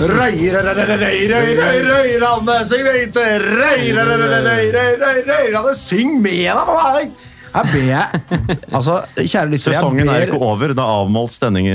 [0.00, 0.84] Røyrane,
[2.66, 3.92] syng med røy,
[5.78, 7.08] syng med da, for meg!
[7.54, 8.06] Her ber jeg
[8.74, 10.72] Altså, kjære lytter, Sesongen er ikke over.
[10.74, 11.68] Det er avmålt stemning,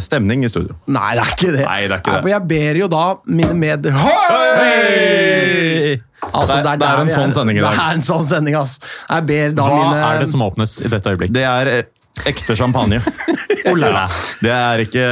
[0.00, 0.72] stemning i studio.
[0.88, 1.64] Nei, det er ikke det.
[1.66, 2.22] Nei, det er ikke det.
[2.24, 3.84] for jeg ber jo da mine med...
[4.00, 6.00] Hei!
[6.32, 7.72] Altså, Det er- det er en sånn sending i dag.
[7.76, 8.78] Det er en sånn sending, ass.
[9.10, 11.32] Jeg ber da Hva mine er det som åpnes i dette øyeblikk?
[11.36, 11.84] Det er eh,
[12.32, 13.04] ekte champagne.
[14.44, 15.04] Det er ikke,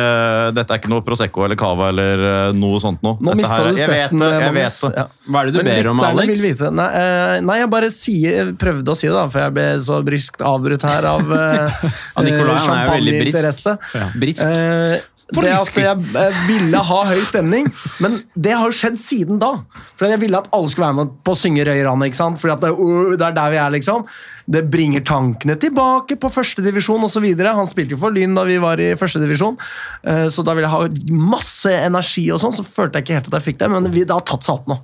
[0.57, 3.19] dette er ikke noe Prosecco eller Cava eller eh, noe sånt noe.
[3.19, 4.77] Nå Dette mista her du Jeg vet støtten, det, jeg Magnus.
[4.81, 4.93] vet det.
[5.01, 5.07] Ja.
[5.31, 6.29] Hva er det du Men ber om, Alex?
[6.35, 6.71] Vil vite.
[6.81, 10.03] Nei, eh, nei, jeg bare sier, prøvde å si det, da, for jeg ble så
[10.07, 11.35] bryskt avbrutt her av
[12.17, 13.91] Av Nicolai, han er jo veldig brisk.
[14.21, 15.11] Britsk.
[15.33, 17.71] Eh, det at jeg eh, ville ha høy stemning,
[18.05, 19.55] men det har jo skjedd siden da.
[19.97, 22.39] For jeg ville at alle skulle være med på å synge Røyrane, ikke sant?
[22.43, 24.05] Fordi at det, er- det er der vi er, liksom.
[24.45, 27.25] Det bringer tankene tilbake på førstedivisjon osv.
[27.41, 29.57] Han spilte jo for Lyn da vi var i førstedivisjon,
[30.05, 33.33] uh, så da ville jeg ha masse energi og sånn, så følte jeg ikke helt
[33.33, 34.77] at jeg fikk det, men vi, det har tatt seg opp nå.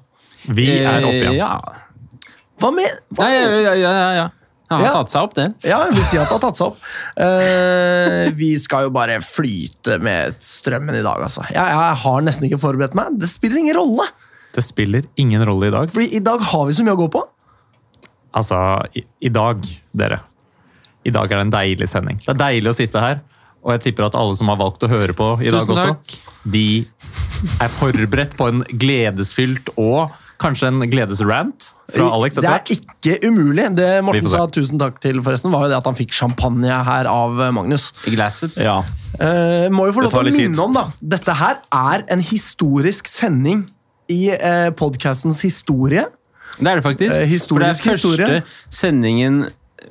[0.56, 1.34] Vi er oppe igjen.
[1.36, 1.60] Eh, Ja.
[2.60, 4.28] Hva med hva Nei, ja, ja, ja, ja, ja.
[4.70, 4.92] Det har Ja.
[5.00, 5.44] tatt seg opp, det.
[5.66, 6.76] Ja, jeg vil si at det har tatt seg opp.
[7.18, 11.42] Uh, vi skal jo bare flyte med strømmen i dag, altså.
[11.50, 13.16] Jeg, jeg har nesten ikke forberedt meg.
[13.18, 14.06] Det spiller ingen rolle.
[14.54, 15.90] Det spiller ingen rolle i dag.
[15.90, 17.24] Fordi i dag har vi så mye å gå på.
[18.38, 18.60] Altså,
[18.94, 20.20] i, i dag, dere.
[21.06, 22.22] I dag er det en deilig sending.
[22.22, 23.20] Det er deilig å sitte her.
[23.66, 26.14] Og jeg tipper at alle som har valgt å høre på i dag også, takk.
[26.48, 26.64] de
[27.60, 33.66] er forberedt på en gledesfylt og kanskje en gledesrant fra Alex det er ikke umulig.
[33.76, 37.08] Det Morten sa tusen takk til, forresten, var jo det at han fikk champagne her
[37.10, 37.90] av eh, Magnus.
[38.08, 38.56] I glasset.
[38.60, 38.80] Ja.
[39.18, 40.62] Eh, må jo få lov til å minne tid.
[40.64, 40.86] om, da.
[41.16, 43.66] Dette her er en historisk sending
[44.10, 46.06] i eh, podkastens historie.
[46.58, 47.16] Det er det faktisk.
[47.16, 48.42] Eh, historisk For det er første historie.
[48.68, 49.40] sendingen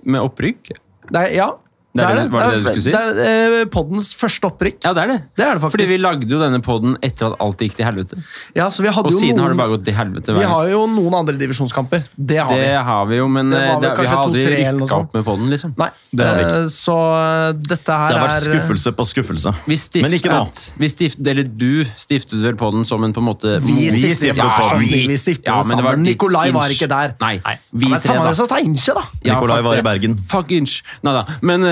[0.03, 0.73] med opprykk.
[1.09, 1.49] Det er, ja,
[1.89, 2.91] Det er det- var det det du skulle si?
[2.94, 4.75] Det er eh, poddens første opprykk.
[4.85, 5.17] Ja, det er det.
[5.35, 5.72] Det er det faktisk.
[5.73, 8.19] Fordi vi lagde jo denne podden etter at alt gikk til helvete.
[8.55, 10.35] Ja, så vi hadde Og jo siden noen, har det bare gått til helvete.
[10.38, 12.03] Vi har jo noen andre divisjonskamper.
[12.16, 12.75] Det har Det vi.
[12.89, 14.88] har vi jo, men Det var eh, vel det, vi har aldri 2-3 eller noe
[14.88, 15.73] rykka opp med podden, liksom.
[15.81, 16.61] Nei, Det har vi ikke.
[16.61, 19.56] eh, så eh, dette her Det har vært er skuffelse på skuffelse.
[19.66, 20.45] Vi stiftet, Men ikke nå.
[20.77, 24.17] Vi stiftet, eller du stiftet vel podden som en på en måte Vi Vi stiftet,
[24.29, 24.79] stiftet ja, podden.
[25.09, 26.03] vi stiftet Ja, men var sammen.
[26.06, 27.16] Nikolai var ikke der.
[27.19, 27.57] Nei, Nei.
[27.73, 28.29] vi Men tre, samme da.
[28.29, 29.01] det som Steinkje, da.
[29.25, 29.81] Ja, Nikolai var i.
[29.81, 30.17] Bergen.
[30.29, 30.81] Fuck inch.
[31.03, 31.25] Nei da.
[31.41, 31.63] Men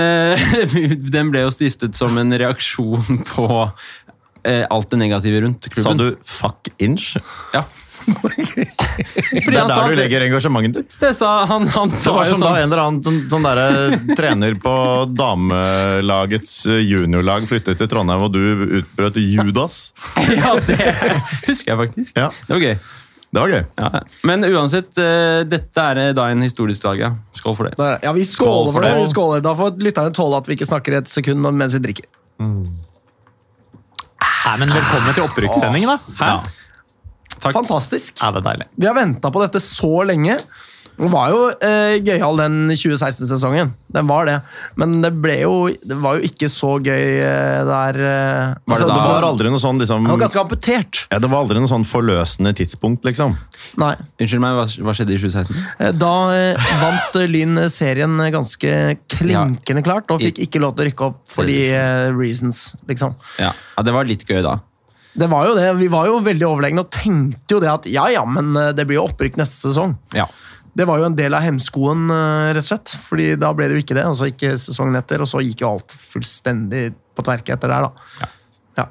[1.16, 3.48] den ble jo stiftet som en reaksjon på
[4.44, 5.84] eh, alt det negative rundt klubben.
[5.84, 7.16] Sa du 'fuck inch'?
[7.54, 7.64] Ja.
[8.08, 10.96] Det er der du legger engasjementet ditt.
[11.00, 13.18] Det sa han, han Det sa var jo som da sånn en eller annen sånn,
[13.32, 14.74] sånn derre trener på
[15.18, 19.90] damelagets eh, juniorlag flyttet til Trondheim, og du utbrøt Judas.
[20.38, 20.78] Ja, det
[21.48, 22.16] husker jeg faktisk.
[22.16, 22.30] Ja.
[22.46, 22.76] Det var gøy.
[23.28, 23.64] Det var gøy.
[23.76, 23.88] Ja.
[24.24, 27.10] Men uansett, eh, dette er eh, da en historisk dag, ja.
[27.36, 27.74] Skål for det.
[27.76, 27.88] Det.
[28.06, 28.92] Ja, vi skåler for det.
[29.02, 29.42] Vi skåler.
[29.44, 32.06] Da får lytterne tåle at vi ikke snakker et sekund mens vi drikker.
[32.38, 35.98] Nei, men velkommen til opprykkssendingen, da.
[36.22, 36.30] Hæ?
[37.38, 37.54] Takk.
[37.54, 38.16] Fantastisk.
[38.22, 38.66] Ja, det er deilig.
[38.80, 40.34] Vi har venta på dette så lenge.
[40.98, 43.68] Den var jo eh, gøyal, den 2016-sesongen.
[43.94, 44.34] Den var det.
[44.76, 48.74] Men det ble jo Det var jo ikke så gøy eh, der eh, Var det
[48.74, 51.00] altså, da- Det var aldri noe sånn liksom det var ganske amputert.
[51.10, 53.36] ja, Det var aldri noe sånn forløsende tidspunkt, liksom.
[53.80, 53.94] Nei.
[54.20, 55.62] Unnskyld meg, hva, hva skjedde i 2016?
[55.78, 58.74] Eh, Da eh, vant eh, Lyn serien ganske
[59.14, 63.14] klinkende klart, og I- fikk ikke lov til å rykke opp fordi eh, reasons, liksom.
[63.38, 63.52] Ja.
[63.76, 64.58] ja, det var litt gøy da.
[65.18, 65.70] Det var jo det.
[65.80, 68.84] Vi var jo veldig overlegne og tenkte jo det at ja, ja, men eh, det
[68.86, 69.96] blir jo opprykk neste sesong.
[70.14, 70.26] Ja.
[70.78, 72.94] Det var jo en del av hemskoen, eh, rett og slett.
[73.08, 75.64] Fordi da ble det jo ikke det, og så gikk sesongen etter, og så gikk
[75.64, 78.28] jo alt fullstendig på tverke etter der, da.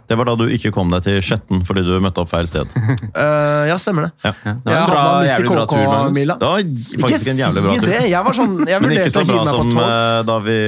[0.07, 2.67] Det var da du ikke kom deg til Skjetten fordi du møtte opp feil sted.
[2.75, 4.11] uh, ja, stemmer det.
[4.25, 4.33] Ja.
[4.43, 6.19] Ja, det var en bra, jævlig bra tur, Magnus.
[6.27, 7.87] Det var faktisk en jævlig bra si tur.
[7.93, 8.01] det!
[8.11, 10.59] Jeg var sånn, jeg Men ikke så bra som eh, da vi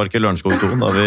[0.00, 1.06] Var ikke Lørenskog 2, da vi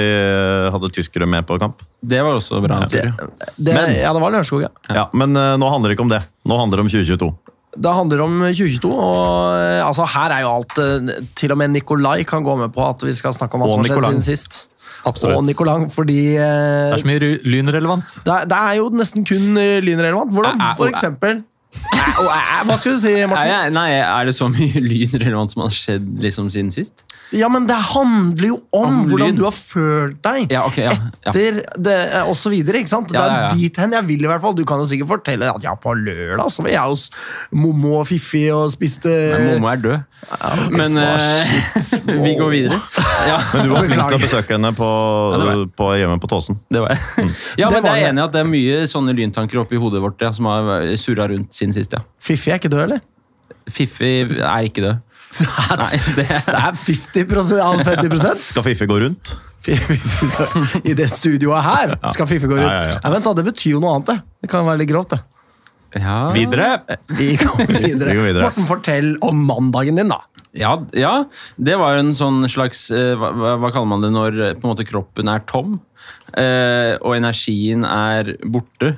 [0.76, 1.82] hadde tyskere med på kamp.
[2.00, 3.10] Det var også bra tur.
[3.10, 3.30] ja.
[3.58, 4.74] Det, Men- ja, det var Lørenskog, ja.
[4.94, 6.22] Ja, Men uh, nå handler det ikke om det.
[6.46, 7.34] Nå handler det om 2022.
[7.78, 11.76] Det handler om 2022, og eh, altså, her er jo alt eh, Til og med
[11.76, 14.26] Nikolai kan gå med på at vi skal snakke om hva som har skjedd siden
[14.26, 14.58] sist.
[15.06, 15.38] Absolutt.
[15.38, 18.18] Og Nicolang, fordi eh, Det er så mye lynrelevant.
[18.26, 19.54] det, er, det er jo nesten kun
[19.86, 20.34] lynrelevant.
[20.34, 23.48] Hvordan, for eksempel Hva skal du si, Morten?
[23.48, 27.06] jeg- nei, er det så mye lynrelevant som har skjedd liksom siden sist?
[27.32, 29.36] Ja, men det handler jo om Om hvordan lyn.
[29.38, 30.96] du har følt deg Ja, okay, ja.
[30.98, 31.30] ja.
[31.30, 32.30] etter det, osv.
[32.32, 33.12] og så videre, ikke sant?
[33.14, 33.52] Ja, det er ja.
[33.60, 34.56] dit hen jeg vil i hvert fall.
[34.58, 37.04] Du kan jo sikkert fortelle at ja, på lørdag så var jeg hos
[37.54, 40.00] Mommo og Fiffi og spiste Men Momo er død.
[40.74, 41.54] Men eh,
[42.26, 42.82] vi går videre.
[43.30, 44.90] Ja, Men du var flink til å besøke henne på,
[45.38, 46.58] det på hjemme på Tåsen.
[46.74, 47.30] det var jeg.
[47.62, 50.02] Ja, men det jeg er enig i at det er mye sånne lyntanker oppi hodet
[50.04, 51.94] vårt ja, som har surra rundt siden sist.
[51.96, 52.02] ja.
[52.24, 53.04] Fiffi er ikke død, eller?
[53.70, 55.06] Fiffi er ikke død.
[55.78, 59.36] Nei, det Det er 50 av 50% Skal Fiffi gå rundt?
[59.62, 62.66] Fiffi skal, I det studioet her skal Fiffi gå rundt.
[62.66, 63.02] Ja, ja, ja.
[63.04, 64.16] Nei, vent da, Det betyr jo noe annet, det.
[64.42, 65.20] Det kan være litt grovt, det.
[66.00, 66.18] Ja.
[66.34, 66.72] Videre.
[67.18, 68.10] Vi går videre.
[68.10, 68.48] Vi går videre.
[68.48, 70.20] Morten, fortell om mandagen din, da.
[70.58, 71.14] Ja, ja,
[71.62, 74.66] det var en sånn slags eh, hva, hva hva kaller man det når eh, på
[74.66, 75.76] en måte kroppen er tom,
[76.34, 78.96] eh, og energien er borte.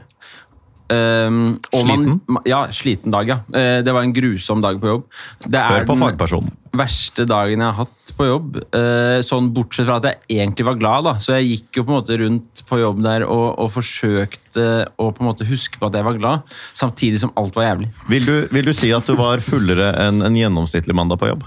[0.91, 2.19] Um, og man- Sliten?
[2.27, 3.37] ma- ja, sliten dag, ja.
[3.47, 5.05] Uh, det var en grusom dag på jobb.
[5.47, 6.51] Det er på den fagpersonen.
[6.75, 8.57] verste dagen jeg har hatt på jobb.
[8.75, 11.03] Uh, sånn Bortsett fra at jeg egentlig var glad.
[11.07, 14.67] da Så jeg gikk jo på en måte rundt på jobb der og, og forsøkte
[14.99, 17.91] å på en måte huske på at jeg var glad, samtidig som alt var jævlig.
[18.09, 21.45] Vil du, vil du si at du var fullere enn en gjennomsnittlig mandag på jobb?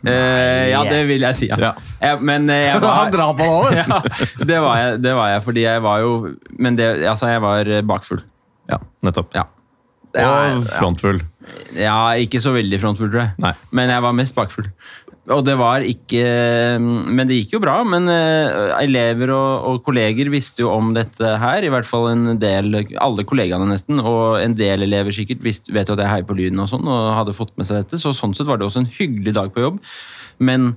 [0.00, 1.48] Uh, ja, det vil jeg si.
[1.48, 1.56] Ja.
[1.60, 1.72] Ja.
[2.00, 4.44] Jeg, men jeg var Han drar på nå, vet du.
[4.52, 6.12] det, var jeg, det fordi jeg var jo
[6.58, 8.20] Men det, altså, jeg var bakfull.
[8.70, 9.34] Ja, nettopp.
[9.36, 9.48] Ja.
[10.10, 11.20] Og frontfull.
[11.78, 13.36] ja, ikke så veldig frontfull, tror jeg.
[13.42, 13.54] Nei.
[13.76, 14.70] Men jeg var mest bakfull.
[15.30, 16.22] Og det var ikke
[16.80, 17.76] Men det gikk jo bra.
[17.86, 21.62] Men eh, elever og, og kolleger visste jo om dette her.
[21.66, 24.00] I hvert fall en del Alle kollegaene, nesten.
[24.02, 26.88] Og en del elever sikkert visste, vet jo at jeg heier på Lyden og sånn,
[26.88, 28.00] og hadde fått med seg dette.
[28.02, 29.78] Så sånn sett var det også en hyggelig dag på jobb.
[30.42, 30.72] Men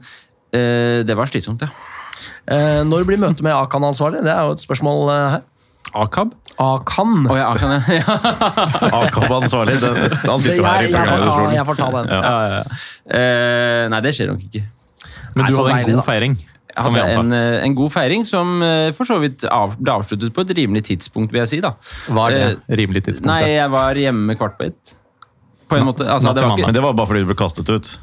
[0.54, 1.74] eh, det var slitsomt, ja.
[2.52, 4.22] Eh, når blir møtet med Akan-ansvarlig?
[4.26, 5.50] Det er jo et spørsmål eh, her.
[5.94, 6.32] Akab?
[6.58, 7.26] Akan.
[7.30, 8.04] Oh, ja, Akan, ja.
[9.04, 9.76] AKAB-ansvarlig.
[9.82, 12.10] den- Han sitter jo her jeg, i jeg, får ta, jeg får ta den.
[12.14, 12.22] Ja.
[12.24, 12.64] ja, ja.
[13.20, 14.64] Eh, nei, det skjer nok ikke.
[15.36, 16.06] Men Nei, du hadde en god da.
[16.08, 16.36] feiring.
[16.74, 20.34] Jeg hadde en, eh, en god feiring som eh, for så vidt av, ble avsluttet
[20.34, 21.60] på et rimelig tidspunkt, vil jeg si.
[21.62, 21.76] da.
[22.10, 22.44] Hva er det?
[22.70, 23.30] Eh, Rimelig tidspunkt?
[23.34, 24.96] Nei, jeg var hjemme kvart på ett.
[25.70, 26.06] På en måte.
[26.10, 27.94] Altså, det var Men det var bare fordi du ble kastet ut.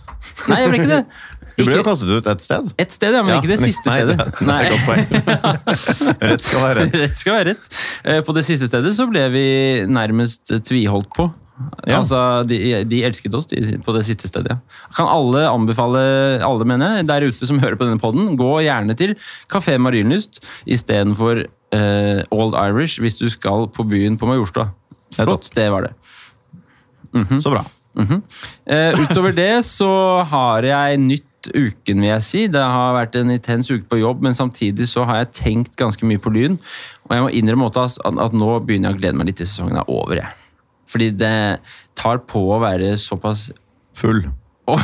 [0.49, 1.05] nei, jeg ble ikke det.
[1.61, 2.71] Du ble jo kastet ut et sted.
[2.81, 4.17] ett sted, ja, men Ja, ikke det men- siste nei, stedet.
[4.17, 5.05] Det, det et poeng.
[6.31, 6.97] Rett skal være rett.
[7.05, 7.69] Rett skal være rett.
[8.05, 9.45] Eh, På det siste stedet så ble vi
[9.91, 11.29] nærmest tviholdt på.
[11.85, 11.99] Ja.
[12.01, 12.19] Altså,
[12.49, 12.57] de,
[12.89, 14.55] de elsket oss de, på det siste stedet.
[14.55, 14.87] ja.
[14.97, 16.01] Kan alle anbefale
[16.47, 19.13] alle mener jeg, der ute som hører på denne podden, gå gjerne til
[19.53, 24.71] Kafé Marienlyst istedenfor uh, Old Irish hvis du skal på byen på Majorstua.
[25.19, 25.93] Flott sted var det.
[27.43, 27.65] Så bra.
[28.01, 29.91] Eh, utover det så
[30.31, 32.43] har jeg nytt uken, vil jeg si.
[32.53, 36.07] Det har vært en intens uke på jobb, men samtidig så har jeg tenkt ganske
[36.07, 36.59] mye på Lyn.
[37.09, 39.81] Og jeg må innrømme at, at nå begynner jeg å glede meg litt til sesongen
[39.81, 40.21] er over.
[40.21, 40.33] Jeg.
[40.91, 41.35] Fordi det
[41.99, 43.51] tar på å være såpass
[44.01, 44.23] Full.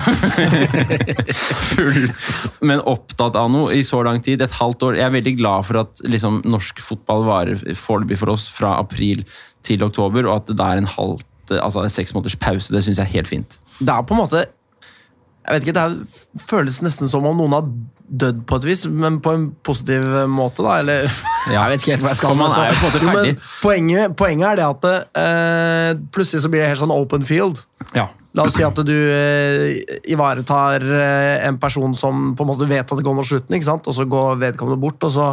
[1.70, 2.08] full,
[2.67, 4.43] men opptatt av noe i så lang tid.
[4.43, 4.99] Et halvt år.
[4.99, 9.23] Jeg er veldig glad for at liksom, norsk fotball varer foreløpig for oss fra april
[9.67, 12.73] til oktober, og at det er en halvt, altså en seks måneders pause.
[12.75, 13.58] Det syns jeg er helt fint.
[13.79, 14.47] Det er på en måte
[15.46, 15.84] Jeg vet ikke,
[16.37, 17.69] Det føles nesten som om noen har
[18.06, 20.76] dødd på et vis, men på en positiv måte, da.
[20.82, 21.06] Eller
[21.54, 21.64] Ja.
[21.66, 23.14] Jeg vet ikke helt hva jeg skal man med er jo på en måte Jo,
[23.14, 23.40] men.
[23.62, 27.60] Poenget, poenget er det at uh, plutselig så blir det helt sånn open field.
[27.94, 28.08] Ja.
[28.37, 29.66] La oss si at du uh,
[30.12, 33.69] ivaretar uh, en person som på en måte vet at det går mot slutten, ikke
[33.70, 33.87] sant?
[33.87, 35.28] og så går vedkommende bort, og så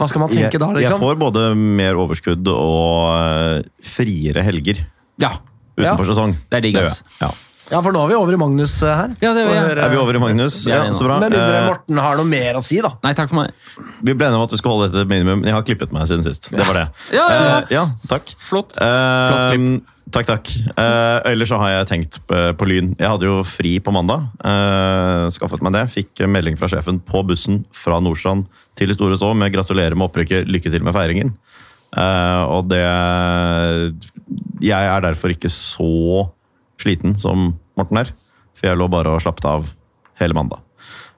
[0.00, 1.02] Hva skal man tenke Jeg, da, jeg liksom?
[1.02, 4.80] får både mer overskudd og friere helger
[5.20, 5.34] ja.
[5.76, 6.10] utenfor Ja.
[6.14, 6.38] sesong.
[6.48, 7.04] Det er digg, altså.
[7.20, 7.28] Ja.
[7.70, 9.12] Ja, for nå er vi over i Magnus eh, her.
[9.22, 9.54] Ja, det er vi.
[9.54, 9.66] ja.
[9.86, 10.62] Er vi over i Magnus?
[10.66, 11.20] Ja, så bra.
[11.22, 12.90] Med mindre Eh, Morten har noe mer å si, da.
[13.04, 13.54] Nei, takk for meg.
[14.02, 15.44] Vi ble enige om at du skulle holde dette minimum.
[15.46, 16.50] Jeg har klippet meg siden sist.
[16.50, 16.84] Det var det.
[17.14, 17.56] Ja, ja, ja.
[17.60, 18.34] Eh, ja takk.
[18.48, 18.74] Flott.
[18.74, 19.96] Eh, Flott klipp.
[20.10, 20.48] Takk, takk.
[20.74, 22.88] Uh, ellers så har jeg tenkt på, på Lyn.
[22.98, 24.24] Jeg hadde jo fri på mandag.
[24.42, 25.84] Uh, skaffet meg det.
[25.92, 28.48] Fikk melding fra sjefen på bussen fra Nordstrand
[28.78, 31.30] til Store Stå med 'gratulerer med opprykket, lykke til med feiringen'.
[31.94, 32.82] Uh, og det
[34.62, 36.26] Jeg er derfor ikke så
[36.80, 38.10] sliten som Morten her.
[38.56, 39.68] For jeg lå bare og slappet av
[40.20, 40.64] hele mandag.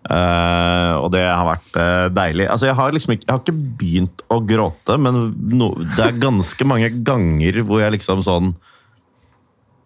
[0.03, 2.49] Uh, og det har vært uh, deilig.
[2.51, 5.21] Altså, jeg har liksom ikke, jeg har ikke begynt å gråte, men
[5.55, 8.51] no, det er ganske mange ganger hvor jeg liksom sånn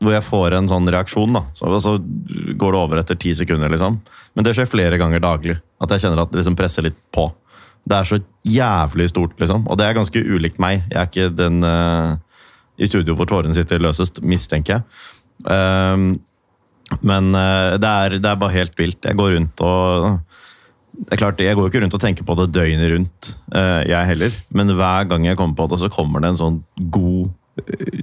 [0.01, 1.45] Hvor jeg får en sånn reaksjon, da.
[1.57, 4.01] Så, så går det over etter ti sekunder, liksom.
[4.37, 5.57] Men det skjer flere ganger daglig.
[5.81, 7.31] At jeg kjenner at det liksom presser litt på.
[7.89, 9.65] Det er så jævlig stort, liksom.
[9.69, 10.83] Og det er ganske ulikt meg.
[10.91, 12.17] Jeg er ikke den uh,
[12.77, 14.85] i studio hvor tårene sitter løsest, mistenker jeg.
[15.49, 16.17] Um,
[17.03, 19.03] men eh, det, er, det er bare helt vilt.
[19.05, 20.21] Jeg går rundt og
[20.97, 24.09] det er klart, Jeg går ikke rundt og tenker på det døgnet rundt, eh, jeg
[24.13, 24.37] heller.
[24.57, 26.57] Men hver gang jeg kommer på det, så kommer det en sånn
[26.95, 27.29] god
[27.61, 27.99] eh,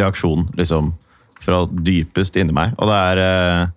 [0.00, 0.94] reaksjon liksom,
[1.44, 2.72] fra dypest inni meg.
[2.78, 3.70] Og det er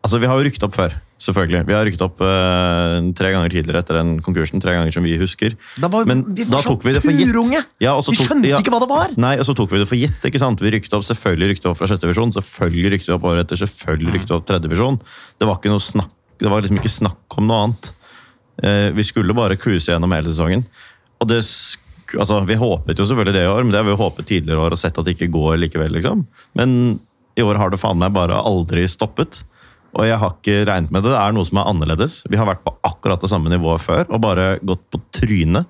[0.00, 1.62] Altså, vi har jo rykket opp før, selvfølgelig.
[1.68, 4.62] Vi har rykket opp uh, tre ganger tidligere etter den konkursen.
[4.62, 5.56] Tre ganger som vi husker.
[5.80, 7.68] Da var, Men vi da tok vi det for gitt.
[7.82, 8.60] Ja, vi skjønte ja.
[8.62, 9.14] ikke hva det var!
[9.20, 10.24] Nei, og så tok vi det for gitt.
[10.26, 10.62] ikke sant?
[10.64, 14.16] Vi rykket opp, Selvfølgelig rykket opp fra sjette divisjon, selvfølgelig rykket opp året etter, selvfølgelig
[14.16, 15.00] rykket opp tredje divisjon.
[15.40, 17.92] Det var ikke noe snakk, det var liksom ikke snakk om noe annet.
[18.60, 20.64] Uh, vi skulle bare cruise gjennom hele sesongen.
[21.20, 21.42] Og det
[22.16, 24.64] altså, Vi håpet jo selvfølgelig det i år, men det har vi jo håpet tidligere
[24.64, 25.92] år og sett at det ikke går likevel.
[25.98, 26.24] liksom.
[26.58, 26.98] Men
[27.38, 29.42] i år har det faen meg bare aldri stoppet.
[29.96, 31.12] Og jeg har ikke regnet med det.
[31.12, 32.20] Det er noe som er annerledes.
[32.30, 35.66] Vi har vært på akkurat det samme nivået før og bare gått på trynet.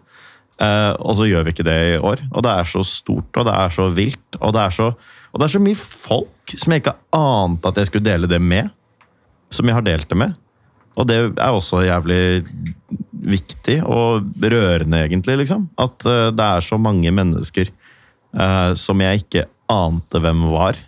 [0.61, 2.21] Eh, og så gjør vi ikke det i år.
[2.35, 4.39] Og det er så stort, og det er så vilt.
[4.41, 4.91] Og det er så,
[5.33, 8.41] og det er så mye folk som jeg ikke ante at jeg skulle dele det
[8.45, 8.69] med.
[9.51, 10.37] Som jeg har delt det med.
[11.01, 12.45] Og det er også jævlig
[13.31, 15.39] viktig og rørende, egentlig.
[15.45, 15.69] liksom.
[15.81, 20.79] At eh, det er så mange mennesker eh, som jeg ikke ante hvem var.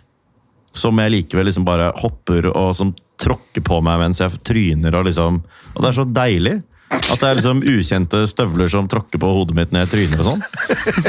[0.73, 4.99] Som jeg likevel liksom bare hopper og som tråkker på meg mens jeg tryner.
[4.99, 5.41] Og liksom,
[5.73, 6.55] og det er så deilig.
[6.93, 10.27] At det er liksom ukjente støvler som tråkker på hodet mitt når jeg tryner og
[10.27, 10.43] sånn.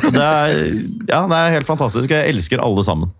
[0.08, 0.54] Og det er,
[1.10, 2.08] ja, det er helt fantastisk.
[2.08, 3.12] og Jeg elsker alle sammen.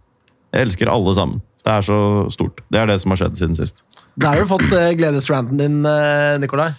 [0.55, 1.43] Jeg elsker alle sammen.
[1.65, 1.99] Det er så
[2.33, 2.65] stort.
[2.73, 3.85] Det er det som har skjedd siden sist.
[4.21, 6.71] Da har du fått uh, gledesranten din, uh, Nikolai.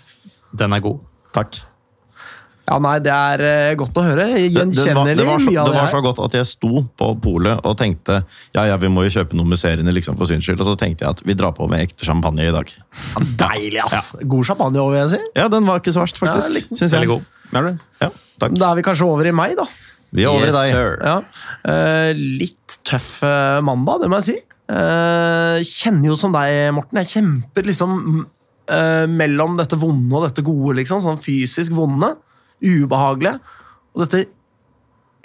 [0.55, 1.01] Den er god.
[1.35, 1.57] Takk.
[2.65, 4.25] Ja, nei, Det er uh, godt å høre.
[4.33, 7.09] Det, det, var, det, var så, det det var så godt at jeg sto på
[7.21, 8.21] polet og tenkte
[8.55, 10.63] ja, ja, vi må jo kjøpe noe musserende liksom, for syns skyld.
[10.63, 12.71] Og så tenkte jeg at vi drar på med ekte champagne i dag.
[12.71, 14.13] Ja, deilig, ass!
[14.23, 15.33] God champagne over, vil jeg si.
[15.37, 16.61] Ja, den var ikke så verst, faktisk.
[16.73, 16.93] Ja, jeg.
[16.97, 17.31] Veldig god.
[18.01, 18.57] Ja, takk.
[18.57, 19.67] Da er vi kanskje over i meg, da.
[20.15, 20.73] Vi er over Yes, i deg.
[20.73, 20.99] sir.
[21.03, 21.15] Ja.
[21.67, 24.37] Uh, litt tøff eh, mandag, det må jeg si.
[24.65, 27.01] Uh, kjenner jo som deg, Morten.
[27.03, 28.23] Jeg kjemper liksom
[28.71, 30.77] eh, mellom dette vonde og dette gode.
[30.79, 32.13] liksom, Sånn fysisk vonde,
[32.63, 33.39] ubehagelige,
[33.95, 34.25] og dette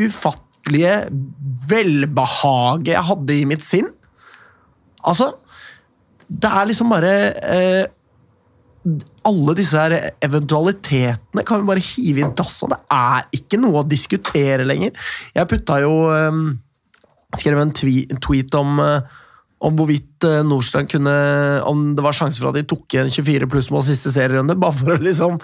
[0.00, 0.96] ufattelige
[1.70, 3.88] velbehaget jeg hadde i mitt sinn.
[5.06, 5.32] Altså,
[6.30, 7.86] det er liksom bare eh,
[9.28, 13.82] alle disse her eventualitetene kan vi bare hive i dass, og det er ikke noe
[13.82, 14.94] å diskutere lenger.
[15.36, 16.44] Jeg putta jo um,
[17.38, 19.18] Skrev en tweet om, eh,
[19.62, 21.12] om hvorvidt uh, Nordstrand kunne
[21.62, 24.74] Om det var sjanse for at de tok igjen 24 pluss mål siste serierunde, bare
[24.74, 25.38] for å liksom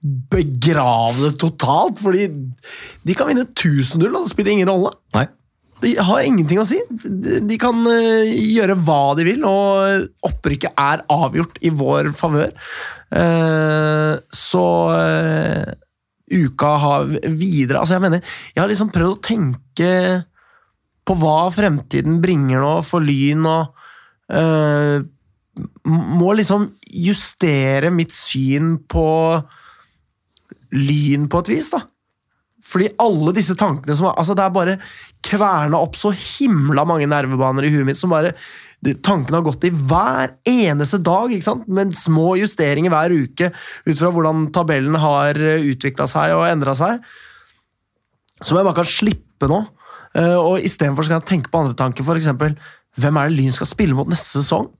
[0.00, 2.00] begrave det totalt.
[2.00, 2.28] Fordi
[3.06, 4.94] de kan vinne 1000-0, og det spiller ingen rolle.
[5.16, 5.26] Nei.
[5.80, 6.78] De har ingenting å si.
[6.90, 12.52] De kan eh, gjøre hva de vil, og opprykket er avgjort i vår favør.
[13.16, 15.70] Eh, så eh,
[16.30, 18.20] uka har videre Altså, jeg mener,
[18.54, 19.94] jeg har liksom prøvd å tenke
[21.08, 23.76] på hva fremtiden bringer nå for Lyn, og
[25.90, 29.08] må liksom justere mitt syn på
[30.76, 31.84] Lyn på et vis, da.
[32.70, 34.74] Fordi alle disse tankene som altså Det er bare
[35.24, 38.34] kverna opp så himla mange nervebaner i huet mitt som bare
[39.00, 41.66] Tankene har gått i hver eneste dag, ikke sant?
[41.68, 47.02] med små justeringer hver uke ut fra hvordan tabellen har utvikla seg og endra seg.
[48.40, 49.58] Som jeg bare kan slippe nå.
[50.16, 52.32] Uh, og istedenfor kan jeg tenke på andre tanker, f.eks.
[52.96, 54.70] Hvem er det Lyn skal spille mot neste sesong?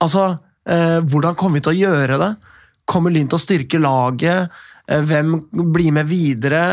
[0.00, 0.24] Altså,
[0.64, 2.30] eh, hvordan kommer vi til å gjøre det?
[2.88, 4.48] Kommer Lyn til å styrke laget?
[4.90, 5.36] Eh, hvem
[5.72, 6.64] blir med videre?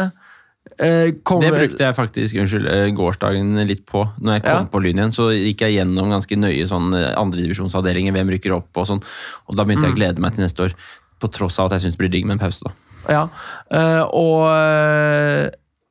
[1.26, 1.40] Kom...
[1.42, 4.04] Det brukte jeg faktisk unnskyld, eh, gårsdagen litt på.
[4.22, 4.70] Når jeg kom Ja.
[4.74, 8.78] på Lyn igjen, så gikk jeg gjennom ganske nøye sånn eh, andredivisjonsavdelinger, hvem rykker opp
[8.78, 9.02] og sånn.
[9.48, 9.98] Og da begynte jeg Mm.
[9.98, 10.76] å glede meg til neste år.
[11.20, 12.72] På tross av at jeg syns det blir digg med en pause, da.
[13.10, 13.24] Ja,
[13.72, 15.50] eh, og eh,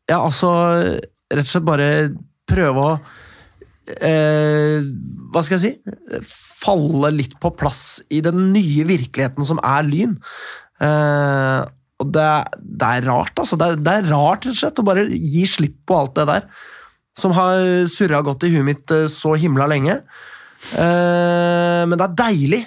[0.09, 1.01] Ja, altså
[1.33, 1.89] Rett og slett bare
[2.47, 3.01] prøve å
[4.03, 4.83] eh,
[5.33, 6.23] Hva skal jeg si?
[6.63, 10.17] Falle litt på plass i den nye virkeligheten som er Lyn.
[10.81, 11.65] Eh,
[12.07, 12.31] og det,
[12.63, 13.59] det er rart, altså.
[13.61, 16.49] Det det er rart, rett og slett, å bare gi slipp på alt det der.
[17.17, 17.61] Som har
[17.91, 20.01] surra godt i huet mitt eh, så himla lenge.
[20.73, 22.63] Uh, men det er deilig.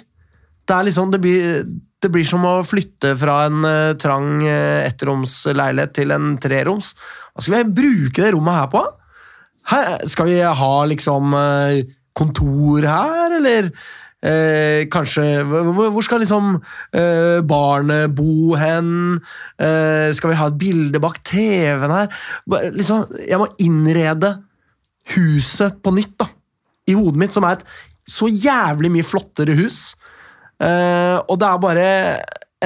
[0.66, 1.62] Det er liksom, det blir,
[2.00, 6.92] det blir som å flytte fra en uh, trang uh, ettromsleilighet til en treroms.
[7.34, 8.84] Hva skal vi bruke det rommet her på?
[9.70, 11.80] Her, skal vi ha liksom uh,
[12.16, 13.70] kontor her, eller
[14.26, 16.58] eh, kanskje hvor, skal liksom
[16.96, 19.20] eh, barnet bo hen?
[19.60, 22.12] Eh, skal vi ha et bilde bak TV-en her?
[22.76, 24.36] Liksom, jeg må innrede
[25.16, 26.28] huset på nytt, da.
[26.90, 27.66] I hodet mitt, som er et
[28.10, 29.94] så jævlig mye flottere hus.
[30.60, 31.88] Eh, og det er bare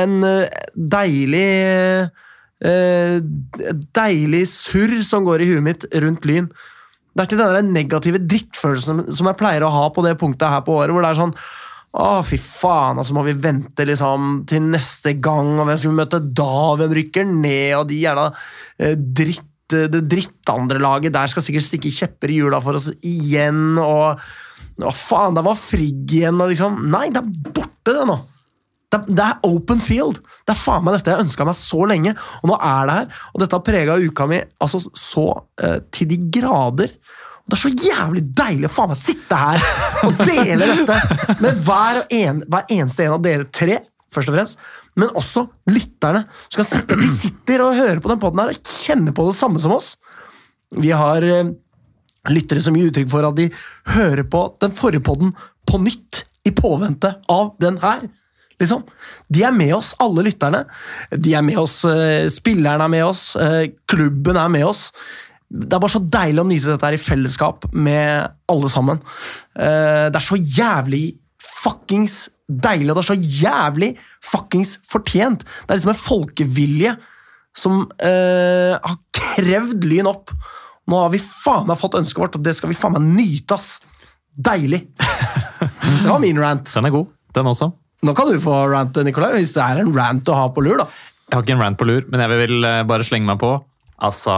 [0.02, 1.48] en eh, deilig
[2.64, 3.18] eh,
[3.94, 6.46] Deilig surr som går i huet mitt rundt Lyn.
[7.14, 10.50] Det er ikke den der negative drittfølelsen som jeg pleier å ha på det punktet
[10.50, 11.36] her på året, hvor det er sånn
[11.94, 15.98] å, fy faen, altså må vi vente liksom til neste gang, og hvem skal vi
[16.00, 16.54] møte da?
[16.80, 17.76] Hvem rykker ned?
[17.78, 18.24] Og de jævla
[18.82, 23.78] eh, dritt, det drittandre laget der skal sikkert stikke kjepper i hjula for oss igjen,
[23.78, 24.20] og
[24.74, 28.16] Å, faen, der var Frigg igjen, og liksom Nei, det er borte, det nå!
[28.90, 30.18] Det, det er open field!
[30.42, 33.20] Det er faen meg dette jeg ønska meg så lenge, og nå er det her.
[33.32, 35.28] Og dette har prega uka mi altså så
[35.62, 36.94] eh, til de grader.
[37.44, 39.64] Det er så jævlig deilig å faen meg sitte her
[40.06, 40.96] og dele dette
[41.44, 43.82] med hver, en, hver eneste en av dere tre,
[44.14, 44.64] først og fremst.
[44.96, 46.24] Men også lytterne.
[46.54, 49.60] som sitte, de sitter og hører på den poden her og kjenner på det samme
[49.60, 49.94] som oss.
[50.74, 51.52] Vi har eh,
[52.32, 53.50] lyttere som gir uttrykk for at de
[53.92, 55.34] hører på den forrige podden
[55.68, 58.06] på nytt i påvente av den her.
[58.60, 58.84] Liksom.
[59.28, 60.62] De er med oss, alle lytterne.
[61.10, 64.92] De er med oss, eh, spillerne er med oss, eh, klubben er med oss.
[65.54, 69.02] Det er bare så deilig å nyte dette her i fellesskap med alle sammen.
[69.54, 71.04] Eh, det er så jævlig
[71.44, 73.90] fuckings deilig, og det er så jævlig
[74.24, 75.44] fuckings fortjent.
[75.44, 76.94] Det er liksom en folkevilje
[77.54, 80.34] som eh, har krevd Lyn opp.
[80.90, 83.56] Nå har vi faen meg fått ønsket vårt, og det skal vi faen meg nyte,
[83.56, 83.78] ass.
[84.34, 84.82] Deilig.
[86.04, 86.66] Det var min rant.
[86.74, 87.70] Den er god, den også.
[88.04, 90.82] Nå kan du få rant, Nikolai, hvis det er en rant å ha på lur.
[90.82, 90.88] da.
[91.30, 93.54] Jeg har ikke en rant på lur, men jeg vil eh, bare slenge meg på.
[94.02, 94.34] Altså,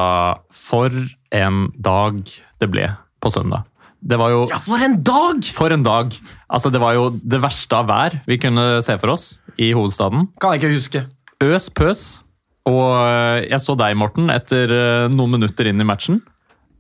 [0.52, 0.92] for
[1.34, 2.20] en dag
[2.60, 2.90] det ble
[3.22, 3.64] på søndag.
[4.06, 5.46] Det var jo Ja, for en dag!
[5.56, 6.12] For en dag!
[6.52, 10.28] Altså, det var jo det verste av vær vi kunne se for oss i hovedstaden.
[10.40, 11.04] Kan jeg ikke huske.
[11.42, 12.04] Øs pøs.
[12.66, 16.20] Og eh, jeg så deg, Morten, etter eh, noen minutter inn i matchen.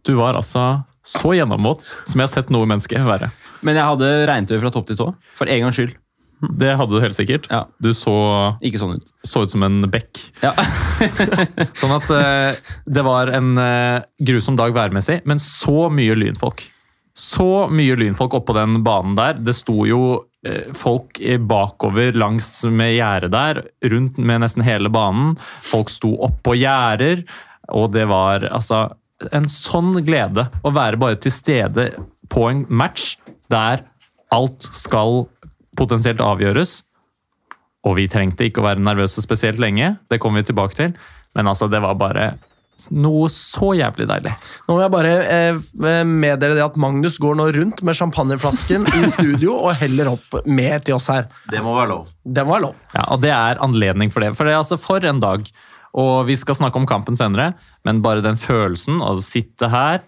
[0.06, 3.30] Du var altså så gjennomvåt som jeg har sett noe menneske være.
[3.66, 5.06] Men jeg hadde regntøy fra topp til tå.
[5.38, 5.94] For en gangs skyld.
[6.40, 7.46] Det hadde du helt sikkert.
[7.50, 7.62] Ja.
[7.80, 8.12] Du så,
[8.64, 9.06] Ikke sånn ut.
[9.24, 10.20] så ut som en bekk.
[10.42, 10.52] Ja.
[11.80, 16.64] Sånn at eh, det var en eh, grusom dag værmessig, men så mye lynfolk.
[17.16, 19.38] Så mye lynfolk oppå den banen der.
[19.40, 20.00] Det sto jo
[20.46, 25.38] eh, folk i- bakover langs med gjerdet der, rundt med nesten hele banen.
[25.70, 27.24] Folk sto oppå gjerder,
[27.72, 28.84] og det var altså
[29.32, 31.88] en sånn glede å være bare til stede
[32.28, 33.14] på en match
[33.48, 33.80] der
[34.34, 35.24] alt skal
[35.78, 36.80] potensielt avgjøres.
[37.86, 40.96] Og vi trengte ikke å være nervøse spesielt lenge, det kommer vi tilbake til.
[41.36, 42.30] Men altså, det var bare
[42.92, 44.32] noe så jævlig deilig.
[44.66, 49.06] Nå må jeg bare eh, meddele det at Magnus går nå rundt med champagneflasken i
[49.14, 51.30] studio og heller opp med til oss her.
[51.50, 52.10] Det må være lov.
[52.22, 52.76] Det må være lov.
[52.92, 54.34] Ja, og det er anledning for det.
[54.36, 55.48] For det er altså for en dag.
[55.96, 57.54] Og vi skal snakke om kampen senere,
[57.86, 60.02] men bare den følelsen av å sitte her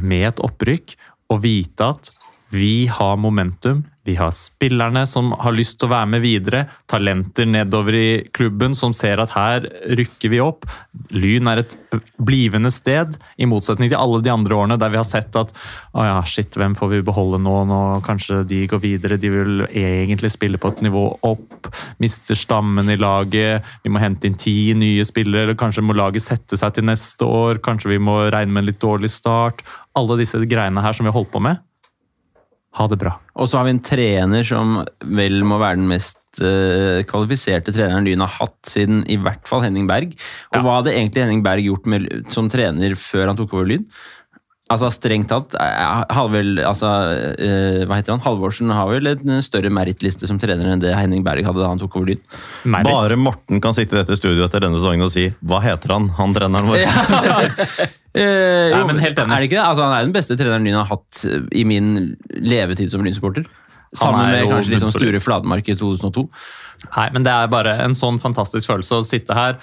[0.00, 0.96] med et opprykk
[1.30, 2.10] og vite at
[2.50, 7.46] vi har momentum, vi har spillerne som har lyst til å være med videre, talenter
[7.46, 10.66] nedover i klubben som ser at her rykker vi opp.
[11.14, 11.76] Lyn er et
[12.18, 15.54] blivende sted, i motsetning til alle de andre årene der vi har sett at
[15.94, 17.54] å ja, shit, hvem får vi beholde nå?
[17.70, 21.70] Nå kanskje de går videre, de vil egentlig spille på et nivå opp.
[22.02, 26.26] Mister stammen i laget, vi må hente inn ti nye spillere, eller kanskje må laget
[26.26, 29.62] sette seg til neste år, kanskje vi må regne med en litt dårlig start.
[29.98, 31.62] Alle disse greiene her som vi har holdt på med.
[32.78, 33.16] Ha det bra.
[33.34, 34.76] Og så har vi en trener som
[35.18, 39.64] vel må være den mest uh, kvalifiserte treneren Lyn har hatt siden i hvert fall
[39.66, 40.14] Henning Berg.
[40.52, 40.62] Og Ja.
[40.62, 43.86] hva hadde egentlig Henning Berg gjort med, som trener før han tok over Lyn?
[44.70, 46.90] Altså Strengt tatt eh, har vel, altså,
[47.42, 48.22] eh, Hva heter han?
[48.22, 51.80] Halvorsen har vel en større merittliste som trener enn det Henning Berg hadde da han
[51.80, 52.20] tok over Lyn.
[52.86, 56.10] Bare Morten kan sitte i dette studioet etter denne sesongen og si 'hva heter han',
[56.18, 57.88] han treneren vår?
[58.10, 59.30] Eh, Nei, jo, men helt enig.
[59.36, 59.66] Er det ikke det?
[59.70, 63.44] Altså, han er den beste treneren Lyn har hatt eh, i min levetid som Lyn-supporter.
[63.94, 64.96] Sammen er med kanskje bunnsolid.
[64.96, 66.24] Sture Fladmark i 2002.
[66.96, 69.60] Nei, men det er bare en sånn fantastisk følelse å sitte her,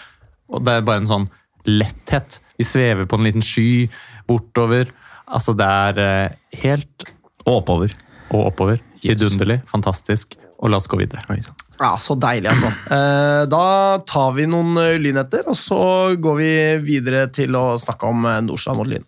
[0.48, 1.28] og det er bare en sånn
[1.68, 2.40] letthet.
[2.56, 3.90] Vi svever på en liten sky
[4.30, 4.90] bortover.
[5.28, 7.08] Altså, det er eh, helt
[7.46, 7.94] Og oppover.
[8.32, 8.80] og oppover.
[9.04, 9.16] Yes.
[9.16, 10.36] Vidunderlig, fantastisk.
[10.60, 11.22] Og la oss gå videre.
[11.80, 12.72] Ja, Så deilig, altså.
[12.92, 16.52] Eh, da tar vi noen eh, lynheter, og så går vi
[16.88, 19.06] videre til å snakke om Nordstrand og Lyn.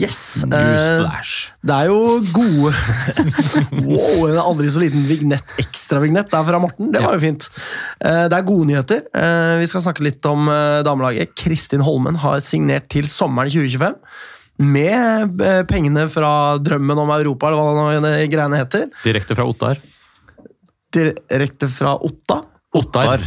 [0.00, 0.20] Yes.
[0.44, 1.02] eh,
[1.68, 1.98] det er jo
[2.32, 2.70] gode
[3.90, 6.90] Wow, en aldri så liten vignett, ekstravignett der fra Morten.
[6.94, 7.46] Det var jo fint.
[8.00, 9.02] Eh, Det er gode nyheter.
[9.12, 11.34] Eh, Vi skal snakke litt om eh, damelaget.
[11.38, 13.96] Kristin Holmen har signert til sommeren 2025.
[14.60, 18.88] Med eh, pengene fra drømmen om Europa, eller hva det greiene heter.
[19.04, 19.80] Direkte fra Ottar.
[20.92, 22.42] Direkte fra Otta.
[22.76, 23.22] Ottar.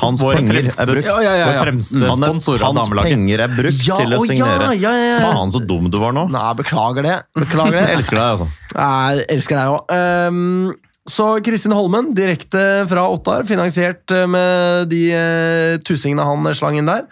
[0.00, 1.04] Hans Vår penger fremste, er brukt.
[1.04, 4.20] Ja, ja, ja, vår fremste Han er, sponsor av hans penger er brukt til å
[4.24, 4.70] signere.
[5.20, 6.22] Faen, så dum du var nå.
[6.32, 7.18] Nei, beklager det.
[7.36, 7.82] Beklager det.
[7.90, 8.48] Jeg elsker deg, altså.
[8.72, 9.92] Jeg elsker deg òg.
[11.12, 16.88] så Kristin Holmen, direkte fra Ottar, finansiert eh, med de uh, tusingene han slang inn
[16.88, 17.04] der.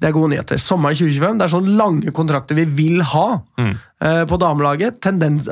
[0.00, 0.58] Det er gode nyheter.
[0.60, 3.26] Sommeren 2025, det er sånne lange kontrakter vi vil ha
[3.60, 3.74] Mm.
[4.04, 4.96] eh, på damelaget.
[5.04, 5.46] Tendens,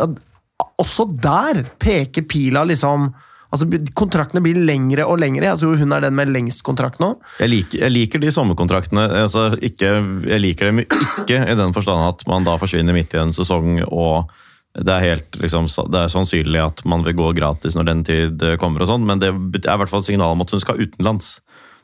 [0.80, 3.10] også der peker pila liksom
[3.52, 5.50] Altså, Kontraktene blir lengre og lengre.
[5.50, 7.14] Jeg tror hun er den med lengst kontrakt nå.
[7.42, 9.04] Jeg liker, jeg liker de sommerkontraktene.
[9.22, 9.90] Altså, ikke,
[10.30, 13.82] jeg liker dem ikke i den forstand at man da forsvinner midt i en sesong
[13.88, 14.32] og
[14.72, 18.44] det er, helt, liksom, det er sannsynlig at man vil gå gratis når den tid
[18.56, 20.80] kommer, og sånn, men det er i hvert fall et signal om at hun skal
[20.80, 21.34] utenlands.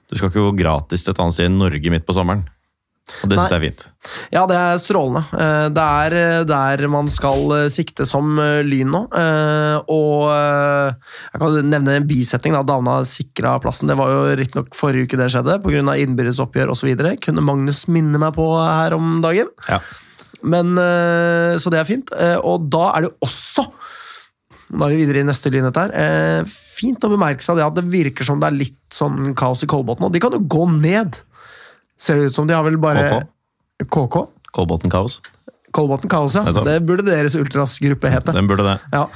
[0.08, 2.46] Du skal ikke gå gratis til et annet sted i Norge midt på sommeren.
[3.24, 3.84] Og det syns jeg er fint.
[4.34, 5.22] Ja, det er strålende.
[5.32, 9.00] Eh, Det er eh, der man skal eh, sikte som Lyn nå.
[9.88, 12.54] Og jeg kan nevne en bisetning.
[12.56, 13.88] da Davna sikra plassen.
[13.90, 15.96] Det var jo riktignok forrige uke det skjedde, pga.
[15.96, 16.92] innbyrdes oppgjør osv.
[17.24, 19.48] Kunne Magnus minne meg på her om dagen.
[19.68, 19.80] Ja.
[20.42, 20.76] Men,
[21.58, 22.12] så det er fint.
[22.44, 23.64] Og da er det også
[24.68, 25.90] Da er vi videre i neste lynhet her.
[25.96, 26.44] eh,
[26.78, 29.66] Fint å bemerke seg det at det virker som det er litt sånn kaos i
[29.70, 30.04] Kolbotn.
[30.06, 31.16] Og de kan jo gå ned,
[32.00, 32.46] ser det ut som.
[32.46, 33.24] De har vel bare
[33.86, 34.22] KK?
[34.54, 35.20] Kolbotn Kaos.
[35.74, 36.46] Kolbotn Kaos, ja.
[36.64, 38.34] Det burde deres ultrasgruppe hete.
[38.34, 38.78] Den burde det.
[38.94, 39.08] Ja.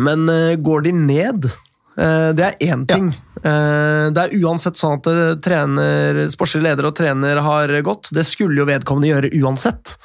[0.00, 1.50] Men uh, går de ned?
[1.98, 3.12] Uh, det er én ting.
[3.42, 8.12] Eh, det er uansett sånn at trener, sportslig leder og trener har gått.
[8.14, 9.96] Det skulle jo vedkommende gjøre uansett.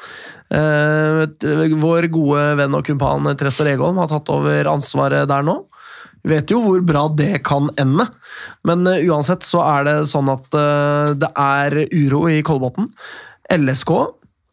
[0.50, 5.58] Vår gode venn og kumpan Tresor Egholm har tatt over ansvaret der nå.
[6.28, 8.08] Vet jo hvor bra det kan ende,
[8.68, 12.90] men uh, uansett så er det sånn at uh, det er uro i Kolbotn.
[13.54, 13.94] LSK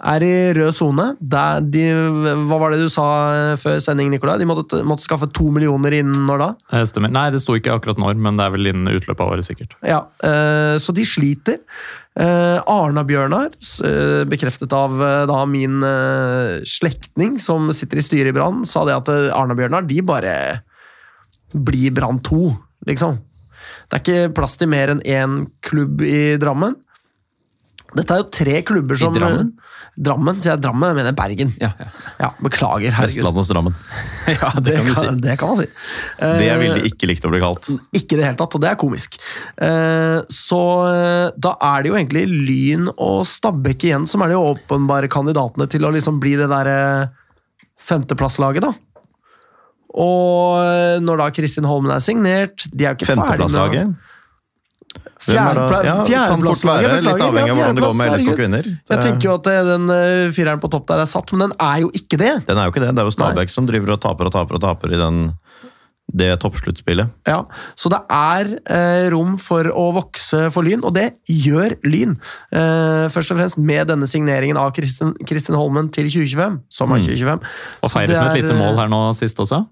[0.05, 1.07] er i rød sone.
[1.23, 4.37] Hva var det du sa eh, før sending, Nikolai?
[4.41, 6.49] De måtte, måtte skaffe to millioner innen når da?
[6.91, 7.13] Stemmer.
[7.15, 9.77] Nei, det sto ikke akkurat når, men det er vel innen utløpet av året, sikkert.
[9.87, 10.03] Ja,
[10.83, 11.63] så de sliter.
[12.19, 13.55] Arna-Bjørnar,
[14.29, 14.99] bekreftet av
[15.31, 15.81] da min
[16.69, 20.37] slektning som sitter i styret i Brann, sa det at Arna-Bjørnar de bare
[21.55, 22.41] blir Brann 2,
[22.91, 23.21] liksom.
[23.89, 26.75] Det er ikke plass til mer enn én klubb i Drammen.
[27.95, 29.53] Dette er jo tre klubber som Drammen?
[29.95, 31.53] Drammen, sier jeg Drammen, jeg mener Bergen.
[31.63, 31.87] Ja, ja.
[32.19, 33.21] Ja, Beklager, herregud.
[33.21, 33.77] Vestlandets Drammen.
[34.35, 35.13] ja det, Det kan si.
[35.23, 35.67] det kan man si.
[36.19, 37.69] Det jeg veldig ville ikke likt å bli kalt.
[37.95, 39.21] Ikke i det hele tatt, og det er komisk.
[39.63, 44.41] Eh, Så eh, da er det jo egentlig Lyn og Stabæk igjen som er de
[44.43, 46.81] åpenbare kandidatene til å liksom bli det derre
[47.85, 48.75] femteplasslaget, da.
[49.95, 53.95] Og når da Kristin Holmen er signert De er jo ikke ferdig med Femteplasslaget.
[55.25, 55.63] Hvem er da?
[55.65, 56.89] Fjerdepla- Ja, det kan fort være.
[57.03, 58.67] Litt avhengig av hvordan det går med LSK kvinner.
[58.91, 61.55] Jeg tenker jo at eh, den eh, fireren på topp der er satt, men den
[61.59, 62.33] er jo ikke det.
[62.51, 62.91] Den er jo ikke det.
[62.95, 65.23] Det er jo Stabæk som driver og taper og taper og taper i den,
[66.13, 67.09] det toppsluttspillet.
[67.27, 67.39] Ja,
[67.75, 72.19] Så det er eh, rom for å vokse for Lyn, og det gjør Lyn.
[72.53, 76.61] Eh, først og fremst med denne signeringen av Kristin, Kristin Holmen til 2025.
[76.69, 77.41] Sommeren 2025.
[77.83, 79.65] Og feiret med et lite mål eh, her nå sist også.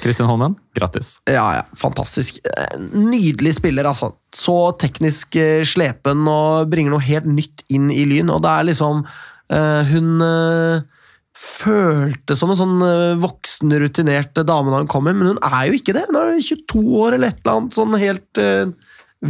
[0.00, 1.18] Kristin Holmen, grattis.
[1.28, 2.38] Ja, ja, fantastisk.
[2.48, 4.12] Eh, Nydelig spiller, altså.
[4.32, 8.32] Så teknisk eh, slepen og bringer noe helt nytt inn i Lyn.
[8.32, 9.04] Og det er liksom
[9.52, 10.24] eh, Hun
[11.42, 12.82] følte som en sånn
[13.18, 16.04] voksen, rutinert dame da hun kom inn, men hun er jo ikke det.
[16.08, 18.42] Hun er 22 år eller et eller annet sånn helt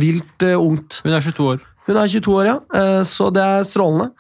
[0.03, 0.98] vilt ungt.
[1.07, 1.62] Hun er 22 år.
[1.87, 2.59] Hun er 22 år, ja,
[3.09, 4.11] så det er strålende.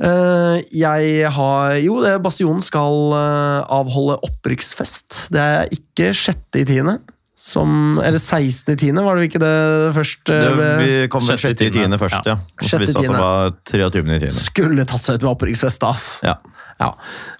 [0.00, 5.28] Eh, Jeg har Jo, det- Bastionen skal eh, avholde opprykksfest.
[5.30, 6.98] Det er ikke sjette i tiende.
[7.40, 8.74] Som, eller 16.
[8.74, 10.28] i tiende, var det ikke det først?
[10.28, 12.34] eh, Det, vi kom vel Sjette i tiende først, ja.
[12.36, 12.66] ja.
[12.68, 14.02] så visste at det var 23.
[14.04, 14.34] i tiende.
[14.36, 16.20] Skulle tatt seg ut med opprykksfest, ass.
[16.22, 16.34] Ja.
[16.80, 16.90] Ja.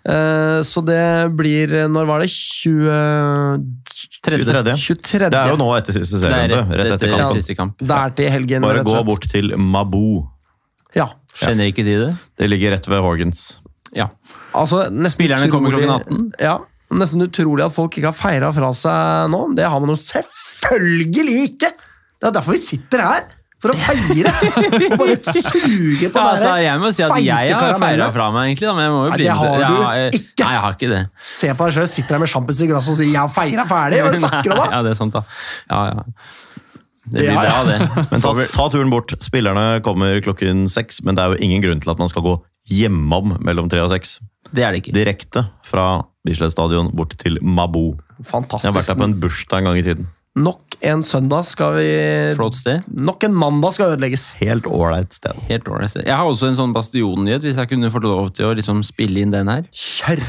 [0.08, 2.30] Eh, Så det blir Når var det?
[2.32, 3.60] 20...
[4.24, 4.74] 23.
[4.76, 5.30] 23.
[5.30, 6.76] Det er jo nå etter siste er serierunde.
[6.80, 7.36] Rett etter kampen.
[7.36, 7.76] siste kamp.
[7.80, 8.62] Det er til helgen.
[8.64, 10.26] Bare rett og gå bort til Mabou.
[10.96, 11.10] Ja.
[11.38, 12.10] Kjenner ikke de det?
[12.40, 13.44] Det ligger rett ved Horgans.
[13.96, 14.08] Ja.
[14.54, 16.32] Altså, Spillerne Spillerne kommer klokken 18.
[16.42, 16.58] Ja,
[16.90, 19.44] Nesten utrolig at folk ikke har feira fra seg nå.
[19.54, 21.68] Det har man jo selvfølgelig ikke!
[22.20, 23.28] Det er derfor vi sitter her!
[23.60, 24.32] For å feire!
[24.88, 28.48] Og bare suge på Ja, altså, jeg må si at jeg har feira fra meg,
[28.48, 28.66] egentlig.
[28.70, 30.42] Da, men jeg må jo Nei, det har du ja, jeg- ikke.
[30.46, 31.00] Nei, jeg har ikke det.
[31.36, 33.66] Se på deg sjøl, sitter der med sjampis i glasset og sier 'jeg har feira
[33.70, 34.00] ferdig'!
[34.00, 34.70] Hva er det du snakker om, da?
[34.74, 35.22] Ja, det er sant, da.
[35.70, 36.02] Ja, ja.
[37.10, 37.56] Det blir Ja, ja.
[37.64, 38.06] bra, det.
[38.12, 39.14] Men ta, ta turen bort.
[39.24, 42.36] Spillerne kommer klokken seks, men det er jo ingen grunn til at man skal gå
[42.70, 44.18] hjemom mellom tre og seks.
[44.54, 44.94] Det er det ikke.
[44.96, 45.88] Direkte fra
[46.26, 47.96] Bislett stadion bort til Mabou.
[48.22, 48.64] Fantastisk.
[48.66, 50.08] Jeg har vært der på en bursdag en gang i tiden.
[50.40, 51.88] Nok en søndag skal vi
[52.38, 52.84] Flott sted.
[52.86, 54.28] Nok en mandag skal ødelegges.
[54.38, 55.34] Helt ålreit sted.
[55.48, 56.04] Helt sted.
[56.06, 59.24] Jeg har også en sånn Bastion-nyhet, hvis jeg kunne få lov til å liksom spille
[59.24, 59.66] inn den her.
[59.74, 60.22] Kjør!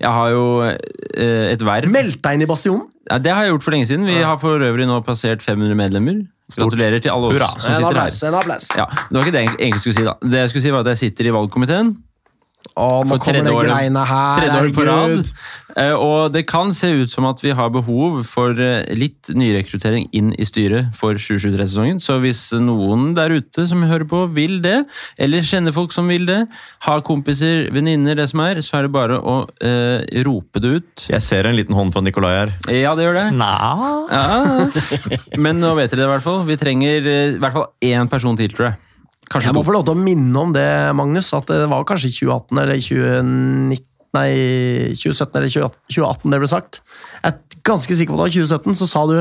[0.00, 1.90] Jeg har jo eh, et verv.
[1.92, 2.86] Meldt deg inn i Bastionen!
[3.06, 4.06] Ja, det har jeg gjort for lenge siden.
[4.08, 6.24] Vi har for øvrig nå passert 500 medlemmer.
[6.50, 7.48] Gratulerer til alle oss Hurra.
[7.58, 7.88] som sitter her.
[7.90, 8.18] applaus.
[8.26, 8.66] En applaus.
[8.78, 10.04] Ja, det var ikke det jeg egentlig skulle si.
[10.06, 10.14] da.
[10.22, 11.92] Det jeg skulle si var at jeg sitter i valgkomiteen.
[12.76, 14.40] Å, nå kommer det år, greiene her.
[14.40, 14.96] Tredje år på rad.
[15.06, 15.28] herregud.
[15.76, 20.08] Eh, Og det kan se ut som at vi har behov for eh, litt nyrekruttering
[20.16, 22.00] inn i styret for 2023-sesongen.
[22.04, 24.80] Så hvis noen der ute som hører på vil det,
[25.16, 26.40] eller kjenner folk som vil det,
[26.88, 31.06] har kompiser, venninner, det som er, så er det bare å eh, rope det ut.
[31.12, 32.56] Jeg ser en liten hånd fra Nikolai her.
[32.72, 33.28] Ja, det gjør det.
[34.10, 34.66] Ja.
[35.38, 36.42] Men nå vet dere det i hvert fall.
[36.48, 38.80] Vi trenger eh, i hvert fall én person til, tror jeg.
[39.32, 42.12] Kanskje Jeg må få lov til å minne om det, Magnus, at det var kanskje
[42.14, 43.84] 2018 eller 2019
[44.16, 44.30] Nei,
[44.96, 46.78] 2017 eller 2018 det ble sagt.
[47.20, 49.16] Jeg er ganske sikker på at det var 2017, så sa du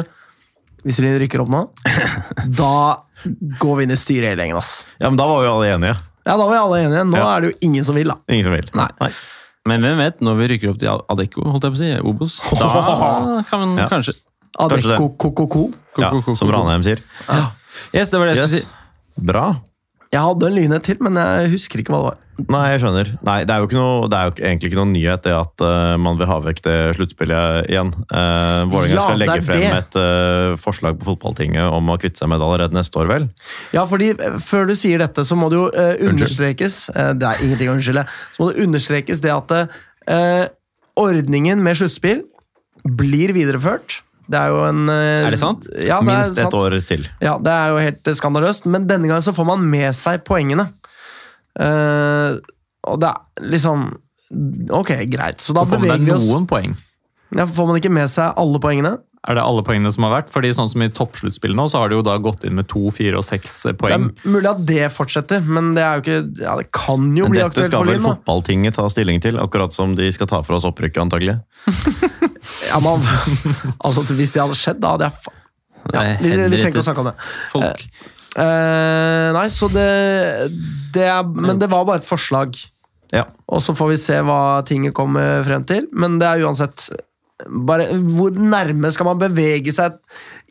[0.85, 1.61] hvis vi rykker opp nå,
[2.61, 2.69] da
[3.59, 4.85] går vi inn i styret hele gjengen, ass.
[5.01, 5.95] Ja, men da var vi alle enige.
[6.23, 7.03] Ja, da var vi alle enige.
[7.09, 7.25] Nå Ja.
[7.35, 8.15] er det jo ingen som vil, da.
[8.31, 8.69] Ingen som vil.
[8.77, 9.09] Nei.
[9.67, 12.37] Men hvem vet, når vi rykker opp til Adecco, holdt jeg på å si, Obos,
[12.61, 13.89] da kan man Ja.
[13.91, 14.13] kanskje
[14.61, 15.65] Adecco Kokoko.
[15.99, 17.01] Ja, som Ranheim sier.
[17.91, 18.67] Yes, det var det jeg skulle si.
[19.33, 19.47] Bra.
[20.15, 22.21] Jeg hadde en lynhet til, men jeg husker ikke hva det var.
[22.51, 23.09] Nei, jeg skjønner.
[23.23, 25.63] Nei, Det er jo, ikke noe, det er jo egentlig ikke noen nyhet det at
[25.63, 27.93] uh, man vil ha vekk det sluttspillet igjen.
[28.11, 29.71] Uh, Vålerenga Ja, skal legge frem det.
[29.79, 33.29] et uh, forslag på fotballtinget om å kvitte seg med det allerede neste år, vel?
[33.75, 34.11] Ja, fordi
[34.43, 38.05] Før du sier dette, så må det jo uh, understrekes Det er ingenting å unnskylde.
[38.35, 39.55] Så må det understrekes det at
[40.99, 42.25] ordningen med sluttspill
[42.85, 44.01] blir videreført.
[44.31, 45.67] Det er jo en eh, Er det sant?
[45.77, 47.05] Ja, det Minst ett år til.
[47.21, 50.23] Ja, det er jo helt eh, skandaløst, men denne gangen så får man med seg
[50.27, 50.67] poengene.
[51.55, 52.41] Uh,
[52.83, 53.85] og det er liksom
[54.75, 55.39] Ok, greit.
[55.39, 56.25] Så da får man beveger vi deg oss.
[56.27, 56.73] noen poeng.
[57.37, 58.95] Ja, får man ikke med seg alle poengene?
[59.25, 60.27] Er det alle poengene som har vært?
[60.33, 62.83] Fordi sånn som I toppsluttspillet nå, så har de jo da gått inn med to,
[62.93, 64.09] fire og seks poeng.
[64.11, 67.25] Det er mulig at det fortsetter, men det er jo ikke Ja, det kan jo
[67.25, 67.95] Men bli aktuelt for Lyn.
[67.95, 71.01] Dette skal vel fotballtinget ta stilling til, akkurat som de skal ta for oss opprykket,
[71.07, 71.39] antagelig.
[72.69, 73.01] Ja, man,
[73.81, 75.31] altså, hvis det hadde skjedd, da hadde jeg fa
[75.93, 77.15] ja, vi, vi trenger ikke å snakke om det.
[77.51, 77.81] Folk.
[78.41, 79.89] Eh, nei, så det,
[80.95, 82.57] det er, Men det var bare et forslag.
[83.13, 83.27] Ja.
[83.47, 85.85] Og så får vi se hva tinget kommer frem til.
[85.93, 86.87] Men det er uansett
[87.43, 89.97] bare, Hvor nærme skal man bevege seg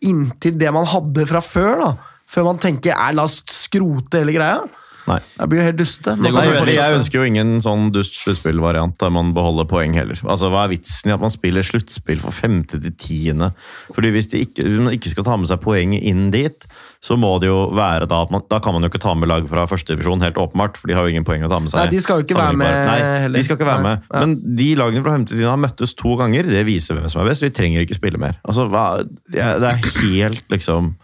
[0.05, 1.81] inntil det man hadde fra før?
[1.81, 1.93] da?
[2.27, 4.65] Før man tenker la oss skrote hele greia?
[5.05, 5.19] Nei.
[5.37, 6.15] Det blir jo helt dustete.
[6.25, 10.17] Jeg, jeg ønsker jo ingen sånn dust sluttspillvariant der man beholder poeng heller.
[10.25, 13.51] Altså, Hva er vitsen i at man spiller sluttspill for femte til tiende?
[13.93, 16.65] Fordi Hvis de ikke, hvis man ikke skal ta med seg poeng inn dit,
[17.05, 19.29] så må det jo være da at man Da kan man jo ikke ta med
[19.29, 21.85] lag fra førstedivisjon, helt åpenbart, for de har jo ingen poeng å ta med seg.
[21.85, 22.81] Nei, de skal jo ikke være med.
[22.89, 23.37] Nei, heller.
[23.39, 24.09] de skal ikke være Nei, med.
[24.09, 24.25] ja.
[24.25, 26.49] Men de lagene fra femte til tiende har møttes to ganger.
[26.49, 27.45] Det viser hvem som er best.
[27.45, 28.41] Vi trenger ikke spille mer.
[28.45, 28.87] Altså, hva,
[29.29, 30.95] Det er helt liksom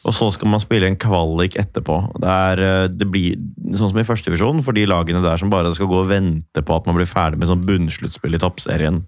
[0.00, 1.98] og så skal man spille en kvalik etterpå.
[2.22, 3.36] Det, er, eh, det blir
[3.76, 6.76] sånn som i førstedivisjon, for de lagene der som bare skal gå og vente på
[6.76, 9.02] at man blir ferdig med sånn bunnsluttspill i toppserien.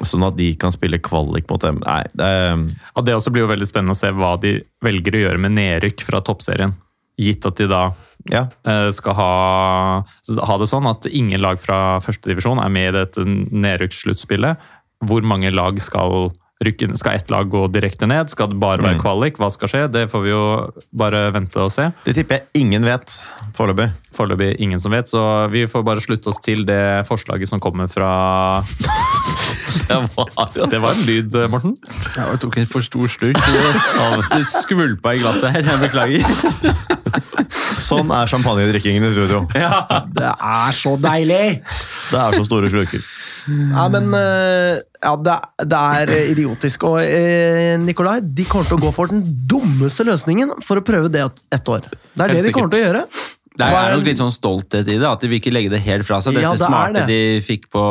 [0.00, 1.82] Sånn at de kan spille kvalik mot dem.
[1.84, 5.24] Nei, det ja, Det også blir jo veldig spennende å se hva de velger å
[5.26, 6.72] gjøre med nedrykk fra toppserien.
[7.20, 7.82] Gitt at de da
[8.30, 8.46] ja.
[8.64, 9.32] eh, skal ha,
[10.00, 14.70] ha det sånn at ingen lag fra førstedivisjon er med i dette nedrykkssluttspillet.
[15.10, 16.96] Hvor mange lag skal rykke inn?
[17.00, 18.28] Skal ett lag gå direkte ned?
[18.28, 19.00] Skal det bare være Mm.
[19.00, 19.38] kvalik?
[19.40, 19.86] Hva skal skje?
[19.92, 21.86] Det får vi jo bare vente og se.
[22.04, 23.14] Det tipper jeg ingen vet
[23.56, 23.90] foreløpig.
[24.12, 27.88] Foreløpig ingen som vet, så vi får bare slutte oss til det forslaget som kommer
[27.88, 28.60] fra
[30.70, 31.76] Det var en lyd, Morten.
[32.16, 33.38] Ja, jeg tok en for stor slurk.
[34.30, 35.62] Det skvulpa i glasset her.
[35.66, 36.22] Jeg beklager.
[37.80, 39.46] Sånn er champagnedrikkingen i studio.
[39.50, 41.62] Det er så deilig!
[42.10, 43.02] Det er så store slurker.
[43.48, 45.36] Ja, men eh, ja, det,
[45.70, 46.86] det er idiotisk.
[46.90, 51.12] Og eh, Nikolai, de kommer til å gå for den dummeste løsningen for å prøve
[51.12, 51.86] det ett år.
[51.90, 53.04] Det er Helt det de kommer til å gjøre.
[53.60, 56.06] Det er nok litt sånn stolthet i det, at de vil ikke legge det helt
[56.08, 56.32] fra seg.
[56.34, 57.06] Dette Ja, det smarte det.
[57.10, 57.82] de fikk på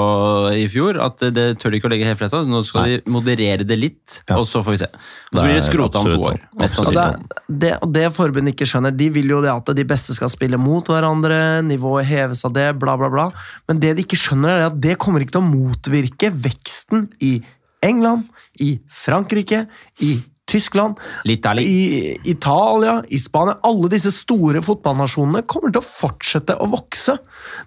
[0.57, 2.43] i fjor, at det tør de ikke å legge helt fra seg.
[2.43, 4.37] Så nå skal de moderere det litt, Ja.
[4.39, 4.89] og så får vi se.
[4.89, 6.39] Og så blir det skrota om to år.
[6.39, 6.59] sånn.
[6.59, 9.75] Mest Og Absolutt det, det, og det forbundet ikke skjønner, de vil jo det at
[9.75, 13.31] de beste skal spille mot hverandre, nivået heves av det, bla, bla, bla.
[13.67, 17.41] Men det de ikke skjønner, er at det kommer ikke til å motvirke veksten i
[17.83, 18.25] England,
[18.59, 19.67] i Frankrike,
[20.01, 20.17] i
[20.49, 21.65] Tyskland, L'Italie.
[21.65, 23.59] i Italia, i Spania.
[23.67, 27.19] Alle disse store fotballnasjonene kommer til å fortsette å vokse.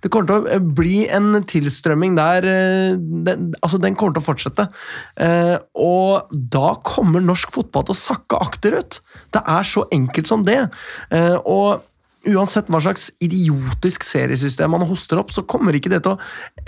[0.03, 4.25] Det kommer til å eh, bli en tilstrømming der eh, den, Altså, den kommer til
[4.25, 4.69] å fortsette.
[5.23, 9.01] Eh, og da kommer norsk fotball til å sakke akterut.
[9.35, 10.61] Det er så enkelt som det.
[11.15, 11.87] Eh, og
[12.27, 16.21] uansett hva slags idiotisk seriesystem man hoster opp, så kommer ikke det til å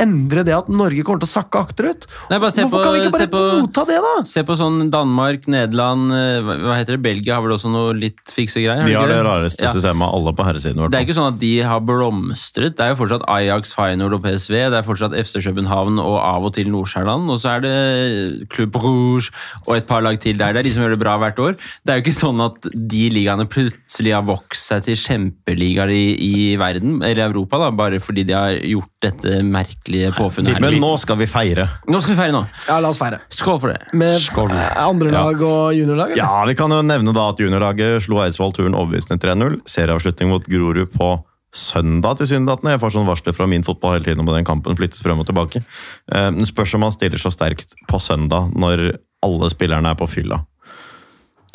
[0.02, 2.06] endre det at Norge kommer til å sakke akterut.
[2.30, 4.14] Nei, bare se Hvorfor på- kan vi ikke bare se på- godta det, da?
[4.24, 7.02] Se på sånn Danmark, Nederland, eh, hva heter det?
[7.02, 8.84] Belgia har vel også noe litt fikse greier?
[8.86, 9.72] De har det rareste Ja.
[9.72, 10.84] systemet av alle på herresiden.
[10.84, 12.76] i Det er ikke sånn at de har blomstret.
[12.76, 14.70] Det er jo fortsatt Ajax, Feyenoord og PSV.
[14.70, 17.28] Det er fortsatt FC København og av og til Nordsjælland.
[17.30, 19.30] Og så er det Club Rouge
[19.66, 20.52] og et par lag til der.
[20.52, 21.56] Det er de som gjør det bra hvert år.
[21.84, 24.94] Det er jo ikke sånn at de ligaene plutselig har vokst seg til
[25.44, 30.54] kjempeligaer i, i verden, eller Europa, da, bare fordi de har gjort dette merkelige påfunnet
[30.56, 30.60] her.
[30.64, 31.66] Men nå skal vi feire.
[31.88, 32.44] Nå skal vi feire nå.
[32.68, 33.20] Ja, la oss feire.
[33.28, 33.82] Skål for det.
[33.92, 34.50] Med Skål.
[34.80, 36.12] andre lag og juniorlag?
[36.14, 36.16] eller?
[36.22, 39.60] Ja, Vi kan jo nevne da at juniorlaget slo Eidsvoll turen overbevisende 3-0.
[39.68, 41.12] Serieavslutning mot Grorud på
[41.54, 42.72] søndag til synlighetene.
[42.74, 45.28] Jeg får sånn varsler fra min fotball hele tiden om den kampen flyttes frem og
[45.28, 45.62] tilbake.
[46.10, 50.08] Eh, Det spørs om man stiller så sterkt på søndag når alle spillerne er på
[50.08, 50.40] fylla.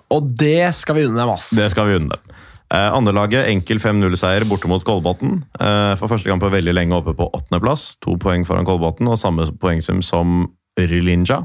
[0.10, 1.50] Og det skal vi unne dem, ass.
[1.54, 2.38] Det skal vi unne dem.
[2.70, 5.40] Eh, Andrelaget enkel 5-0-seier borte mot Kolbotn.
[5.58, 7.96] Eh, for første gang på veldig lenge oppe på åttendeplass.
[8.06, 10.44] To poeng foran Kolbotn og samme poengsum som
[10.80, 11.42] Rylinja.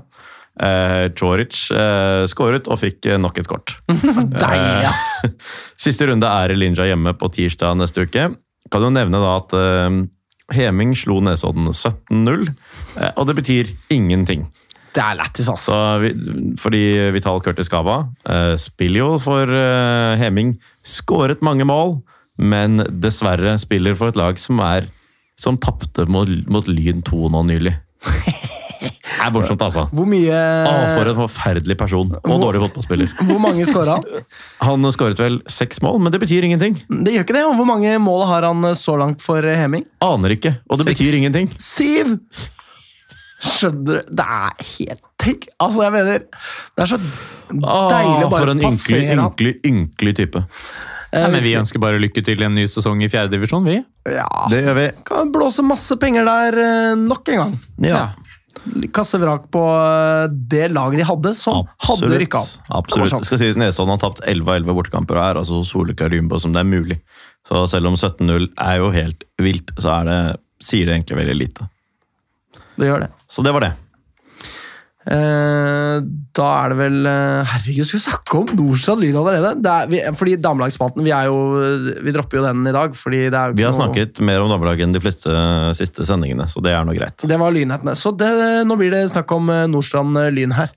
[0.54, 3.76] Eh, Choric eh, skåret og fikk eh, nok et kort.
[3.90, 5.06] Deilig, ass!
[5.88, 8.28] Siste runde er i Linja hjemme på tirsdag neste uke.
[8.70, 10.04] Kan jo nevne da at eh,
[10.54, 12.52] Heming slo Nesodden 17-0,
[13.00, 14.44] eh, og det betyr ingenting.
[14.94, 15.74] Det er lættis, altså.
[15.74, 16.12] Så vi,
[16.60, 16.82] fordi
[17.16, 20.54] Vital Curtis Gava uh, spiller jo for uh, Heming,
[20.86, 21.96] skåret mange mål,
[22.38, 24.86] men dessverre spiller for et lag som er
[25.38, 27.74] som tapte mot, mot Lyn 2 nå nylig.
[28.84, 29.86] Det er morsomt, altså.
[29.94, 30.34] Hvor mye
[30.68, 33.12] Å, for en forferdelig person og dårlig fotballspiller.
[33.30, 34.24] Hvor mange skåra han?
[34.68, 36.76] Han skåret vel seks mål, men det betyr ingenting.
[36.90, 37.44] Det gjør ikke det.
[37.48, 39.86] og Hvor mange mål har han eh, så langt for eh, Heming?
[40.04, 41.00] Aner ikke, og det Seks.
[41.00, 41.48] betyr ingenting.
[41.62, 42.18] Syv!
[43.44, 44.16] Skjønner du?
[44.20, 45.46] Det er helt tenk.
[45.60, 50.16] Altså, jeg mener Det er så deilig å bare for en ynkelig, passere ynkelig, ynkelig
[50.22, 50.44] type.
[51.14, 53.76] Nei, men Vi ønsker bare lykke til i en ny sesong i fjerdedivisjon, vi.
[54.10, 54.86] Ja, Det gjør vi.
[55.06, 57.52] kan blåse masse penger der eh, nok en gang.
[57.86, 58.00] Ja.
[58.96, 62.56] Kaste vrak på eh, det laget de hadde, som hadde rykka opp.
[62.80, 63.12] Absolutt.
[63.12, 65.68] jeg Skal si at Nesodden har tapt 11 av 11 bortekamper og er altså så
[65.76, 66.98] soleklar Jumbo som det er mulig.
[67.46, 70.18] Så selv om 17-0 er jo helt vilt, så er det,
[70.64, 71.68] sier det egentlig veldig lite.
[72.74, 73.10] Det gjør det.
[73.34, 73.72] Så det var det.
[75.04, 75.96] Eh,
[76.32, 79.50] da er det vel eh, Herregud, skal vi snakke om Nordstrand Lyn allerede?
[79.60, 81.28] Det er, vi, fordi Damelagsspalten, vi, er
[82.06, 82.96] vi dropper jo den i dag.
[82.96, 85.34] Fordi det er jo ikke Vi har noe- snakket mer om damelaget enn de fleste
[85.76, 87.26] siste sendingene, så det er nå greit.
[87.28, 87.96] Det var lynhetene.
[88.00, 88.30] Så det,
[88.70, 90.72] nå blir det snakk om eh, Nordstrand eh, Lyn her.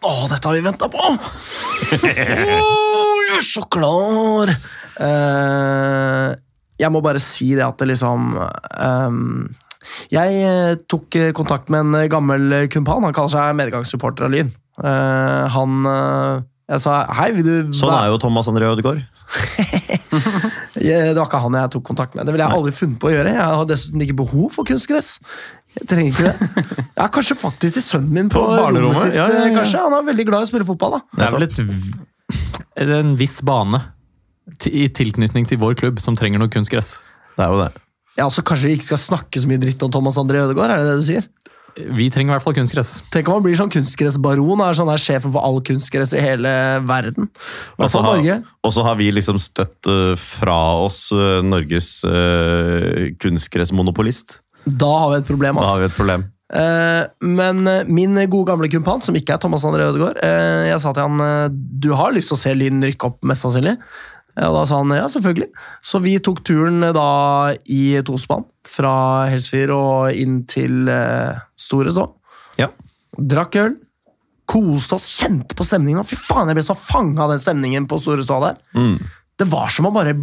[0.00, 1.00] Å, dette har vi venta på!
[2.00, 2.99] Jeg
[3.36, 4.54] er så klar!
[5.00, 6.36] Uh,
[6.80, 9.48] jeg må bare si det at det liksom um,
[10.12, 13.04] Jeg eh, tok eh, kontakt med en gammel kumpan.
[13.04, 14.52] Han kaller seg medgangssupporter av Lyn.
[14.80, 16.40] Uh, han uh,
[16.70, 19.04] Jeg sa hei, vil du Sånn er jo Thomas André Ødegaard.
[20.80, 22.24] Det var ikke han jeg tok kontakt med.
[22.26, 23.32] Det ville jeg aldri funnet på å gjøre.
[23.34, 25.10] Jeg har dessuten ikke behov for kunstgress.
[25.76, 26.64] Jeg trenger ikke det.
[26.96, 29.02] Ja, kanskje faktisk til sønnen min på, På barnerommet?
[29.04, 29.18] sitt.
[29.18, 29.52] Ja, ja, ja.
[29.54, 30.96] Kanskje Han er veldig glad i å spille fotball.
[30.96, 31.18] da.
[31.18, 31.68] Det er vel et, er
[32.80, 33.82] en viss bane
[34.66, 36.96] i tilknytning til vår klubb som trenger noe kunstgress.
[37.36, 37.70] Det er jo det.
[38.18, 40.74] Ja, så Kanskje vi ikke skal snakke så mye dritt om Thomas André Ødegaard?
[40.74, 41.28] er det det du sier?
[41.78, 42.90] Vi trenger i hvert fall kunstgress.
[43.14, 46.50] Tenk om han blir sånn kunstgressbaron er sånn der sjefen for all kunstgress i hele
[46.84, 47.30] verden.
[47.78, 48.36] Og så har, Norge.
[48.66, 54.40] og så har vi liksom støtt eh, fra oss eh, Norges uh, kunstgressmonopolist.
[54.66, 55.62] Da har vi et problem.
[55.62, 56.26] Da har vi et problem.
[56.50, 60.80] Eh, men eh, min gode gamle kumpan, som ikke er Thomas André Ødegaard, eh, jeg
[60.82, 63.76] sa til han du har lyst til å se Lyn rykke opp, mest sannsynlig.
[64.40, 65.50] Og da sa han ja, selvfølgelig.
[65.84, 67.10] Så vi tok turen da
[67.68, 68.92] i tospann fra
[69.28, 70.88] Helsfyr og inn til
[71.58, 72.06] Store Stå.
[72.56, 72.70] Ja.
[73.18, 73.74] Drakk øl.
[74.48, 76.06] Koste oss, kjente på stemningen.
[76.06, 78.62] Fy faen, jeg ble så fanga av den stemningen på Store Stå der.
[78.78, 78.96] Mm.
[79.40, 80.14] Det var som å bare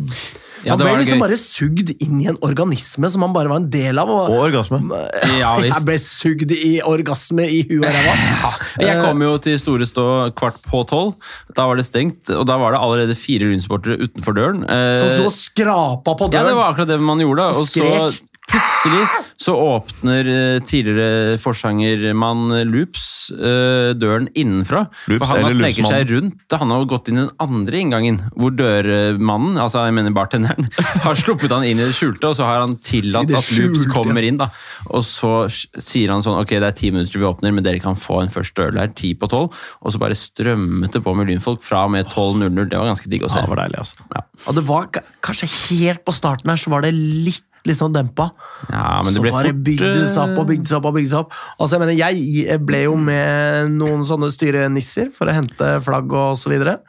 [0.65, 1.21] Ja, Man ble liksom gøy.
[1.21, 4.09] bare sugd inn i en organisme som man bare var en del av.
[4.09, 4.79] Og, Og orgasme.
[5.37, 5.69] Ja, visst.
[5.77, 8.51] jeg ble sugd i orgasme i huet og ræva.
[8.81, 10.05] Jeg kom jo til Store Stå
[10.37, 11.13] kvart på tolv.
[11.55, 14.65] Da var det stengt, og da var det allerede fire Lyn-sportere utenfor døren.
[14.65, 16.41] Eh, Som sto og skrapa på døren!
[16.41, 17.47] Ja, det var akkurat det man gjorde.
[17.53, 18.19] Og Og så skrek.
[18.47, 19.05] Plutselig
[19.37, 24.87] så åpner eh, tidligere forsangermann Loops eh, døren innenfra.
[25.11, 26.55] Loops for han har sneket seg rundt.
[26.57, 30.69] Han har gått inn den andre inngangen, hvor dørmannen, altså jeg mener bartenderen,
[31.05, 34.25] har sluppet han inn i det skjulte, og så har han tillatt at Loops kommer
[34.25, 34.39] inn.
[34.41, 34.49] da.
[34.89, 37.97] Og så sier han sånn Ok, det er ti minutter vi åpner, men dere kan
[37.97, 39.53] få en første øl her, ti på tolv.
[39.83, 42.71] Og så bare strømmet det på med lynfolk fra og med 12.00.
[42.71, 43.41] Det var ganske digg å se.
[43.41, 44.07] Ja, det var deilig, altså.
[44.15, 44.23] Ja.
[44.47, 44.89] Og det var
[45.25, 48.29] kanskje helt på starten her, så var det litt litt sånn dempa.
[48.71, 50.87] Ja, men det så ble bare fort, bygde seg opp og bygdes bygde seg opp.
[50.89, 51.35] og bygde seg opp.
[51.57, 56.39] Altså, jeg mener, jeg ble jo med noen sånne styrenisser for å hente flagg og
[56.39, 56.79] så videre.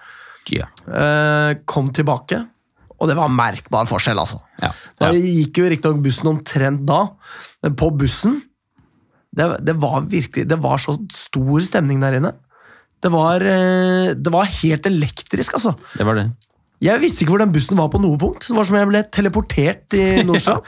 [0.55, 0.69] Ja.
[0.87, 2.41] Eh, kom tilbake,
[2.99, 4.41] og det var merkbar forskjell, altså.
[4.63, 4.73] Ja.
[5.01, 7.05] Da gikk jo riktignok bussen omtrent da,
[7.63, 8.41] men på bussen
[9.39, 12.33] det, det var virkelig Det var så stor stemning der inne.
[12.99, 15.77] Det var, eh, det var helt elektrisk, altså.
[15.95, 16.31] Det var det.
[16.85, 18.45] Jeg visste ikke hvor den bussen var på noe punkt.
[18.47, 20.67] Det var som jeg ble teleportert i Nordstrand.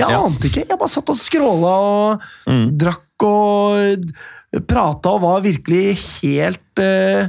[0.00, 0.18] Jeg Ja.
[0.26, 0.64] ante ikke.
[0.66, 2.26] Jeg bare satt og skråla og
[2.80, 4.10] drakk og
[4.68, 5.84] prata og var virkelig
[6.22, 7.28] helt uh,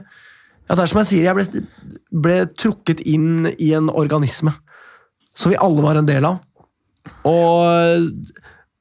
[0.64, 1.62] Ja, det er som jeg sier, jeg ble,
[2.24, 4.55] ble trukket inn i en organisme
[5.38, 6.39] som vi alle var en del av.
[7.28, 8.07] Og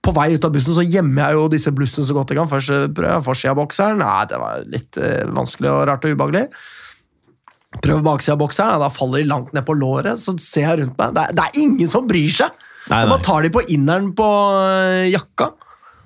[0.02, 2.48] på vei ut av bussen så gjemmer jeg jo disse blussene så godt jeg kan.
[2.50, 4.00] Først eh, prøver jeg forsida-bokseren.
[4.02, 6.44] Nei, det var litt uh, vanskelig og rart og ubehagelig.
[7.80, 10.20] Prøver baksida av boksa, da faller de langt ned på låret.
[10.20, 11.16] Så ser jeg rundt meg.
[11.16, 12.68] Det er, det er ingen som bryr seg!
[12.90, 13.10] Nei, nei.
[13.12, 15.52] bare tar de på inneren på øh, jakka.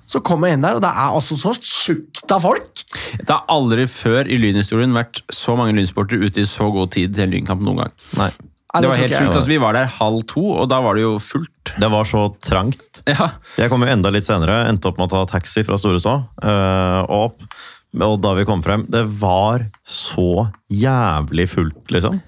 [0.07, 2.83] Så kommer jeg inn der, og det er altså så tjukt av folk!
[3.19, 7.17] Det har aldri før i Lynhistorien vært så mange lynsportere ute i så god tid
[7.17, 7.97] til en lynkamp noen gang.
[8.21, 8.29] Nei.
[8.77, 9.33] Nei, Det var helt sjukt.
[9.33, 11.73] Altså, vi var der halv to, og da var det jo fullt.
[11.79, 13.01] Det var så trangt.
[13.09, 16.27] Ja, Jeg kom jo enda litt senere, endte opp med å ta taxi fra Storestad
[16.43, 17.47] øh, og opp.
[17.95, 22.19] Og da vi kom frem, det var så jævlig fullt, liksom.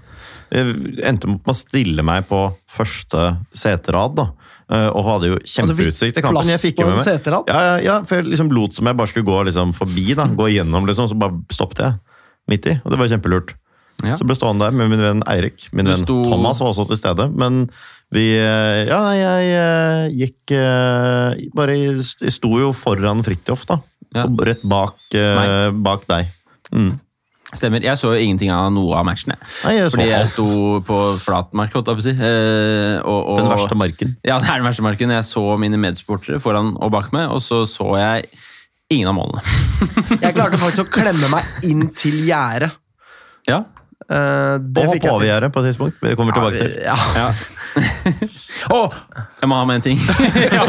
[0.50, 0.74] Jeg
[1.06, 2.40] endte med å stille meg på
[2.74, 4.26] første seterad, da.
[4.74, 6.50] øh, Og hadde jo kjempeutsikt til kampen.
[6.50, 7.06] Jeg fikk jo med meg
[7.52, 10.26] ja, ja, ja, for jeg liksom lot som jeg bare skulle gå liksom forbi, da.
[10.26, 11.10] Gå igjennom, liksom.
[11.12, 12.00] Så bare stoppet jeg
[12.50, 12.80] midt i.
[12.84, 13.54] Og det var kjempelurt.
[14.08, 14.16] Ja.
[14.16, 15.68] Så ble stående der med min venn Eirik.
[15.76, 17.30] Min venn sto- Thomas var også til stede.
[17.36, 17.66] Men
[18.16, 23.82] vi eh, Ja, jeg, jeg eh, gikk eh, bare Jeg sto jo foran Fridtjof, da.
[24.16, 24.26] Ja.
[24.26, 26.34] Rett bak, uh, bak deg.
[26.74, 26.92] Mm.
[27.58, 27.82] stemmer.
[27.86, 29.34] Jeg så jo ingenting av noe av matchen.
[29.64, 30.50] Nei, jeg Fordi jeg sto
[30.86, 32.14] på flatmark, holdt jeg på å si.
[32.14, 34.14] Eh, og, og, Den verste marken.
[34.22, 35.16] Ja, det er den verste marken.
[35.18, 38.30] Jeg så mine medsportere foran og bak meg, og så så jeg
[38.90, 39.42] ingen av målene.
[40.20, 42.74] Jeg klarte faktisk å klemme meg inn til gjerdet.
[43.50, 43.64] Ja,
[44.10, 45.98] det Og hoppe over gjerdet på et tidspunkt.
[46.02, 46.78] Vi kommer tilbake til.
[46.86, 47.32] Ja, Ja.
[48.74, 48.80] Å!
[49.40, 50.00] jeg må ha med en ting.
[50.58, 50.64] ja,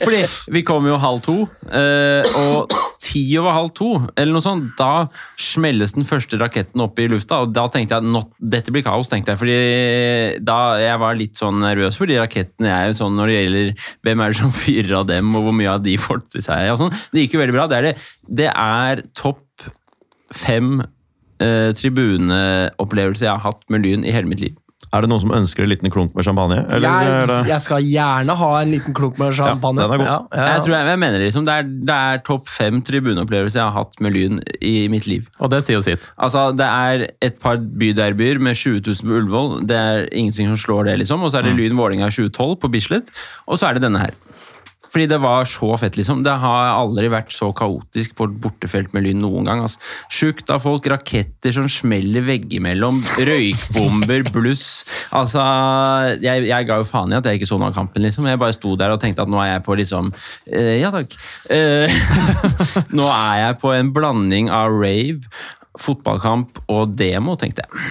[0.00, 0.22] fordi
[0.54, 1.34] vi kom jo halv to,
[1.68, 2.72] eh, og
[3.02, 5.06] ti over halv to, eller noe sånt, da
[5.40, 9.12] smelles den første raketten opp i lufta, og da tenkte jeg at dette blir kaos,
[9.12, 9.42] tenkte jeg.
[9.42, 9.60] Fordi
[10.48, 14.24] da jeg var litt sånn nervøs, fordi rakettene er jo sånn når det gjelder hvem
[14.24, 16.72] er det som fyrer av dem, og hvor mye av de får til seg.
[16.72, 16.94] og sånn.
[17.12, 17.70] Det gikk jo veldig bra.
[17.70, 18.10] Det er, det,
[18.42, 19.44] det er topp
[20.34, 20.80] fem
[21.40, 24.54] eh, tribuneopplevelser jeg har hatt med Lyn i hele mitt liv.
[24.94, 26.60] Er det noen som ønsker en liten klunk med champagne?
[26.72, 27.36] Eller er jeg, det...
[27.50, 29.82] jeg skal gjerne ha en liten klunk med champagne.
[29.82, 30.06] den er god.
[30.06, 32.78] Ja, ja, Jeg tror jeg, jeg mener det liksom, det er, det er topp fem
[32.86, 35.26] tribuneopplevelser jeg har hatt med Lyn i mitt liv.
[35.40, 36.12] Og det sier jo sitt.
[36.16, 39.50] Altså, Det er et par byderbyer med 20 000 på Ullevål.
[39.66, 40.98] Det er ingenting som slår det.
[41.02, 41.24] liksom.
[41.26, 43.10] Og så er det Lyn Vålerenga 2012 på Bislett.
[43.48, 44.14] Og så er det denne her.
[44.96, 46.22] Fordi det var så fett, liksom.
[46.24, 49.60] Det har aldri vært så kaotisk på et bortefelt med Lyn noen gang.
[49.66, 49.76] Altså.
[50.08, 54.86] Sjukt av folk, raketter som smeller veggimellom, røykbomber, bluss.
[55.12, 55.44] Altså,
[56.24, 58.30] jeg, jeg ga jo faen i at jeg ikke så noe av kampen, liksom.
[58.30, 60.08] Jeg bare sto der og tenkte at nå er jeg på liksom
[60.48, 61.12] eh, Ja takk.
[61.52, 62.00] Eh,
[62.96, 65.28] nå er jeg på en blanding av rave
[65.76, 67.86] fotballkamp og demo, tenkte jeg.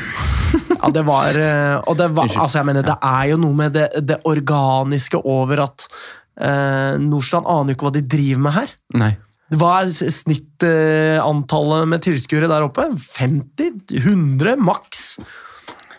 [0.74, 3.78] Ja, det var, eh, og det var altså jeg mener, Det er jo noe med
[3.78, 5.91] det, det organiske over at
[6.42, 8.76] eh, Nordstrand aner jo ikke hva de driver med her.
[8.94, 9.12] Nei.
[9.56, 12.88] Hva er snittantallet snittantallet med tilskuere der oppe?
[12.98, 13.84] 50?
[14.02, 14.56] 100?
[14.58, 15.04] Maks?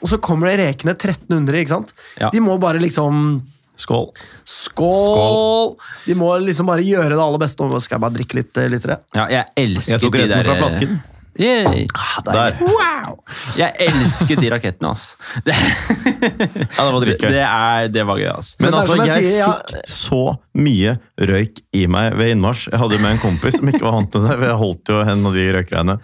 [0.02, 1.92] Og så kommer det rekende 1300, ikke sant?
[2.20, 2.30] Ja.
[2.34, 3.42] De må bare liksom
[3.76, 4.06] Skål.
[4.48, 5.74] Skål!
[6.06, 7.60] De må liksom bare gjøre det aller beste.
[7.68, 8.86] Nå skal jeg bare drikke litt, litt.
[8.88, 10.94] Ja, jeg elsker Jeg tok de der- fra flasken.
[11.38, 11.86] Yay.
[11.94, 12.56] Ah, Der.
[12.64, 13.18] Wow!
[13.58, 15.16] Jeg elsket de rakettene, altså.
[15.44, 17.28] Det, Ja, det var dritgøy.
[17.34, 18.56] det, er, det var gøy, altså.
[18.60, 20.20] Men Men altså, jeg jeg sier, ja- fikk så
[20.56, 20.96] mye
[21.32, 22.70] røyk i meg ved innmarsj.
[22.72, 24.36] Jeg hadde jo med en kompis som ikke var vant til det.
[24.46, 25.98] Jeg holdt jo hen av de røykgreiene.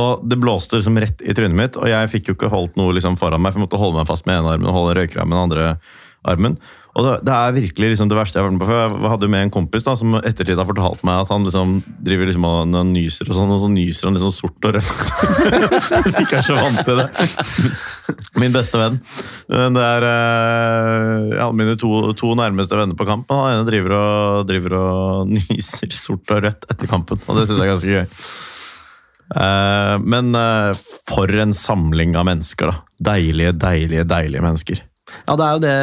[0.00, 2.94] Og det blåste liksom rett i trynet mitt, og jeg fikk jo ikke holdt noe
[2.94, 5.26] liksom foran meg, for jeg måtte holde meg fast med ene armen og holde røykgreia
[5.26, 5.64] med den andre
[6.30, 6.54] armen.
[6.90, 8.68] Og det, det er virkelig liksom det verste jeg har vært med på.
[8.70, 11.46] For jeg hadde jo med en kompis da, som ettertid har fortalt meg at han
[11.46, 14.66] liksom driver liksom og når han nyser og sånn, og så nyser han liksom sort
[14.66, 14.90] og rødt.
[16.18, 17.06] jeg er så vant til det.
[18.42, 18.98] Min beste venn.
[19.46, 23.30] Det er eh, ja, mine to, to nærmeste venner på kamp.
[23.30, 27.60] Han ene driver og, driver og nyser sort og rødt etter kampen, og det syns
[27.60, 28.06] jeg er ganske gøy.
[29.30, 32.86] Eh, men eh, for en samling av mennesker, da.
[33.14, 34.82] Deilige, deilige, deilige mennesker.
[35.26, 35.76] Ja, det er jo det,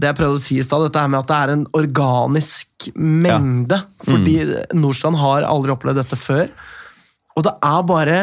[0.00, 2.88] det jeg prøvde å si i stad, dette her med at det er en organisk
[2.96, 3.80] mengde.
[4.06, 4.36] Fordi
[4.76, 6.50] Nordstrand har aldri opplevd dette før.
[7.36, 8.18] Og det er bare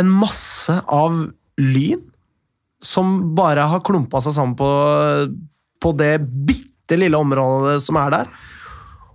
[0.00, 1.20] en masse av
[1.60, 2.02] lyn
[2.84, 4.70] som bare har klumpa seg sammen på,
[5.80, 8.32] på det bitte lille området som er der.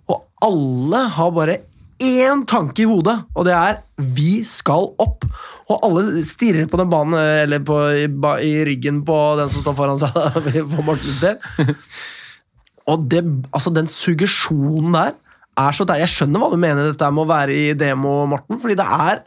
[0.10, 1.60] Og alle har bare
[2.00, 5.28] én tanke i hodet, og det er 'vi skal opp'.
[5.70, 8.08] Og alle stirrer på den banen, eller på, i,
[8.48, 10.14] i ryggen på den som står foran seg,
[10.74, 11.38] for Mortens del.
[12.88, 13.22] Og det,
[13.54, 15.12] altså den suggesjonen der
[15.60, 16.00] er så der.
[16.02, 19.22] Jeg skjønner hva du mener dette med å være i demo, Morten, fordi det er,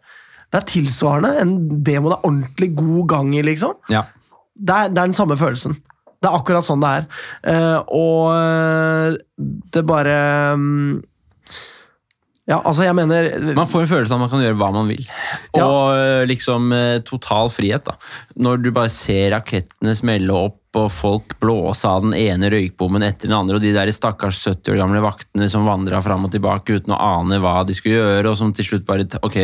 [0.50, 1.54] det er tilsvarende en
[1.84, 4.02] demo det er ordentlig god gang i, liksom Ja.
[4.56, 5.76] det er, det er den samme følelsen.
[6.22, 7.06] Det er akkurat sånn det er.
[7.50, 9.16] Eh, og eh,
[9.74, 10.18] det bare
[10.56, 11.00] mm,
[12.51, 14.88] Ja, altså, jeg mener Man får en følelse av at man kan gjøre hva man
[14.90, 15.05] vil.
[15.55, 16.24] Og ja.
[16.26, 17.95] liksom øh, total frihet, da.
[18.43, 23.28] Når du bare ser rakettene smelle opp, og folk blåse av den ene røykbommen etter
[23.28, 26.78] den andre, og de der stakkars 70 år gamle vaktene som vandra fram og tilbake
[26.78, 29.36] uten å ane hva de skulle gjøre, og som til slutt bare Ok,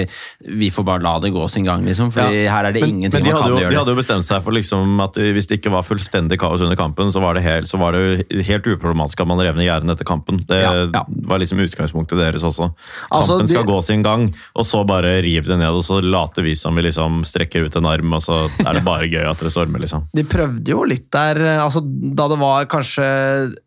[0.49, 2.11] vi får bare la det gå sin gang, liksom.
[2.13, 2.49] For Ja.
[2.53, 3.71] her er det Men, ingenting men de, man kan jo, gjøre.
[3.71, 6.77] de hadde jo bestemt seg for liksom at hvis det ikke var fullstendig kaos under
[6.77, 9.93] kampen, så var det helt, så var det helt uproblematisk at man rev ned gjerdene
[9.93, 10.39] etter kampen.
[10.49, 11.05] Det Ja, ja.
[11.09, 12.73] var liksom utgangspunktet deres også.
[13.13, 16.01] Altså, Kampen skal de- gå sin gang, og så bare riv det ned, og så
[16.03, 19.29] later vi som vi liksom strekker ut en arm, og så er det bare gøy
[19.29, 20.07] at det stormer, liksom.
[20.15, 23.07] De prøvde jo litt der eh, altså, Da det var kanskje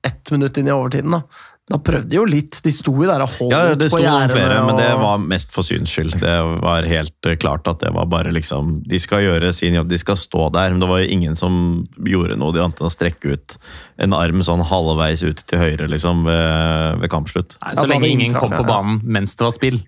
[0.07, 1.47] ett minutt inn i overtiden, da.
[1.71, 2.57] Da prøvde de jo litt.
[2.65, 4.33] De sto jo der og holdt Ja, det på sto på gjerdene.
[4.33, 6.17] flere, men det var mest for syns skyld.
[6.19, 6.33] Det
[6.63, 9.99] var helt eh, klart at det var bare liksom De skal gjøre sin jobb, de
[10.01, 10.73] skal stå der.
[10.73, 11.53] Men det var jo ingen som
[11.95, 13.57] gjorde noe, de annet enn å strekke ut
[14.01, 17.55] en arm sånn halvveis ut til høyre, liksom, ved, ved kampslutt.
[17.61, 18.67] Nei, så ja, lenge ingen kom på ja.
[18.67, 19.79] banen mens det var spill.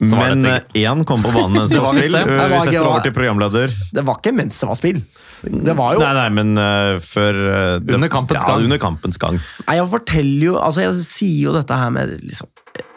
[0.00, 2.12] Så Men det én kom på banen mens det var spill.
[2.16, 2.20] det.
[2.24, 3.74] Eh, Vi var- setter over til programleder.
[3.92, 5.02] Det var ikke mens det var spill.
[5.44, 8.64] Det var jo Nei, nei, men uh, før uh, det- Under kampens ja, gang.
[8.64, 9.38] Under kampens gang.
[9.66, 12.48] Nei, jeg forteller jo Altså, jeg sier jo dette her med liksom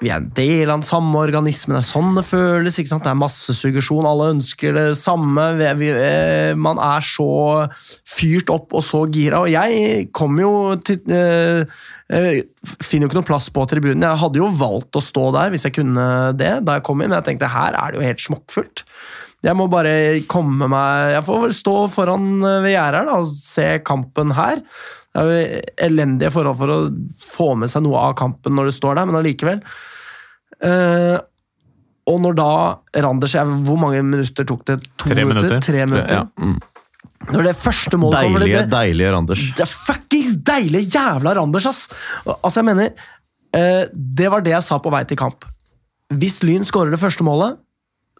[0.03, 1.77] Vi er en del av den samme organismen.
[1.77, 2.77] Det er sånn det føles.
[2.77, 3.05] ikke sant?
[3.05, 4.07] Det er massesuggesjon.
[4.07, 5.45] Alle ønsker det samme.
[5.59, 7.29] Vi, vi, eh, man er så
[8.03, 9.43] fyrt opp og så gira.
[9.43, 10.53] Og jeg kom jo
[10.85, 11.63] til eh,
[12.11, 12.43] eh,
[12.83, 14.05] Finner jo ikke noe plass på tribunen.
[14.05, 16.07] Jeg hadde jo valgt å stå der hvis jeg kunne
[16.39, 18.85] det, da jeg kom inn, men jeg tenkte her er det jo helt smokkfullt.
[19.43, 22.27] Jeg må bare komme meg Jeg får vel stå foran
[22.63, 24.61] ved gjerdet og se kampen her.
[25.13, 26.79] Det er jo elendige forhold for å
[27.21, 29.61] få med seg noe av kampen når du står der, men allikevel.
[30.63, 31.19] Uh,
[32.09, 32.51] og når da
[33.03, 34.77] Randers jeg, Hvor mange minutter tok det?
[35.01, 35.59] To Tre minutter.
[35.63, 36.23] Tre minutter.
[36.23, 36.25] Ja.
[36.39, 36.57] Mm.
[37.31, 39.43] Når det første målet kommer Deilige, deilige Randers.
[39.55, 41.85] det er fuckings deilige jævla Randers, ass!
[42.27, 45.47] Altså, jeg mener uh, Det var det jeg sa på vei til kamp.
[46.13, 47.55] Hvis Lyn skårer det første målet,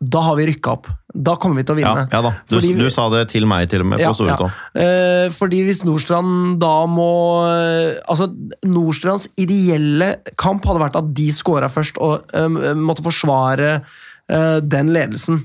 [0.04, 0.88] da har vi rykka opp.
[1.14, 2.06] Da kommer vi til å vinne.
[2.12, 2.32] ja da.
[2.50, 4.48] Du, Fordi du sa det til meg, til og med, på Ja, Storestå.
[4.50, 4.82] ja.
[4.84, 7.08] Eh, fordi hvis Nordstrand da må
[7.46, 8.28] eh, Altså,
[8.66, 14.90] Nordstrands ideelle kamp hadde vært at de scora først og eh, måtte forsvare eh, den
[14.96, 15.44] ledelsen.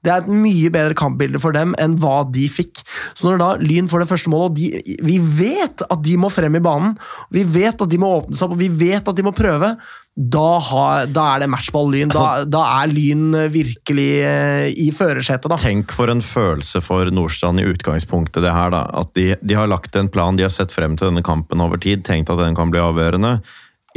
[0.00, 2.80] Det er et mye bedre kampbilde for dem enn hva de fikk.
[3.12, 6.30] Så når da Lyn får det første målet, og de, vi vet at de må
[6.32, 6.94] frem i banen,
[7.34, 9.74] vi vet at de må åpne seg opp, og vi vet at de må prøve,
[10.18, 12.10] da, har, da er det matchball-Lyn.
[12.12, 15.58] Da, da er Lyn virkelig eh, i førersetet, da.
[15.60, 18.84] Tenk for en følelse for Nordstrand i utgangspunktet, det her da.
[19.00, 21.80] At de, de har lagt en plan, de har sett frem til denne kampen over
[21.80, 23.38] tid, tenkt at den kan bli avgjørende.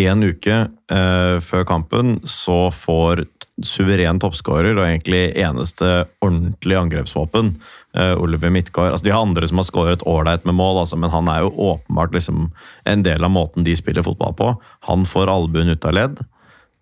[0.04, 3.26] En uke eh, før kampen så får
[3.62, 7.54] suveren toppskårer og egentlig eneste ordentlige angrepsvåpen,
[7.94, 8.96] eh, Oliver Midtgaard.
[8.96, 11.54] Altså, de har andre som har skåret ålreit med mål, altså, men han er jo
[11.70, 12.52] åpenbart liksom,
[12.86, 14.54] en del av måten de spiller fotball på.
[14.90, 16.24] Han får albuen ut av ledd.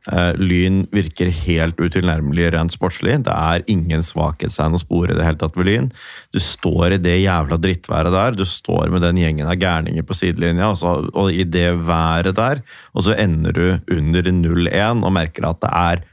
[0.09, 3.19] Eh, Lyn virker helt utilnærmelig rent sportslig.
[3.27, 5.91] Det er ingen svakhetstegn å spore i det hele tatt ved Lyn.
[6.33, 10.17] Du står i det jævla drittværet der, du står med den gjengen av gærninger på
[10.17, 12.63] sidelinja, og, så, og i det været der,
[12.95, 16.07] og så ender du under 0-1 og merker at det er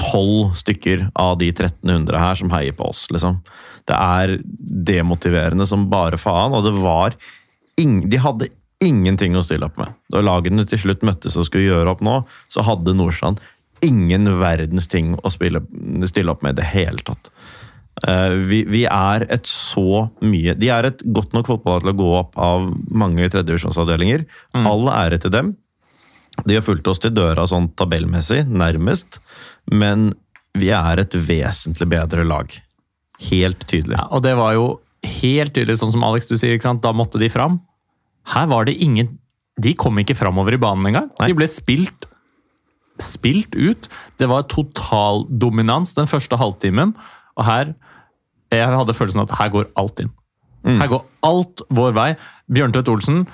[0.00, 3.40] tolv stykker av de 1300 her som heier på oss, liksom.
[3.88, 4.38] Det er
[4.90, 7.16] demotiverende som bare faen, og det var
[7.80, 8.48] ing De hadde
[8.84, 9.94] ingenting å stille opp med.
[10.12, 12.20] Da lagene til slutt møttes og skulle gjøre opp nå,
[12.52, 13.42] så hadde Nordstrand
[13.84, 15.62] ingen verdens ting å spille,
[16.08, 17.30] stille opp med i det hele tatt.
[18.08, 21.98] Eh, vi, vi er et så mye De er et godt nok fotballag til å
[22.00, 24.24] gå opp av mange tredjedivisjonsavdelinger.
[24.58, 25.52] All ære til dem.
[26.42, 29.20] De har fulgt oss til døra sånn tabellmessig, nærmest.
[29.70, 30.12] Men
[30.58, 32.50] vi er et vesentlig bedre lag.
[33.30, 33.96] Helt tydelig.
[33.96, 34.66] Ja, og det var jo
[35.22, 37.60] helt tydelig, sånn som Alex du sier, da måtte de fram.
[38.34, 39.18] Her var det ingen
[39.60, 41.10] De kom ikke framover i banen engang.
[41.20, 41.28] Nei.
[41.30, 42.08] De ble spilt
[43.02, 43.88] spilt ut.
[44.18, 46.94] Det var totaldominans den første halvtimen.
[47.38, 47.74] Og her
[48.52, 50.10] Jeg hadde følelsen av at her går alt inn.
[50.64, 52.10] Her går alt vår vei.
[52.46, 53.24] Bjørntvedt Olsen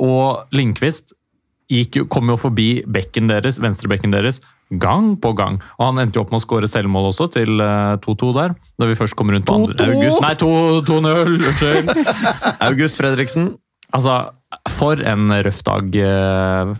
[0.00, 1.12] og Lindqvist
[1.72, 4.42] gikk kom jo forbi bekken deres, venstrebekken deres
[4.80, 5.58] gang på gang.
[5.78, 8.54] Og han endte jo opp med å skåre selvmål også, til eh, 2-2 der.
[8.80, 9.76] Når vi først kom rundt på andre.
[9.76, 9.96] 2-2?
[9.96, 10.22] August.
[10.24, 11.34] Nei, 2-0!
[11.50, 11.92] Unnskyld.
[12.68, 13.50] August Fredriksen.
[13.92, 14.16] Altså,
[14.72, 16.72] for en røff dag eh,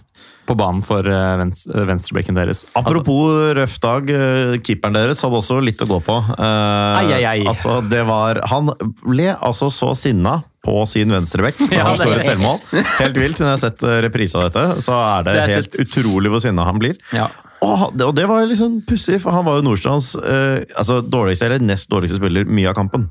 [0.46, 1.42] på banen for eh,
[1.86, 2.64] venstrebekken deres.
[2.78, 6.16] Apropos røff dag, eh, keeperen deres hadde også litt å gå på.
[6.34, 7.44] Eh, Ai, ai, ai.
[7.46, 8.72] Altså, det var, han
[9.06, 12.58] ble altså så sinna på sin venstrebekk da Ja, han skåret selvmål.
[12.98, 13.38] Helt vilt.
[13.40, 16.34] Når jeg har sett eh, reprise av dette, så er det, Det er helt utrolig
[16.34, 16.98] hvor sinna han blir.
[17.14, 17.28] Ja.
[17.62, 21.46] Og, han- og det var liksom pussig, for han var jo Nordstrands eh, altså, dårligste
[21.46, 23.08] eller nest dårligste spiller mye av kampen.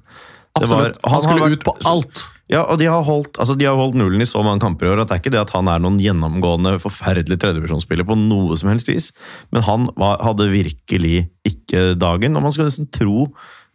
[0.60, 0.98] Det var- Absolutt.
[1.08, 2.24] Han, skulle skulle vært- ut på alt.
[2.52, 4.92] Ja, og de har, holdt, altså de har holdt nullen i så mange kamper i
[4.92, 8.58] år at det er ikke det at han er noen gjennomgående forferdelig tredjevisjonsspiller på noe
[8.60, 9.12] som helst vis,
[9.56, 12.36] men han var, hadde virkelig ikke dagen.
[12.36, 13.30] Og man skulle nesten tro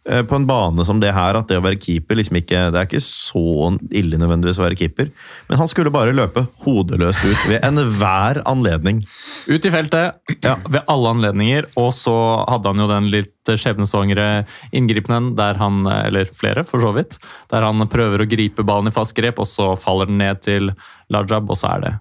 [0.07, 2.87] på en bane som det her at det å være keeper liksom ikke, Det er
[2.87, 5.09] ikke så ille nødvendigvis å være keeper,
[5.49, 9.01] men han skulle bare løpe hodeløst ut ved enhver anledning.
[9.47, 10.55] Ut i feltet Ja.
[10.67, 11.65] ved alle anledninger.
[11.75, 14.45] Og så hadde han jo den litt skjebnesvangre
[14.75, 17.19] inngripenen der han, eller flere for så vidt,
[17.51, 20.71] der han prøver å gripe ballen i fast grep, og så faller den ned til
[21.11, 21.93] Lajab, og så er det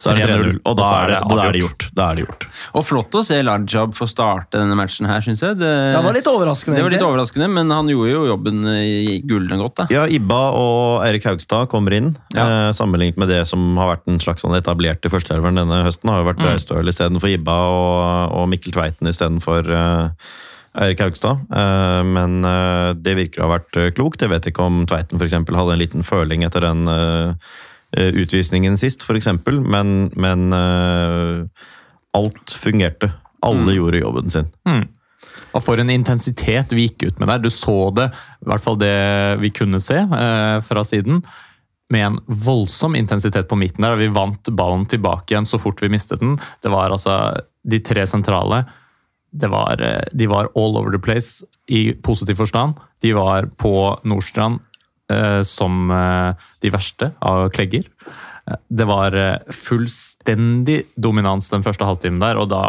[0.00, 1.86] Så er det 3-0, og da er det, da er det gjort.
[1.96, 2.46] Da er det gjort.
[2.78, 5.58] Og flott å se Lajab få starte denne matchen her, syns jeg.
[5.60, 6.76] Det, Det var litt overraskende.
[6.78, 9.88] det var litt overraskende, men han gjorde jo jobben i gullende godt, da.
[9.92, 12.14] Ja, Ibba og Eirik Haugstad kommer inn.
[12.36, 12.46] Ja.
[12.46, 16.12] Eh, sammenlignet med det som har vært en slags sånn etablert i førsteelveren denne høsten.
[16.12, 20.30] har jo vært Breistøl istedenfor Ibba og, og Mikkel Tveiten istedenfor eh,
[20.80, 21.40] Eirik Haugstad.
[21.50, 24.22] Eh, men eh, det virker å ha vært eh, klokt.
[24.22, 26.86] Jeg vet ikke om Tveiten for eksempel, hadde en liten føling etter den
[27.96, 31.42] utvisningen sist, f.eks., men, men uh,
[32.14, 33.10] alt fungerte.
[33.42, 34.50] Alle gjorde jobben sin.
[35.50, 37.42] Og for en intensitet vi gikk ut med der.
[37.42, 38.10] Du så det,
[38.44, 38.96] i hvert fall det
[39.42, 41.22] vi kunne se uh, fra siden,
[41.90, 43.98] med en voldsom intensitet på midten der.
[43.98, 46.36] Vi vant ballen tilbake igjen så fort vi mistet den.
[46.62, 47.16] Det var altså
[47.66, 48.62] de tre sentrale.
[49.30, 52.78] Det var, eh, de var all over the place i positiv forstand.
[53.02, 54.69] De var på Nordstrand eh,
[55.46, 57.84] som eh, de verste av klegger.
[58.46, 62.62] Eh, Det var eh, fullstendig dominans den første halvtimen der, og da,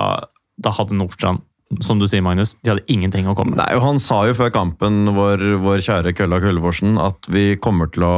[0.61, 1.43] da hadde Nordstrand,
[1.79, 3.61] som du sier, Magnus, de hadde ingenting å komme med.
[3.61, 8.03] Nei, Han sa jo før kampen, vår, vår kjære Kølla Kullevorsen, at vi kommer til
[8.03, 8.17] å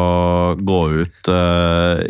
[0.57, 2.01] gå ut uh,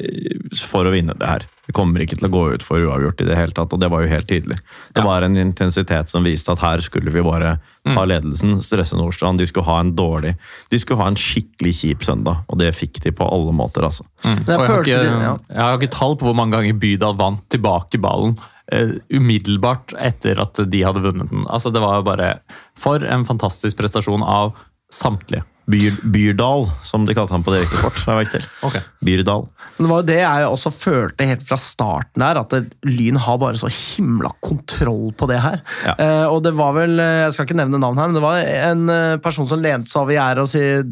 [0.64, 1.44] for å vinne det her.
[1.76, 4.04] Kommer ikke til å gå ut for uavgjort i det hele tatt, og det var
[4.04, 4.60] jo helt tydelig.
[4.94, 9.42] Det var en intensitet som viste at her skulle vi bare ta ledelsen, stresse Nordstrand.
[9.42, 10.36] De skulle ha en dårlig
[10.72, 14.06] De skulle ha en skikkelig kjip søndag, og det fikk de på alle måter, altså.
[14.24, 18.00] Jeg jeg, har ikke, jeg har ikke tall på hvor mange ganger Bydal vant tilbake
[18.02, 18.38] ballen
[18.72, 21.48] eh, umiddelbart etter at de hadde vunnet den.
[21.50, 22.36] Altså, det var jo bare
[22.80, 24.56] For en fantastisk prestasjon av
[24.94, 25.44] samtlige.
[25.70, 28.00] Byr, Byrdal, som de kalte ham på direkte kort.
[28.04, 28.48] la jeg merke til.
[28.68, 28.76] Ok.
[29.08, 29.46] Byrdal.
[29.78, 33.20] Men det var jo det jeg også følte helt fra starten her, at det, Lyn
[33.24, 35.64] har bare så himla kontroll på det her.
[35.88, 35.96] Ja.
[35.96, 38.44] Eh, og det var vel, eh, jeg skal ikke nevne navn her, men det var
[38.44, 40.84] en eh, person som lente seg over gjerdet og sier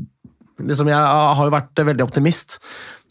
[0.62, 2.62] liksom, Jeg har jo vært veldig optimist.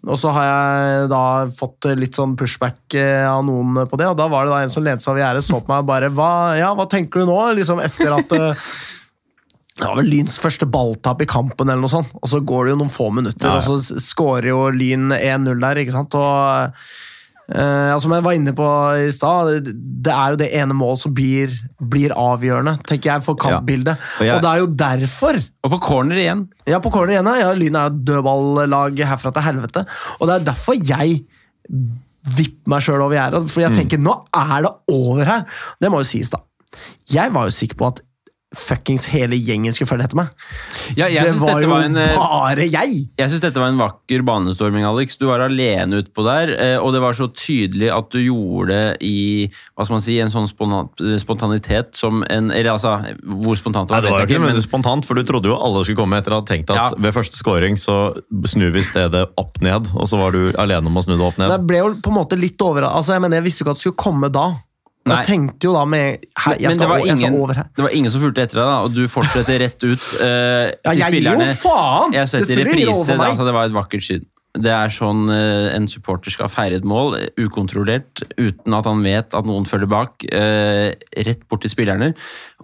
[0.08, 4.16] Og så har jeg da fått litt sånn pushback eh, av noen på det, og
[4.16, 6.08] da var det da en som lente seg over gjerdet, så på meg og bare
[6.16, 7.36] hva, ja, hva tenker du nå?
[7.58, 8.32] Liksom etter at
[9.80, 12.10] det var vel Lyns første balltap i kampen, eller noe sånt.
[12.20, 13.62] Og så går det jo noen få minutter, Ja, ja.
[13.64, 16.14] og så skårer jo Lyn 1-0 der, ikke sant.
[16.14, 16.72] Og
[17.50, 18.66] eh, som jeg var inne på
[19.02, 19.66] i stad,
[20.04, 21.50] det er jo det ene målet som blir,
[21.82, 23.96] blir avgjørende, tenker jeg, for kampbildet.
[24.20, 26.44] Og jeg- Og det er jo derfor Og på corner igjen.
[26.66, 27.32] ja, på corner igjen.
[27.40, 29.86] Ja, Lyn er jo dødballag herfra til helvete.
[30.20, 31.24] Og det er derfor jeg
[32.36, 33.48] vipper meg sjøl over gjerdet.
[33.50, 35.44] For jeg tenker nå er det over her.
[35.80, 36.38] Det må jo sies, da.
[37.10, 38.00] Jeg var jo sikker på at
[38.56, 40.30] fuckings hele gjengen skulle følge etter meg.
[40.98, 42.96] Ja, jeg det var dette jo var en eh, bare jeg!
[43.20, 45.14] Jeg synes dette var en vakker banestorming, Alex.
[45.20, 48.96] Du var alene utpå der, eh, og det var så tydelig at du gjorde det
[49.06, 49.46] i
[49.76, 54.08] hva skal man si, en sånn spontanitet som en Eller altså, hvor spontant Nei, det
[54.08, 56.00] det var var, jo ikke vet jeg men spontant, for du trodde jo alle skulle
[56.02, 56.88] komme etter å ha tenkt at Ja.
[56.98, 57.98] ved første scoring så
[58.50, 61.38] snur vi stedet opp ned, og så var du alene om å snu det opp
[61.38, 61.50] ned.
[61.54, 62.88] Det ble jo på en måte litt over...
[62.90, 64.46] Altså, jeg mener, jeg visste jo ikke at det skulle komme da.
[65.08, 65.22] Nei.
[65.22, 67.68] Jeg tenkte jo da med her, jeg, Men det skal, ingen, jeg skal over her.
[67.76, 70.92] det var ingen som fulgte etter deg, da, og du fortsetter rett ut eh, Ja,
[70.92, 72.12] jeg jeg gir jo faen!
[72.12, 73.16] Jeg Det setter spiller reprise.
[73.16, 73.30] Da.
[73.30, 74.28] Altså, det var et vakkert syn.
[74.60, 79.04] Det er sånn uh, en supporter skal feire et mål, eh, ukontrollert, uten at han
[79.06, 80.26] vet at noen følger bak.
[80.26, 80.90] uh,
[81.28, 82.12] rett bort til spillerne.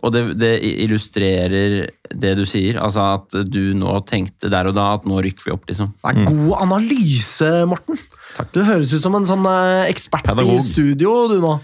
[0.03, 0.53] Og det, det
[0.84, 5.48] illustrerer det du sier, altså at du nå tenkte der og da at nå rykker
[5.48, 5.92] vi opp, liksom.
[6.02, 7.98] Det er god analyse, Morten.
[8.36, 8.50] Takk.
[8.52, 10.59] Du høres ut som en sånn eh, ekspert Pedagog.
[10.59, 11.54] i studio, du nå.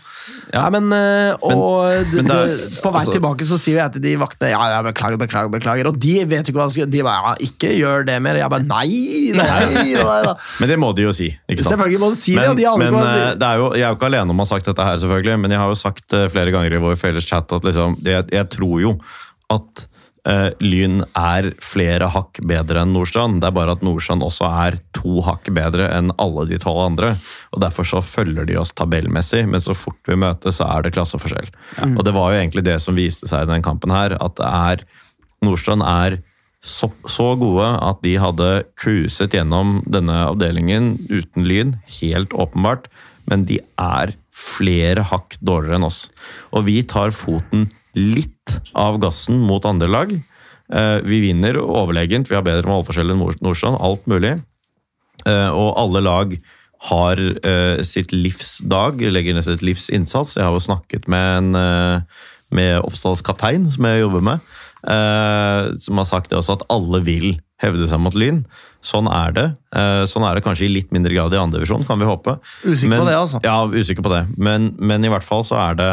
[0.54, 0.62] Ja.
[0.68, 4.02] Nei, men, eh, og men men er- på vei altså- tilbake så sier jeg til
[4.02, 5.88] de vaktene ja, ja, beklager, beklager, beklager.
[5.90, 8.36] Og de vet jo ikke hva de skal De bare ja, ikke gjør det mer.
[8.40, 8.88] Jeg bare nei,
[9.34, 10.34] nei, nei, nei.
[10.60, 11.28] Men det må de jo si.
[11.50, 11.74] ikke sant?
[11.74, 13.88] Selvfølgelig må de si det, og de men ikke eh, det er jo, jeg er
[13.92, 16.12] jo ikke alene om å ha sagt dette her, selvfølgelig, men jeg har jo sagt
[16.16, 18.96] eh, flere ganger i vår felles chat at liksom, jeg, jeg tror jo
[19.52, 19.91] at eh,
[20.62, 23.40] Lyn er flere hakk bedre enn Nordstrand.
[23.42, 27.10] Det er bare at Nordstrand også er to hakk bedre enn alle de tolv andre.
[27.50, 30.94] og Derfor så følger de oss tabellmessig, men så fort vi møtes, så er det
[30.94, 31.50] klasseforskjell.
[31.96, 34.46] Og Det var jo egentlig det som viste seg i den kampen her, at det
[34.46, 34.86] er
[35.42, 36.20] Nordstrand er
[36.62, 42.86] så, så gode at de hadde cruiset gjennom denne avdelingen uten Lyn, helt åpenbart.
[43.26, 46.04] Men de er flere hakk dårligere enn oss.
[46.54, 47.68] Og vi tar foten
[47.98, 50.12] litt av gassen mot andre lag.
[50.72, 54.42] Eh, Vi vinner overlegent, vi har bedre målforskjell enn Nord- Nordstrand, alt mulig.
[55.26, 56.40] Eh, Og alle lag
[56.90, 60.34] har eh, sitt livs dag, legger ned sitt livs innsats.
[60.36, 62.06] Jeg har jo snakket med en
[62.52, 62.82] med
[63.24, 64.40] kaptein, som jeg jobber med,
[65.80, 68.42] som har sagt det også, at alle vil hevde seg mot Lyn.
[68.82, 69.44] Sånn er det.
[69.78, 72.34] Eh, sånn er det kanskje i litt mindre grad i andre divisjon, kan vi håpe.
[72.66, 73.40] Usikker på det, altså.
[73.46, 74.24] Ja, usikker på det.
[74.36, 75.90] Men, men i hvert fall så er det,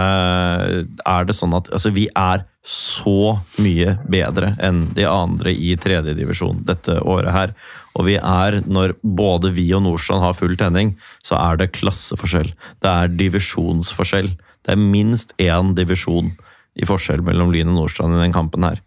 [1.05, 6.65] er det sånn at altså, vi er så mye bedre enn de andre i tredjedivisjon
[6.67, 7.55] dette året her.
[7.95, 10.95] Og vi er, når både vi og Nordstrand har full tenning,
[11.25, 12.51] så er det klasseforskjell.
[12.81, 14.33] Det er divisjonsforskjell.
[14.65, 16.33] Det er minst én divisjon
[16.79, 18.79] i forskjell mellom Lyn og Nordstrand i den kampen her.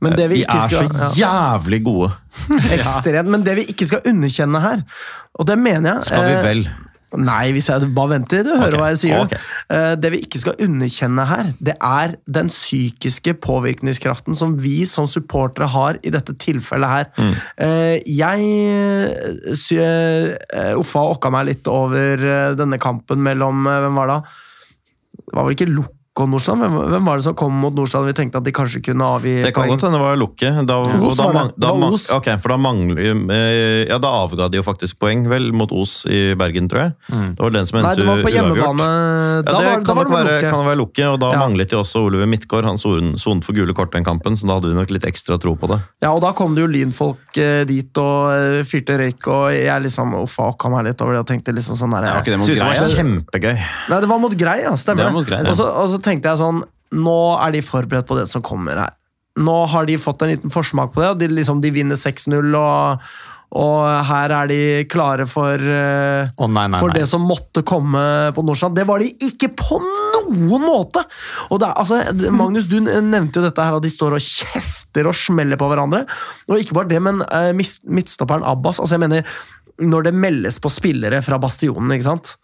[0.00, 2.12] Men det vi vi ikke er skal- så jævlig gode!
[2.76, 3.28] Ekstremt.
[3.34, 4.84] Men det vi ikke skal underkjenne her,
[5.34, 6.64] og det mener jeg Skal vi eh, vel?
[7.10, 8.78] Nei, hvis jeg bare venter, du hører okay.
[8.78, 9.22] hva jeg sier.
[9.24, 9.32] ok.
[9.74, 15.08] Eh, Det vi ikke skal underkjenne her, det er den psykiske påvirkningskraften som vi som
[15.10, 17.10] supportere har i dette tilfellet her.
[17.18, 17.34] Mm.
[17.66, 23.98] Eh, Jeg sy- eh, Uffa okka meg litt over eh, denne kampen mellom eh, Hvem
[23.98, 24.20] var det?
[24.20, 25.18] da?
[25.26, 26.58] Det var vel ikke Lukk og Nordstrand?
[26.60, 29.36] Hvem, hvem var det som kom mot Nordstrand vi tenkte at de kanskje kunne avgi
[29.44, 30.50] Det kan godt hende det var Lukke.
[30.66, 31.38] Da, Os da, var det.
[31.38, 32.06] mang- Det da, var Os.
[32.10, 32.98] ok, for da mangler
[33.30, 36.92] eh, Ja, da avga de jo faktisk poeng, vel, mot Os i Bergen, tror jeg.
[37.36, 38.88] Det var den som Nei, endte det var på hjemmebane.
[38.90, 40.50] Ja, det var, da kan nok være, Lukke.
[40.50, 41.38] kan være Lukke, og da Ja.
[41.38, 42.64] manglet jo også Oliver Midtgaard.
[42.64, 45.54] Han sonet for gule kort den kampen, så da hadde vi nok litt ekstra tro
[45.56, 45.80] på det.
[46.02, 49.82] Ja, og da kom det jo lynfolk eh, dit og eh, fyrte røyk, og jeg
[49.86, 52.74] liksom uffa okka meg litt over det og tenkte liksom sånn var ikke det var
[52.74, 53.56] kjempegøy.
[53.90, 54.74] Nei, det var mot grei, ja.
[54.76, 55.50] Stemmer Det var mot Grei, ja.
[55.50, 56.62] Og, så, så tenkte jeg sånn
[56.96, 58.94] Nå er de forberedt på det som kommer her.
[59.38, 62.48] Nå har de fått en liten forsmak på det, og de, liksom, de vinner 6-0,
[62.58, 63.04] og,
[63.60, 63.76] og
[64.08, 64.58] her er de
[64.90, 66.96] klare for, Å, nei, nei, for nei.
[66.98, 68.02] det som måtte komme
[68.34, 68.74] på Nordstrand.
[68.74, 71.04] Det var de ikke på noen måte!
[71.46, 72.02] Og det, altså,
[72.34, 76.02] Magnus, du nevnte jo dette her at de står og kjefter og smeller på hverandre.
[76.50, 79.40] Og ikke bare det, men uh, midtstopperen Abbas altså jeg mener,
[79.78, 82.34] Når det meldes på spillere fra Bastionen, ikke sant?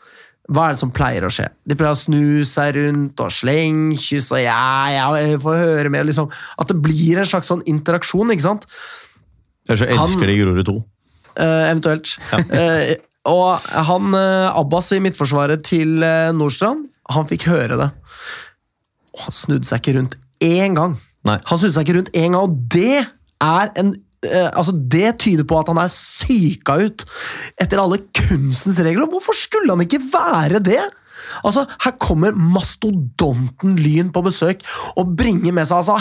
[0.47, 1.49] Hva er det som pleier å skje?
[1.67, 4.59] De pleier å snu seg rundt og slengkyss og ja,
[4.95, 6.07] ja, jeg får høre mer.
[6.07, 6.29] liksom.
[6.63, 8.67] At det blir en slags sånn interaksjon, ikke sant?
[9.67, 10.77] Ellers så Han- elsker de Grorud 2.
[11.37, 12.15] Uh, eventuelt.
[12.61, 12.95] Eh,
[13.27, 17.89] og han uh, Abbas i midtforsvaret til eh, Nordstrand, han fikk høre det.
[19.17, 20.15] Og han snudde seg ikke rundt
[20.47, 20.95] én gang.
[21.27, 21.41] Nei.
[21.51, 23.01] Han snudde seg ikke rundt én gang, og det
[23.43, 27.05] er en eh, altså Det tyder på at han er syka ut
[27.61, 29.09] etter alle kunstens regler.
[29.11, 30.83] Hvorfor skulle han ikke være det?
[31.45, 34.63] Altså, Her kommer mastodonten Lyn på besøk
[34.97, 36.01] og bringer med seg altså,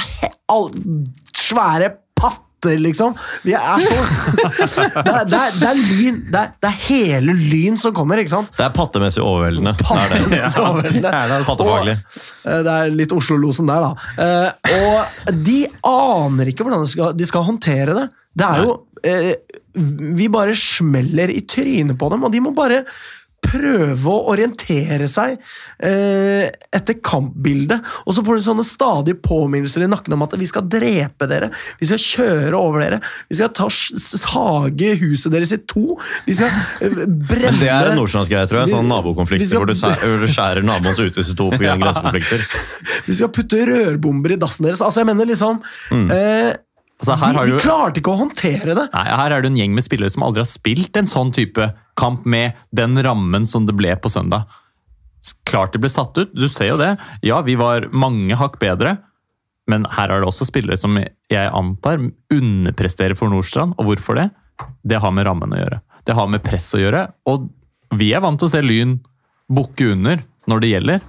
[0.51, 0.71] all,
[1.35, 1.91] svære
[2.55, 3.15] patter, liksom.
[3.43, 3.95] Vi er så
[5.03, 6.19] det, er, det, er, det er lyn.
[6.31, 8.51] Det er, det er hele Lyn som kommer, ikke sant?
[8.57, 9.75] Det er pattemessig overveldende.
[9.77, 9.85] Det
[11.03, 11.45] det.
[11.47, 11.97] Pattefaglig.
[12.43, 14.23] Det er litt Oslo-losen der, da.
[14.25, 18.07] Eh, og de aner ikke hvordan de skal, de skal håndtere det.
[18.35, 18.73] Det er jo
[19.07, 19.33] eh,
[20.17, 22.83] Vi bare smeller i trynet på dem, og de må bare
[23.45, 25.37] prøve å orientere seg
[25.79, 27.83] eh, etter kampbildet.
[28.05, 31.51] Og så får du sånne stadige påminnelser i nakken om at vi skal drepe dere,
[31.79, 35.95] vi skal kjøre over dere, vi skal ta, sage huset deres i to,
[36.27, 38.73] vi skal eh, brenne Men det er en nordstrandsgreie, tror jeg.
[38.75, 41.75] Sånn nabokonflikter skal- hvor du skjæ- hvor du skjærer naboens uthus i to pga.
[41.85, 42.45] grensekonflikter.
[43.05, 44.81] Vi skal putte rørbomber i dassen deres.
[44.81, 45.61] Altså, jeg mener liksom
[46.11, 46.53] eh,
[46.95, 48.85] Altså, de, har de klarte ikke å håndtere det.
[48.93, 51.67] Nei, Her er det en gjeng med spillere som aldri har spilt en sånn type
[51.99, 54.47] kamp med den rammen som det ble på søndag.
[55.49, 56.93] Klart de ble satt ut, du ser jo det.
[57.25, 58.95] Ja, vi var mange hakk bedre,
[59.67, 61.99] men her er det også spillere som jeg antar
[62.31, 63.75] underpresterer for Nordstrand.
[63.81, 64.29] Og hvorfor det?
[64.85, 65.81] Det har med rammen å gjøre.
[66.05, 67.07] Det har med press å gjøre.
[67.27, 67.49] Og
[67.97, 68.99] vi er vant til å se Lyn
[69.51, 71.05] bukke under når det gjelder.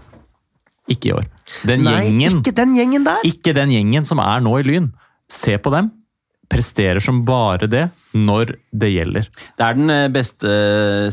[0.92, 1.26] Ikke i år.
[1.66, 3.22] Den Nei, gjengen ikke den gjengen der!
[3.26, 4.88] ikke den gjengen som er nå i Lyn.
[5.32, 5.90] Se på dem.
[6.46, 9.30] Presterer som bare det når det gjelder.
[9.58, 10.46] Det er den eh, beste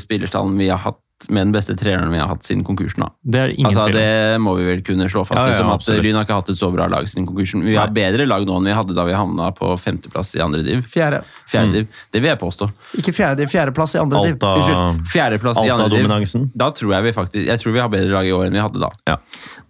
[0.04, 1.00] spillerstallen vi har hatt,
[1.32, 3.00] med den beste treneren vi har hatt siden konkursen.
[3.06, 3.08] da.
[3.24, 5.40] Det er ingen Altså, tvil det må vi vel kunne slå fast.
[5.40, 6.04] Ja, ja, liksom, at absolutt.
[6.04, 7.64] Lyn har ikke hatt et så bra lag siden konkursen.
[7.64, 10.62] Vi har bedre lag nå enn vi hadde da vi havna på femteplass i andre
[10.68, 10.84] div.
[10.92, 11.24] Fjerde.
[11.50, 11.88] Fjerde div.
[12.12, 12.68] Det vil jeg påstå.
[13.00, 14.38] Ikke fjerde, fjerdeplass i andre div.
[14.52, 16.50] Unnskyld, fjerdeplass i andre div.
[16.54, 18.66] Da tror jeg vi faktisk Jeg tror vi har bedre lag i år enn vi
[18.68, 18.92] hadde da.
[19.16, 19.18] Ja,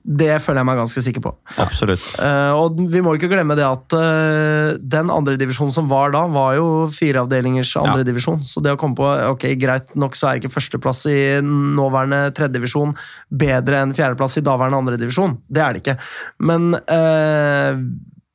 [0.04, 1.32] Det føler jeg meg ganske sikker på.
[1.64, 2.04] absolutt.
[2.20, 6.58] Uh, og vi må ikke glemme det at uh, den andredivisjonen som var da, var
[6.58, 8.42] jo fireavdelingers andredivisjon.
[8.48, 12.92] Så det å komme på Ok, greit nok så er ikke førsteplass i nåværende tredjedivisjon
[13.32, 15.38] bedre enn fjerdeplass i daværende andredivisjon.
[15.48, 15.96] Det er det ikke.
[16.44, 17.80] Men eh,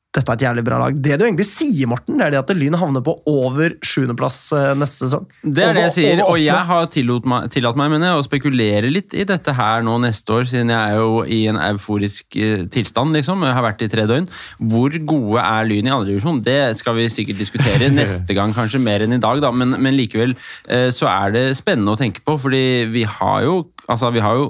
[0.09, 0.95] dette er et jævlig bra lag.
[0.97, 4.71] Det du egentlig sier, Morten, det er det at Lyn havner på over sjuendeplass uh,
[4.77, 5.27] neste sesong.
[5.43, 8.25] Det er det jeg sier, og jeg har tillatt meg, tillatt meg mener, jeg, å
[8.25, 12.39] spekulere litt i dette her nå neste år, siden jeg er jo i en euforisk
[12.41, 13.45] eh, tilstand, liksom.
[13.45, 14.25] Jeg har vært i tre døgn.
[14.71, 16.41] Hvor gode er Lyn i andredivisjon?
[16.47, 19.53] Det skal vi sikkert diskutere neste gang, kanskje mer enn i dag, da.
[19.53, 23.61] Men, men likevel eh, så er det spennende å tenke på, fordi vi har jo,
[23.85, 24.49] altså, vi har jo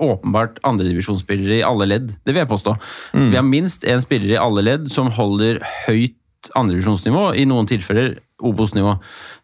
[0.00, 2.74] åpenbart andredivisjonsspillere i alle ledd, det vil jeg påstå.
[3.16, 6.16] Vi har minst én spiller i alle ledd som holder høyt
[6.56, 8.94] andredivisjonsnivå, i noen tilfeller Obos-nivå.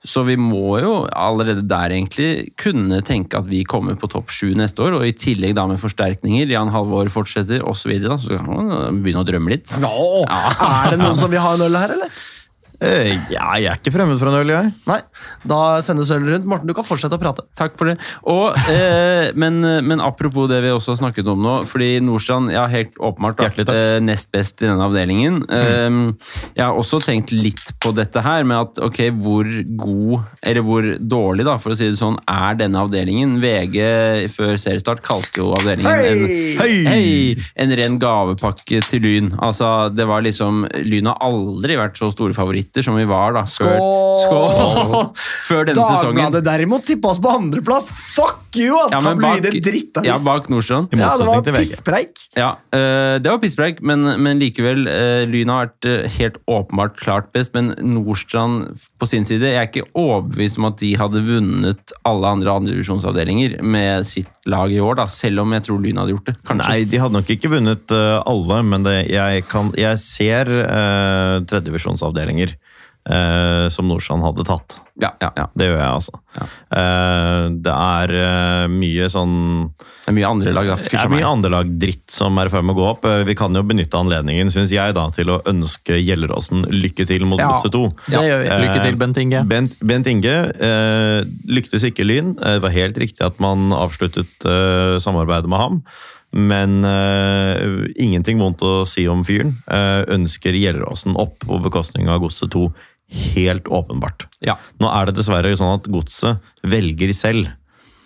[0.07, 4.55] Så vi må jo allerede der egentlig kunne tenke at vi kommer på topp sju
[4.57, 6.49] neste år, og i tillegg da med forsterkninger.
[6.55, 7.83] Jan Halvor fortsetter osv.
[7.83, 9.75] Så, videre, så kan man begynne å drømme litt.
[9.83, 12.25] Nå, Er det noen som vil ha en øl her, eller?
[12.85, 14.73] Eh, ja, jeg er ikke fremmed for en øl, jeg.
[14.89, 14.99] Nei.
[15.49, 16.49] Da sendes øl rundt.
[16.49, 17.47] Morten, du kan fortsette å prate.
[17.57, 17.97] Takk for det.
[18.29, 22.67] Og, eh, men, men apropos det vi også har snakket om nå, fordi Nordstrand ja,
[22.71, 25.41] helt åpenbart da, eh, nest best i denne avdelingen.
[25.49, 26.01] Eh,
[26.59, 29.49] jeg har også tenkt litt på dette her, med at ok, hvor
[29.81, 33.39] god, eller hvor dårlig, da, for å si det sånn, er denne avdelingen?
[33.41, 36.25] VG før seriestart kalte jo avdelingen en
[36.61, 36.73] Hei!
[36.87, 37.49] Hey!
[37.61, 39.33] En ren gavepakke til Lyn.
[39.45, 43.45] Altså, det var liksom, Lyn har aldri vært så store favoritter som vi var da.
[43.49, 43.77] Før,
[44.23, 44.47] Skål!
[44.51, 45.07] Skål!
[45.49, 46.23] før denne sesongen.
[46.23, 47.91] Dagbladet derimot tippa oss på andreplass!
[48.15, 48.75] Fuck you!
[48.93, 50.09] Ja, Tabloide drittavis!
[50.09, 50.93] ja, bak Nordstrand.
[50.95, 52.27] I Ja, det var pisspreik.
[52.37, 54.87] Ja, øh, det var pisspreik, men, men likevel.
[54.89, 59.61] øh, Lyn har vært øh, helt åpenbart klart best, men Nordstrand på sin side Jeg
[59.61, 64.81] er ikke overbevist om at de hadde vunnet alle andre andredivisjonsavdelinger med sitt lag i
[64.81, 66.37] år, da, selv om jeg tror Lyn hadde gjort det.
[66.47, 66.71] Kanskje.
[66.71, 71.43] Nei, de hadde nok ikke vunnet eh, alle, men det, jeg, kan, jeg ser uh,
[71.49, 72.56] tredjedivisjonsavdelinger
[73.11, 74.81] uh, som Norsan hadde tatt.
[74.97, 75.45] Ja, ja, ja.
[75.53, 76.19] Det gjør jeg, altså.
[76.37, 76.47] Ja.
[76.81, 79.35] Eh, det er eh, mye sånn
[79.77, 80.77] Det er mye andre lag, da.
[80.81, 83.05] Det er mye andrelag-dritt som er i ferd med å gå opp.
[83.05, 87.29] Eh, Vi kan jo benytte anledningen, syns jeg, da, til å ønske Gjelleråsen lykke til
[87.29, 87.53] mot Ja.
[87.53, 87.85] Godset 2.
[88.09, 88.49] Det gjør vi.
[88.49, 89.45] Eh, Lykke til, Bent Inge.
[89.53, 92.33] Bent, Bent Inge eh, lyktes ikke Lyn.
[92.41, 95.83] Eh, Det var helt riktig at man avsluttet eh, samarbeidet med ham.
[96.37, 99.55] Men uh, ingenting vondt å si om fyren.
[99.71, 102.67] Uh, ønsker Gjelleråsen opp på bekostning av Godset 2.
[103.07, 104.27] Helt åpenbart.
[104.43, 104.57] Ja.
[104.83, 107.53] Nå er det dessverre sånn at Godset velger selv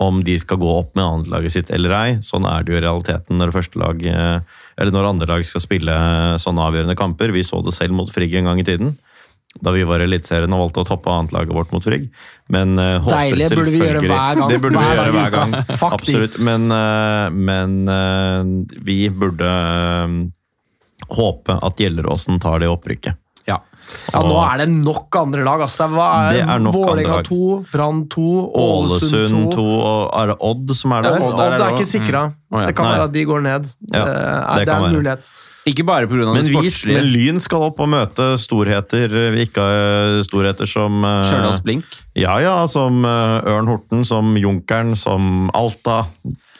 [0.01, 2.11] om de skal gå opp med andrelaget sitt eller ei.
[2.24, 4.40] Sånn er det jo i realiteten når første lag, eh,
[4.80, 5.94] eller når andre lag skal spille
[6.40, 7.32] sånne avgjørende kamper.
[7.36, 8.94] Vi så det selv mot Frigg en gang i tiden.
[9.61, 12.07] Da vi var Eliteserien og valgte å toppe annetlaget vårt mot Frigg.
[12.48, 14.44] Men eh, håper burde vi gjøre hver gang.
[14.53, 15.57] Det burde vi Hver gjøre hver gang.
[15.90, 16.38] Absolutt.
[16.48, 20.14] Men, uh, men uh, vi burde uh,
[21.18, 23.20] håpe at Gjelleråsen tar det opprykket.
[24.12, 24.22] Ja.
[24.22, 25.61] Nå er det nok andre lag.
[25.66, 25.89] Altså.
[25.91, 27.41] Hva er, Det er nok Vålerenga 2,
[27.72, 28.24] Brann 2,
[28.64, 29.59] Ålesund Ålesund 2.
[29.59, 31.18] 2 og er det Odd som er der?
[31.20, 32.24] Ja, Odd er Odd er ikke sikra.
[32.51, 32.66] Mm.
[32.66, 32.97] Det kan Nei.
[32.97, 33.70] være at de går ned.
[33.93, 35.31] Ja, det, er, det det er en mulighet.
[35.70, 36.24] Ikke bare pga.
[36.24, 36.97] det Men, det sportslige.
[36.97, 41.85] men Lyn skal opp og møte storheter vi ikke har storheter som eh, Stjørdals Blink.
[42.16, 46.07] Ja, ja, som eh, Ørn Horten, som Junkeren, som Alta.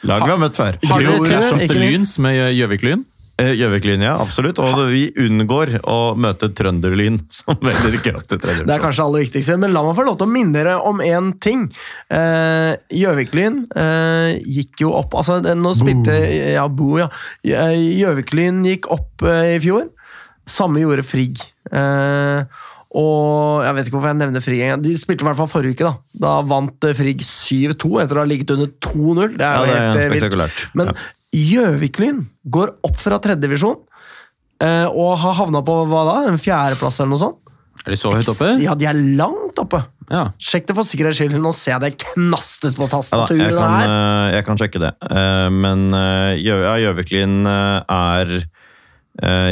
[0.05, 0.77] Lag vi har møtt før.
[0.89, 3.03] Har dere sett- Lyns med Gjøvik-Lyn.
[3.41, 4.59] Eh, Gjøvik-Lyn, ja, absolutt.
[4.61, 8.65] Og vi unngår å møte Trønderlyn, som velger ikke opp til tredje.
[8.69, 11.01] Det er kanskje aller viktigste, men la meg få lov til å minne dere om
[11.05, 11.65] én ting.
[12.13, 16.13] Eh, Gjøvik-Lyn eh, gikk jo opp altså, Nå spilte
[16.53, 17.07] Ja, Bo, ja.
[17.45, 19.89] Gjøvik-Lyn gikk opp i fjor.
[20.49, 21.41] Samme gjorde Frigg.
[21.71, 22.43] Eh,
[22.91, 24.83] og jeg vet ikke hvorfor jeg nevner Frigg engang.
[24.83, 25.91] De spilte i hvert fall forrige uke.
[26.19, 29.37] Da Da vant Frigg 7-2 etter å ha ligget under 2-0.
[29.37, 30.63] Det er Ja, jo det er helt vilt.
[30.75, 30.97] Men Ja.
[31.35, 33.77] Gjøvik-Lyn går opp fra tredjedivisjon
[34.63, 36.15] eh, og har havna på hva da?
[36.31, 37.37] En fjerdeplass eller noe sånt.
[37.81, 38.49] Er de så høyt oppe?
[38.61, 39.79] Ja, de er langt oppe.
[40.11, 40.25] Ja.
[40.43, 41.37] Sjekk det for sikkerhets skyld.
[41.41, 43.93] Nå ser jeg det knastes på Ja, jeg, tastaturet kan, her.
[43.95, 44.91] eh, jeg kan sjekke det.
[45.07, 48.35] Eh, Men eh, ja, Gjøvik-Lyn er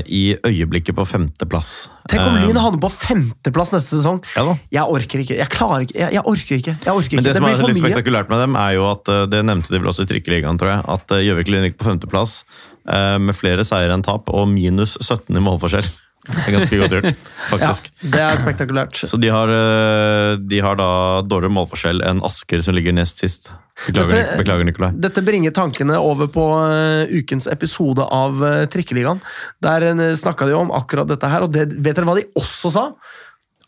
[0.10, 1.90] i øyeblikket på femteplass.
[2.10, 4.22] Tenk om Eh, Lyn havner på femteplass neste sesong.
[4.34, 4.56] Ja.
[4.72, 5.36] Jeg orker ikke.
[5.38, 5.98] Jeg klarer ikke.
[6.00, 6.76] Jeg, jeg orker ikke.
[6.86, 7.28] Jeg orker Men ikke.
[7.28, 9.82] det, Det, som er litt spektakulært med dem, er jo at eh, det nevnte de
[9.82, 12.40] vel også i Trikkeligaen, tror jeg, at eh, Gjøvik-Lyn gikk på femteplass
[12.88, 15.92] eh, med flere seire enn tap og minus 17 i målforskjell.
[16.30, 17.88] Det er ganske godt gjort, faktisk.
[18.04, 19.00] Ja, det er spektakulært.
[19.10, 20.90] Så de har, eh, de har da
[21.26, 23.52] dårligere målforskjell enn Asker, som ligger nest sist.
[23.88, 24.92] Beklager, Dette- beklager Nikolai.
[25.00, 29.22] Dette bringer tankene over på eh, ukens episode av uh, Trikkeligaen.
[29.64, 29.88] Der
[30.20, 32.86] snakka de om akkurat dette her, og det, vet dere hva de også sa?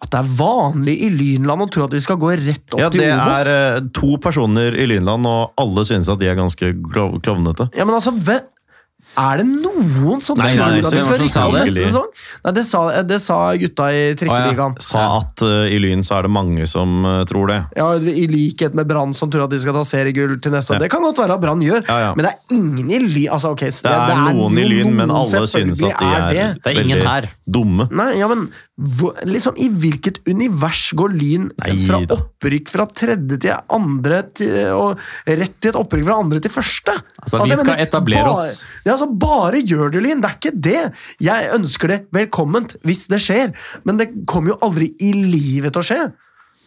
[0.02, 2.88] At det er vanlig i Lynland å tro at vi skal gå rett opp Ja,
[2.90, 6.72] til det er eh, to personer i Lynland, og alle synes at de er ganske
[6.92, 7.70] klovnete.
[7.78, 8.42] Ja, men altså, ve-
[9.20, 12.08] er det noen som Nei, tror nei, at de skal rykke opp neste sesong?
[12.46, 14.78] Nei, det sa, det sa gutta i Trikkeligaen.
[14.84, 17.60] Sa at uh, i Lyn så er det mange som uh, tror det.
[17.76, 20.80] Ja, I likhet med Brann, som tror at de skal ta seriegull til neste år.
[20.80, 20.86] Ja.
[20.86, 22.14] Det kan godt være at Brann gjør, Ja, ja.
[22.16, 25.12] men det er ingen i Lyn altså, okay, det, Det er noen i Lyn, men
[25.12, 26.48] alle synes at de er, er, det.
[26.64, 27.32] Det er ingen veldig her.
[27.60, 27.90] dumme.
[27.92, 28.48] Nei, ja, men
[28.82, 31.50] hvor, liksom, I hvilket univers går Lyn
[31.86, 36.54] fra opprykk fra tredje til andre til, og rett til et opprykk fra andre til
[36.54, 36.96] første?
[37.22, 38.64] Altså, vi skal mener, etablere bare, oss.
[38.86, 40.24] Ja, altså, bare gjør det, Lyn!
[40.24, 40.82] Det er ikke det!
[41.22, 43.54] Jeg ønsker det velkomment hvis det skjer,
[43.86, 46.02] men det kommer jo aldri i livet til å skje.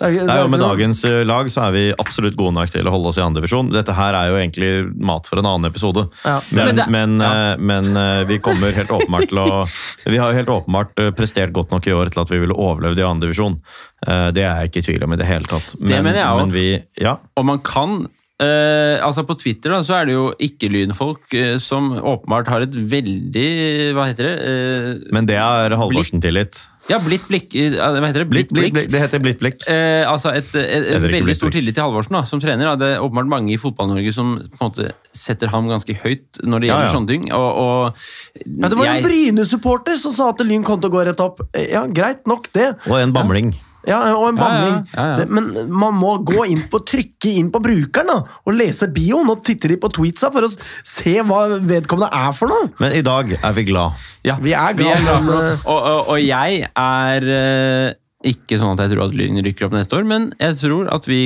[0.05, 2.55] Det Det er- det Nei, og Med dagens eh, lag så er vi absolutt gode
[2.55, 3.73] nok til å holde oss i andredivisjon.
[3.73, 6.09] Dette her er jo egentlig mat for en annen episode.
[6.25, 6.41] Ja.
[6.51, 7.57] Men, Men det- men, ja.
[7.59, 9.65] men eh, vi kommer helt åpenbart til å
[10.15, 12.55] Vi har jo helt åpenbart eh, prestert godt nok i år til at vi ville
[12.55, 13.59] overlevd i andredivisjon.
[14.05, 15.75] Det er jeg ikke i tvil om i det hele tatt.
[15.81, 18.07] Men, mener jeg vi, ja, Og man kan
[18.43, 22.75] Uh, altså På Twitter da, så er det jo ikke-lynfolk uh, som åpenbart har et
[22.75, 24.35] veldig Hva heter det?
[24.43, 26.59] Uh, men det er Halvorsen-tillit.
[26.91, 28.29] Ja, blitt blikk eh, Hva heter det?
[28.29, 28.77] Blitt, blikk.
[28.93, 29.63] det heter blitt blikk.
[29.71, 31.61] Eh, altså et, et, et, veldig Blitt stor Blikk.
[31.61, 32.69] tillit til Halvorsen da, som trener.
[32.71, 32.75] Da.
[32.81, 36.65] Det er åpenbart mange i Fotball-Norge som på en måte setter ham ganske høyt når
[36.65, 36.95] det gjelder ja.
[36.95, 37.29] sånne ting.
[37.33, 41.07] Og, og Ja, det var en Bryne-supporter som sa at Lyn kom til å gå
[41.09, 41.41] rett opp.
[41.57, 42.75] Ja, greit nok det.
[42.91, 43.55] Og en bamling.
[43.57, 45.17] Ja, og en Ja, ja, ja, ja.
[45.21, 48.17] Det, men man må gå inn på, trykke inn på brukeren da,
[48.47, 52.49] og lese bioen og titte de på tweetsa for å se hva vedkommende er for
[52.49, 52.71] noe.
[52.81, 54.01] Men i dag er vi glad.
[54.25, 55.53] Ja, Vi er glad, for men, det.
[55.53, 57.93] eh, Og, og, og jeg er eh,
[58.33, 61.05] ikke sånn at jeg tror at Lyn rykker opp neste år, men jeg tror at
[61.11, 61.23] vi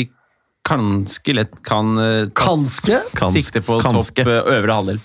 [0.68, 4.24] kanskje lett kan eh, ta sikte på kanske.
[4.24, 5.00] topp eh, øvre halvdel.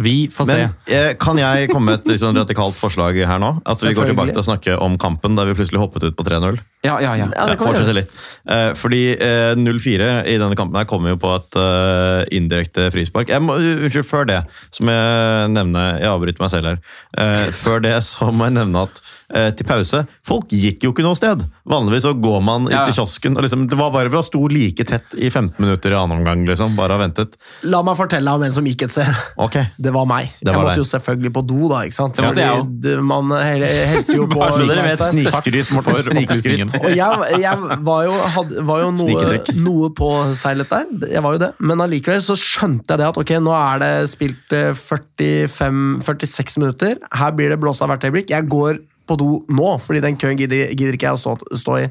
[0.00, 0.56] Vi får se.
[0.56, 3.56] Men eh, kan jeg komme med et sånn radikalt forslag her nå?
[3.66, 6.26] At vi går tilbake til å snakke om kampen der vi plutselig hoppet ut på
[6.28, 6.60] 3-0?
[6.82, 7.26] Ja, ja, ja.
[7.36, 7.92] Ja, gjøre.
[7.92, 8.12] litt.
[8.48, 13.28] Eh, fordi eh, 0-4 i denne kampen her kommer jo på et eh, indirekte frispark.
[13.28, 14.38] Jeg må, unnskyld, før det
[14.72, 16.78] så må jeg nevne Jeg avbryter meg selv her.
[17.20, 19.02] Eh, før det så må jeg nevne at
[19.36, 21.44] eh, til pause Folk gikk jo ikke noe sted.
[21.68, 22.86] Vanligvis så går man Ja.
[22.86, 25.92] ut i kiosken og liksom, Det var bare Vi sto like tett i 15 minutter
[25.92, 26.72] i annen omgang, liksom.
[26.80, 27.36] Bare har ventet.
[27.68, 29.12] La meg fortelle om en som gikk et sted.
[29.36, 29.68] Okay.
[29.76, 30.32] Det var meg.
[30.40, 30.80] Det jeg måtte deg.
[30.80, 31.84] jo selvfølgelig på do, da.
[31.84, 32.16] ikke sant?
[32.16, 32.48] Fordi
[32.80, 34.40] det- man hel- helte jo på.
[34.48, 36.02] Snikskryt, Morten.
[36.08, 36.69] Snikskryt.
[36.78, 41.42] Og jeg, jeg var jo, had, var jo noe, noe påseilet der, jeg var jo
[41.42, 41.50] det.
[41.70, 46.60] Men allikevel så skjønte jeg det at ok, nå er det spilt eh, 45, 46
[46.62, 47.00] minutter.
[47.20, 48.32] Her blir det blåst av hvert øyeblikk.
[48.32, 51.80] Jeg går på do nå, fordi den køen gidder, gidder ikke jeg å stå, stå
[51.82, 51.88] i.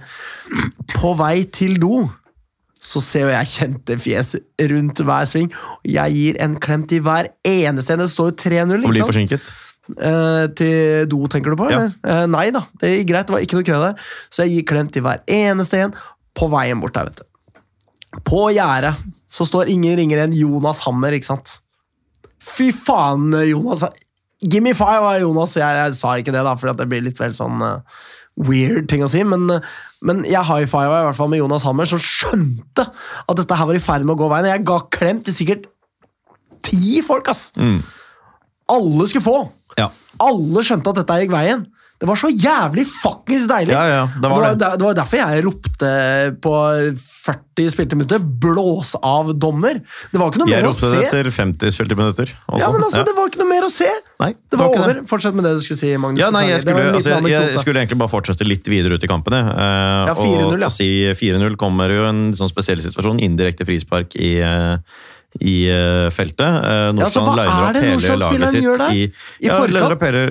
[0.96, 2.06] På vei til do
[2.80, 4.36] så ser jo jeg kjente fjes
[4.72, 5.50] rundt hver sving.
[5.88, 8.06] Jeg gir en klem til hver eneste en.
[8.06, 8.86] Det står jo 3-0.
[8.88, 9.52] Og blir forsinket.
[9.98, 11.70] Eh, til do, tenker du på?
[11.72, 11.88] Ja.
[12.06, 13.30] Eh, nei da, det gikk greit.
[13.30, 14.12] Det var ikke noe kø der.
[14.30, 15.96] Så jeg gir klem til hver eneste en
[16.38, 17.26] på veien bort der, vet du.
[18.26, 18.96] På gjerdet
[19.32, 21.60] så står ingen ringer enn Jonas Hammer, ikke sant?
[22.42, 23.86] Fy faen, Jonas.
[24.42, 25.58] Give me five av Jonas.
[25.60, 28.02] Jeg, jeg sa ikke det, da, for det blir litt vel sånn uh,
[28.40, 29.22] weird ting å si.
[29.28, 29.68] Men, uh,
[30.06, 33.70] men jeg high five i hvert fall med Jonas Hammer, som skjønte at dette her
[33.70, 34.50] var i ferd med å gå veien.
[34.54, 35.70] Jeg ga klem til sikkert
[36.66, 37.50] ti folk, ass!
[37.60, 37.82] Mm.
[38.70, 39.40] Alle skulle få!
[39.78, 39.90] Ja.
[40.20, 41.68] Alle skjønte at dette gikk veien.
[42.00, 43.74] Det var så jævlig fuckings deilig!
[43.76, 44.60] Ja, ja, det var det.
[44.62, 45.90] der- det var derfor jeg ropte
[46.40, 46.52] på
[47.26, 49.82] 40 spilte minutter 'blås av dommer'.
[50.12, 51.06] Det var ikke noe Jeg mer å ropte det se.
[51.10, 52.32] etter 50 spilte minutter.
[52.48, 52.60] også.
[52.64, 53.04] Ja, men altså, Ja.
[53.04, 53.90] Det var ikke noe mer å se!
[54.22, 55.02] Nei, Det var var over.
[55.12, 56.20] Fortsett med det du skulle si, Magnus.
[56.24, 59.08] Ja, nei, jeg skulle, altså, jeg, jeg skulle egentlig bare fortsette litt videre ut i
[59.08, 59.44] kampene.
[59.44, 59.58] jeg.
[59.60, 60.66] Eh, Ja, 4-0, ja.
[60.66, 60.90] og si
[61.20, 63.20] 4-0 kommer jo en sånn spesiell situasjon.
[63.20, 64.78] Indirekte frispark i, eh,
[65.38, 66.42] i eh, feltet.
[66.42, 68.96] Eh, Nordstrand hva liner er opp hele laget sitt gjør der?
[68.98, 69.04] i,
[69.46, 70.24] I ja, opp hele,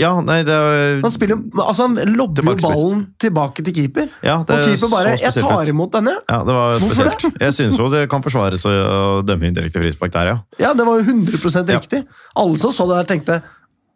[0.00, 4.08] ja, nei, det er Han spiller, altså han lobber jo ballen tilbake til keeper.
[4.24, 6.16] Ja, det og keeper bare 'Jeg tar imot denne'.
[6.24, 7.12] ja, det var Hvorfor det?
[7.20, 7.40] spesielt.
[7.40, 10.36] Jeg syns jo det kan forsvares å dømme indirekte frispark der, ja.
[10.58, 11.78] Ja, Det var jo 100 Ja.
[11.78, 12.06] riktig.
[12.34, 13.42] Alle som så det der, tenkte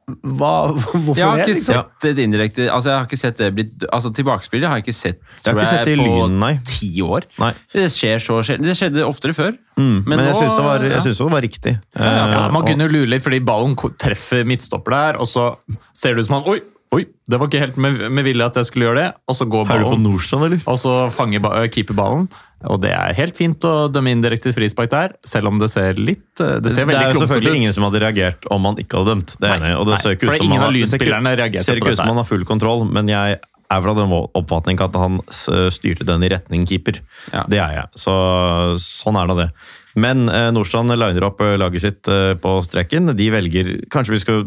[0.05, 1.63] hva, Hvorfor Jeg har ikke det?
[1.63, 4.97] sett det indirekte altså jeg har ikke sett det blitt, altså Tilbakespillet har jeg ikke
[4.97, 6.53] sett Jeg har ikke sett det i på Lyn, nei.
[6.69, 7.29] ti år.
[7.41, 7.51] Nei.
[7.73, 8.69] Det skjer så sjelden.
[8.69, 9.57] Det skjedde oftere før.
[9.79, 11.01] Mm, men, jeg syns det, ja.
[11.09, 11.75] det var riktig.
[11.97, 15.55] Ja, ja, man kunne lure litt, fordi ballen treffer midtstopper der, og så
[15.97, 16.61] ser det ut som han Oi,
[16.95, 19.09] oi, det var ikke helt med, med vilje at jeg skulle gjøre det.
[19.31, 20.11] Og så går ballen,
[20.63, 22.29] og så fanger ba øh, keeper ballen.
[22.71, 26.41] Og det er helt fint å dømme indirekte frispark der, selv om det ser litt
[26.41, 29.15] øh, Det ser det er jo selvfølgelig ingen som hadde reagert om han ikke hadde
[29.15, 29.35] dømt.
[29.41, 31.81] Det er enig, og det nei, ser ikke ut som man har- ser ikke- ser
[31.83, 33.39] ikke ut som man har full kontroll, men jeg
[33.71, 37.01] er vel av den oppfatning at han styrte den i retning keeper.
[37.33, 37.45] Ja.
[37.49, 37.87] Det er jeg.
[37.97, 38.13] Så
[38.79, 39.51] sånn er nå det.
[39.95, 43.13] Men eh, Nordstrand liner opp eh, laget sitt eh, på streken.
[43.17, 44.45] De velger Kanskje vi skal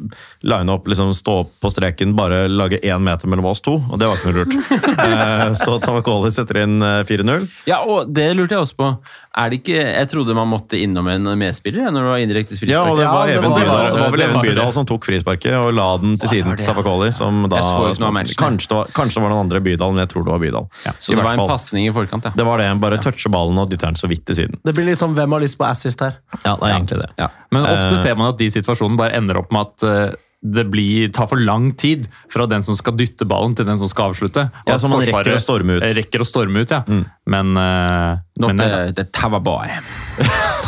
[0.47, 3.77] line opp, liksom stå opp på streken, bare lage én meter mellom oss to.
[3.79, 4.57] Og det var ikke noe lurt.
[5.07, 7.47] eh, så Tavakoli setter inn eh, 4-0.
[7.69, 8.91] Ja, og det lurte jeg også på.
[9.37, 12.55] Er det ikke, Jeg trodde man måtte innom en medspiller ja, når det var indirekte
[12.57, 12.73] frispark.
[12.73, 13.93] Ja, og det Ja, var det var- Bydal.
[13.93, 14.41] Det var vel Even.
[14.41, 16.65] Bydal som tok frisparket og la den til siden til.
[16.65, 17.11] Tavakoli.
[17.13, 20.33] Som da, kanskje, det var, kanskje det var noen andre Bydal, men jeg tror det
[20.33, 20.67] var Bydal.
[20.99, 22.33] Så I det var en pasning i forkant, ja.
[22.35, 22.67] Det var det.
[22.81, 24.57] Bare touche ballen og dytte den så vidt til siden.
[24.65, 26.17] Det blir litt sånn 'Hvem har lyst på assist' her?
[26.43, 27.09] Ja, det er egentlig det.
[27.21, 27.27] ja.
[27.51, 28.01] Men ofte Eh.
[28.03, 30.15] ser man at de situasjonene bare ender opp med at øh,
[30.47, 33.89] det blir, tar for lang tid fra den som skal dytte ballen, til den som
[33.89, 34.43] skal avslutte.
[34.67, 35.83] Og Ja, så man rekker å storme ut.
[35.97, 36.83] Rekker å storme ut, ja.
[37.25, 39.05] Men, uh, Not men the, the.
[39.17, 39.81] Tavabai.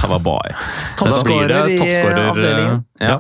[0.02, 0.56] blir
[0.98, 1.78] Toppskårer i
[2.30, 2.84] avdelingen.
[3.00, 3.20] Ja.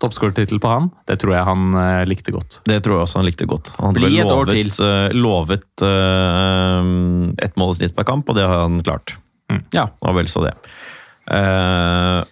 [0.00, 0.90] toppskårertittel på han.
[1.06, 2.62] Det tror jeg han uh, likte godt.
[2.64, 3.74] Det tror jeg også han likte godt.
[3.76, 8.64] Han hadde lovet, uh, lovet uh, ett mål i snitt per kamp, og det har
[8.64, 9.18] han klart.
[9.76, 9.88] Ja.
[10.04, 10.54] Og vel så det.
[11.30, 12.22] Uh,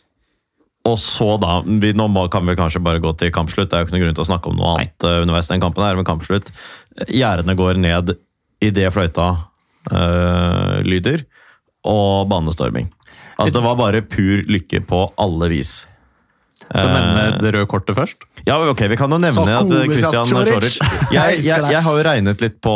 [0.88, 3.70] og så, da vi, Nå kan vi kanskje bare gå til kampslutt.
[3.70, 5.62] Det er jo ikke noe grunn til å snakke om noe annet uh, underveis den
[5.62, 6.52] kampen her, men kampslutt.
[7.12, 8.14] Gjerdene går ned
[8.64, 9.28] idet fløyta
[9.92, 11.26] uh, lyder,
[11.88, 12.88] og banestorming.
[13.38, 15.82] Altså, det var bare pur lykke på alle vis.
[16.68, 18.24] Skal du Eh, nevne det røde kortet først?
[18.46, 20.78] Ja, ok, Vi kan jo nevne at eh, Christian Choric.
[21.10, 22.74] Jeg, Jeg jeg har jo regnet litt på,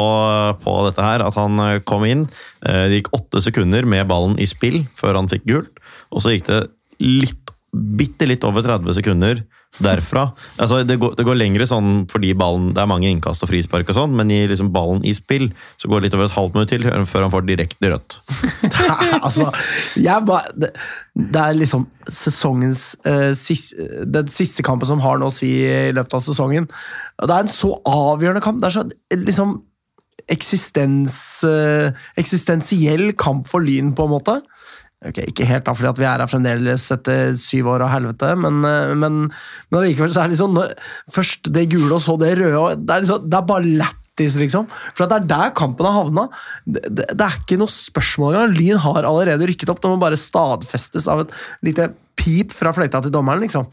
[0.64, 1.24] på dette her.
[1.26, 2.26] At han eh, kom inn.
[2.64, 5.82] eh, Det gikk åtte sekunder med ballen i spill før han fikk gult.
[6.12, 6.62] Og så gikk det
[7.02, 9.44] litt, bitte litt over 30 sekunder
[9.80, 10.26] derfra.
[10.60, 13.88] Altså, det, går, det går lengre sånn fordi ballen, det er mange innkast og frispark,
[13.88, 15.48] og sånn, men i liksom ballen i spill
[15.80, 18.18] så går det litt over et halvt minutt til før han får direkte rødt.
[19.26, 19.48] altså,
[19.96, 20.72] jeg bare, det,
[21.16, 25.92] det er liksom sesongens eh, siste, Den siste kampen som har noe å si i
[25.94, 26.68] løpet av sesongen.
[27.22, 28.60] Det er en så avgjørende kamp.
[28.60, 29.60] Det er så liksom
[30.32, 31.16] eksistens,
[31.48, 34.40] eh, eksistensiell kamp for Lyn, på en måte.
[35.02, 38.60] Ok, Ikke helt, da, fordi vi er her fremdeles etter syv år av helvete, men,
[38.68, 40.76] eh, men, men allikevel så er det liksom når,
[41.10, 42.60] Først det gule, og så det røde.
[42.60, 44.68] og Det er, liksom, det er bare lættis, liksom.
[44.92, 46.28] For det er der kampen har havna.
[46.62, 48.54] Det, det, det er ikke noe spørsmål engang.
[48.60, 49.82] Lyn har allerede rykket opp.
[49.82, 51.34] Det må bare stadfestes av et
[51.66, 51.90] lite
[52.20, 53.66] pip fra fløyta til dommeren, liksom.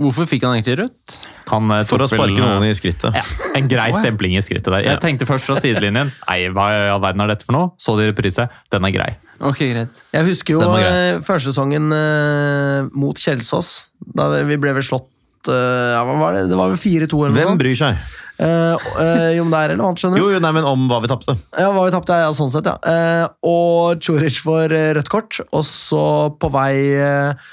[0.00, 1.14] Hvorfor fikk han egentlig rødt?
[1.52, 3.14] Han eh, For å tok vel, sparke noen eh, i skrittet.
[3.14, 3.22] ja,
[3.54, 4.82] En grei stempling i skrittet der.
[4.88, 7.70] Jeg tenkte først fra sidelinjen Nei, hva i all verden er dette for noe?
[7.78, 8.48] Så de reprise.
[8.74, 9.10] Den er grei.
[9.44, 10.02] Ok, greit.
[10.14, 10.92] Jeg husker jo Den var grei.
[11.14, 13.72] eh, førsesongen eh, mot Kjelsås.
[14.18, 16.44] Da vi ble vel slått eh, ja, hva var det?
[16.50, 17.62] det var vel 4-2 eller noe Hvem sånt.
[17.62, 18.04] bryr seg?
[18.34, 20.24] Eh, eh, jo, men det er relevant, skjønner du.
[20.24, 21.36] Jo, jo, nei, men om hva vi tapte.
[21.54, 22.74] Ja, hva vi tapte, ja, sånn sett, ja.
[22.82, 26.02] Eh, og Choric får eh, rødt kort, og så
[26.42, 27.52] på vei eh,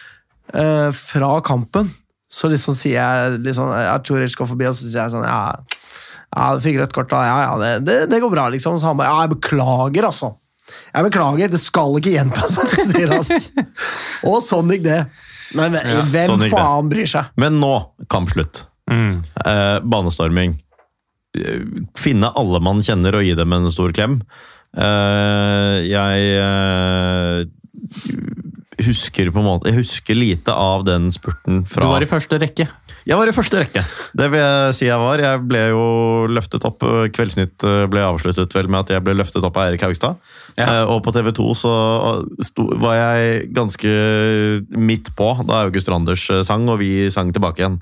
[0.57, 1.91] eh, fra kampen,
[2.31, 5.81] så liksom sier jeg liksom, ja, Churic går forbi, og så sier jeg sånn, ja,
[6.31, 8.79] ja, du fikk rødt kort da, ja, ja, det, det, det går bra, liksom.
[8.79, 10.31] Så han bare, ja, jeg beklager, altså.
[10.93, 13.27] Jeg beklager, det skal ikke gjenta seg, sier han.
[14.29, 15.01] og sånn gikk det.
[15.59, 15.75] Men
[16.13, 17.33] hvem sånn faen bryr seg?
[17.41, 17.73] Men nå,
[18.11, 18.63] kampslutt.
[18.91, 19.19] Mm.
[19.43, 20.55] Eh, banestorming.
[21.99, 24.21] Finne alle man kjenner og gi dem en stor klem.
[24.71, 27.43] Eh, jeg eh,
[28.87, 32.39] husker på en måte Jeg husker lite av den spurten fra Du var i første
[32.41, 32.67] rekke.
[33.01, 33.81] Jeg var i første rekke.
[34.13, 35.21] Det vil jeg si jeg var.
[35.23, 35.85] Jeg ble jo
[36.29, 36.83] løftet opp.
[37.15, 40.19] Kveldsnytt eh, ble avsluttet vel med at jeg ble løftet opp av Eirik Haugstad.
[40.59, 40.67] Ja.
[40.67, 41.71] Eh, Og på TV 2 så
[42.83, 43.93] var jeg ganske
[44.77, 47.79] midt på da August Randers eh, sang, og vi sang tilbake igjen.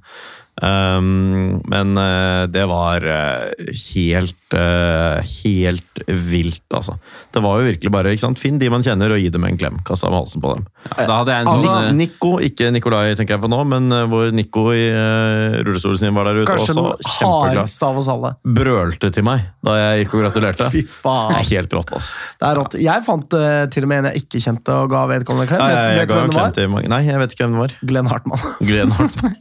[0.59, 6.97] Um, men eh, det var eh, helt eh, helt vilt, altså.
[7.31, 8.41] Det var jo virkelig bare ikke sant?
[8.41, 9.77] Finn de man kjenner, og gi dem en klem.
[9.87, 10.65] Kasta med halsen på dem.
[10.89, 13.87] Ja, da hadde jeg en Altså- sånn Nico, ikke Nikolai tenker jeg på nå, men
[14.11, 17.15] hvor Nico i uh, rullestolsnien var der ute Kanskje også.
[17.19, 17.77] Kjempeglad.
[17.89, 18.33] av oss alle.
[18.59, 20.69] Brølte til meg da jeg gikk og gratulerte.
[20.73, 21.35] Fy Det faen.
[21.39, 22.19] er helt rått, altså.
[22.39, 22.77] Det er rått.
[22.83, 25.63] Jeg fant uh, til og med en jeg ikke kjente og ga vedkommende klem.
[25.63, 26.89] Nei, jeg, jeg, vet jeg ga hvem en det var?
[26.95, 27.77] Nei, jeg vet ikke hvem det var.
[27.93, 28.45] Glenn Hartmann.
[28.59, 29.35] Glenn Hartmann.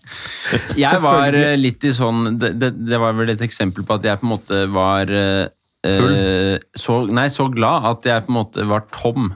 [0.78, 4.06] Jeg var eh, litt i sånn det, det, det var vel et eksempel på at
[4.08, 5.12] jeg på en måte var
[5.88, 9.32] eh, så, nei, så glad at jeg på en måte var tom.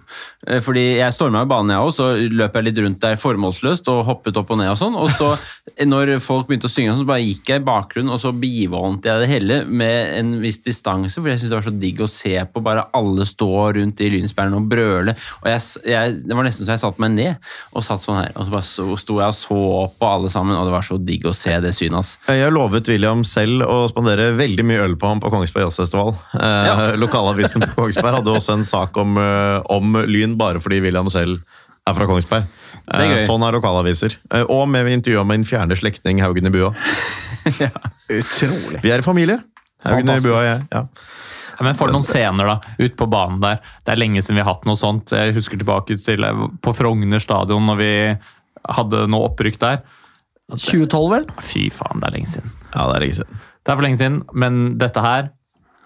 [0.46, 3.88] Eh, Fordi jeg storma i banen, jeg òg, så løp jeg litt rundt der formålsløst
[3.92, 4.96] og hoppet opp og ned og sånn.
[4.98, 5.32] Og så,
[5.92, 9.22] når folk begynte å synge, så bare gikk jeg i bakgrunnen, og så bivånet jeg
[9.22, 12.34] det hele med en viss distanse, for jeg syntes det var så digg å se
[12.52, 15.16] på bare alle stå rundt i Lynsbergen og brøle.
[15.42, 18.32] Og jeg, jeg, det var nesten så jeg satte meg ned og satt sånn her,
[18.36, 19.60] og så bare så, sto jeg og så
[19.98, 22.14] på alle sammen, og det var så digg å se det synet hans.
[22.28, 26.14] Jeg lovet William selv å spandere veldig mye øl på ham på Kongsberg Jazzfestival.
[26.42, 26.76] Eh, Ja.
[27.02, 31.38] Lokalavisen på Kongsberg hadde også en sak om, eh, om Lyn bare fordi William selv
[31.86, 32.44] er fra Kongsberg.
[32.82, 33.24] Det er Eh, gøy.
[33.26, 34.16] sånn er lokalaviser.
[34.50, 36.72] Og med intervju med min fjerne slektning Haugen i Bua.
[38.12, 38.80] Utrolig.
[38.82, 39.38] Vi er i familie.
[39.86, 40.64] Haugen i Bua og jeg.
[40.72, 40.84] Ja.
[41.52, 43.58] Ja, men for noen scener da, ut på banen der.
[43.84, 45.12] Det er lenge siden vi har hatt noe sånt.
[45.14, 46.24] Jeg husker tilbake til
[46.64, 47.90] på Frogner stadion når vi
[48.78, 49.82] hadde noe opprykk der.
[50.52, 51.26] 2012, vel?
[51.44, 52.50] Fy faen, det er lenge siden.
[52.72, 53.42] ja, det er lenge siden.
[53.62, 55.28] Det er for lenge siden, men dette her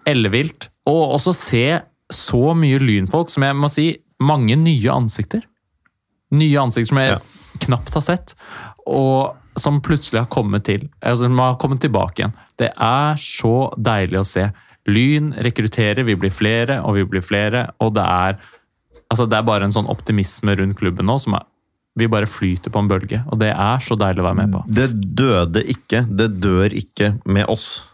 [0.07, 0.68] ellevilt.
[0.86, 1.64] Og også se
[2.12, 3.86] så mye lynfolk, som jeg må si,
[4.22, 5.42] mange nye ansikter.
[6.37, 7.18] Nye ansikter som jeg Ja.
[7.66, 8.34] knapt har sett,
[8.87, 10.88] og som plutselig har kommet til.
[11.03, 12.34] Altså, som har kommet tilbake igjen.
[12.58, 14.53] Det er så deilig å se.
[14.87, 18.38] Lyn rekrutterer, vi blir flere og vi blir flere, og det er
[19.11, 21.45] altså det er bare en sånn optimisme rundt klubben nå som er
[21.99, 24.58] Vi bare flyter på en bølge, og det er så deilig å være med på.
[24.68, 26.03] Det døde ikke.
[26.14, 27.84] Det dør ikke med oss.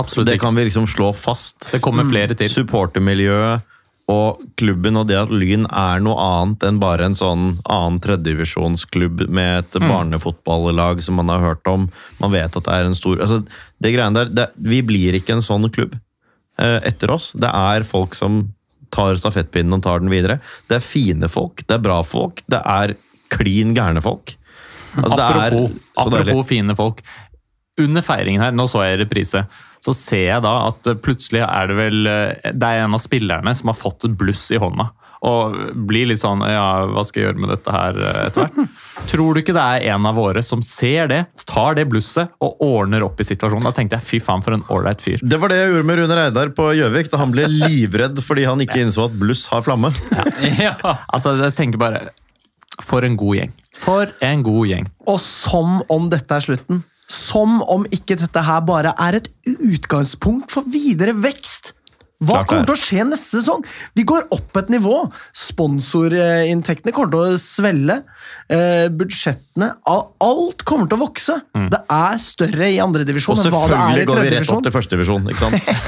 [0.00, 0.46] Absolutt Det ikke.
[0.46, 1.68] kan vi liksom slå fast.
[1.72, 2.48] Det kommer flere til.
[2.50, 3.68] Supportermiljøet
[4.12, 9.28] Og klubben og det at Lyn er noe annet enn bare en sånn annen tredjedivisjonsklubb
[9.30, 11.86] med et barnefotballag som man har hørt om.
[12.18, 13.44] Man vet at det er en stor altså,
[13.78, 15.94] det greiene der, det, Vi blir ikke en sånn klubb
[16.58, 17.30] eh, etter oss.
[17.38, 18.42] Det er folk som
[18.92, 20.40] tar stafettpinnen og tar den videre.
[20.68, 22.96] Det er fine folk, det er bra folk, det er
[23.32, 24.34] klin gærne folk.
[24.98, 27.00] Altså, er apropos, så apropos fine folk.
[27.80, 29.46] Under feiringen her, nå så jeg reprise,
[29.82, 33.54] så ser jeg da at plutselig er det vel eh, Det er en av spillerne
[33.58, 34.92] som har fått et bluss i hånda.
[35.22, 35.54] Og
[35.86, 38.78] blir litt sånn Ja, hva skal jeg gjøre med dette her eh, etter hvert?
[39.12, 42.62] Tror du ikke det er en av våre som ser det, tar det blusset og
[42.66, 43.66] ordner opp i situasjonen?
[43.68, 45.22] Da tenkte jeg fy faen, for en ålreit fyr.
[45.22, 47.10] Det var det jeg gjorde med Rune Reidar på Gjøvik.
[47.12, 49.90] da Han ble livredd fordi han ikke innså at bluss har flamme.
[50.62, 50.74] Ja.
[51.10, 52.00] Altså, jeg tenker bare
[52.82, 53.52] For en god gjeng.
[53.82, 54.88] For en god gjeng.
[55.10, 56.82] Og som om dette er slutten.
[57.10, 61.74] Som om ikke dette her bare er et utgangspunkt for videre vekst.
[62.22, 62.68] Hva kommer er.
[62.68, 63.64] til å skje neste sesong?
[63.98, 64.98] Vi går opp et nivå.
[65.34, 67.98] Sponsorinntektene kommer til å svelle.
[68.46, 71.40] Eh, budsjettene Alt kommer til å vokse.
[71.72, 74.06] Det er større i andredivisjon enn hva det er i tredjedivisjon.
[74.06, 75.30] Og selvfølgelig går vi rett opp til til førstedivisjon.
[75.32, 75.70] ikke sant?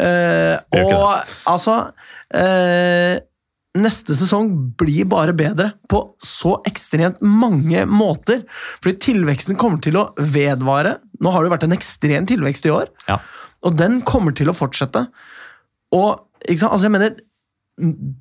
[0.00, 1.74] Eh, og altså
[2.32, 3.20] eh,
[3.78, 4.48] Neste sesong
[4.80, 8.42] blir bare bedre på så ekstremt mange måter.
[8.82, 10.96] Fordi tilveksten kommer til å vedvare.
[11.22, 13.20] Nå har det jo vært en ekstrem tilvekst i år, Ja.
[13.62, 15.06] og den kommer til å fortsette.
[15.94, 16.18] Og
[16.48, 17.16] ikke sant, altså jeg mener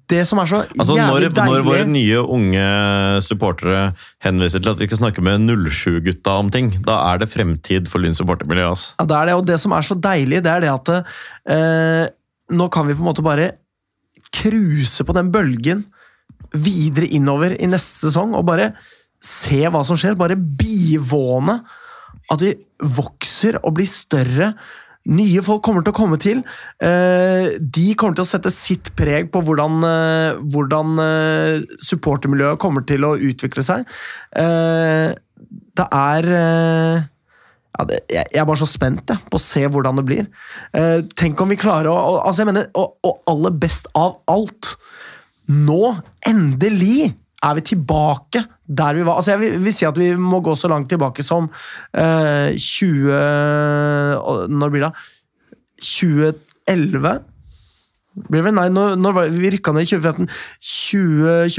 [0.08, 2.68] Det som er så Altså, når, deilig når våre nye unge
[3.26, 3.94] supportere
[4.24, 8.00] henviser til at vi skal snakke med 07-gutta om ting, da er det fremtid for
[8.00, 8.70] Lyn supportermiljø.
[8.70, 8.94] Altså.
[9.02, 10.92] Ja, det er det, og det som er så deilig, det er det at
[11.52, 12.06] eh,
[12.56, 13.50] nå kan vi på en måte bare
[14.36, 15.86] cruise på den bølgen
[16.56, 18.72] videre innover i neste sesong og bare
[19.24, 20.18] se hva som skjer.
[20.20, 21.60] Bare bivåne
[22.30, 24.54] at vi vokser og blir større.
[25.10, 26.42] Nye folk kommer til å komme til.
[26.84, 32.86] Eh, de kommer til å sette sitt preg på hvordan, eh, hvordan eh, supportermiljøet kommer
[32.86, 33.88] til å utvikle seg.
[35.80, 36.26] Det er
[37.78, 40.30] ja, det, jeg, jeg er bare så spent jeg, på å se hvordan det blir.
[40.76, 44.20] Eh, tenk om vi klarer å og, altså jeg mener, og, og aller best av
[44.32, 44.76] alt
[45.50, 45.96] Nå,
[46.30, 47.10] endelig,
[47.42, 49.18] er vi tilbake der vi var.
[49.18, 51.48] Altså jeg vil, vil si at vi må gå så langt tilbake som
[51.98, 54.92] eh, 20 Når blir det?
[55.82, 57.16] 2011?
[58.28, 58.58] Blir det vel?
[58.60, 59.40] Nei, når, når var det?
[59.40, 60.30] vi rykka ned i 2015.
[60.60, 61.50] 20,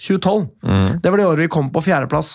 [0.00, 0.46] 2012.
[0.64, 1.00] Mm.
[1.04, 2.30] Det var det året vi kom på fjerdeplass.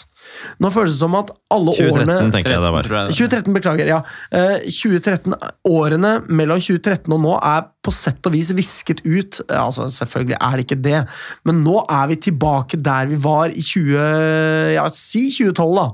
[0.61, 2.85] Nå føles det som at alle 2013 årene tenker jeg det var.
[2.85, 3.15] tror jeg det.
[3.17, 3.89] 2013, beklager.
[3.89, 3.99] ja.
[4.31, 5.35] Eh, 2013,
[5.69, 9.41] Årene mellom 2013 og nå er på sett og vis visket ut.
[9.49, 10.99] Eh, Altså, Selvfølgelig er det ikke det,
[11.45, 14.75] men nå er vi tilbake der vi var i 20...
[14.77, 15.87] Ja, si 2012, da.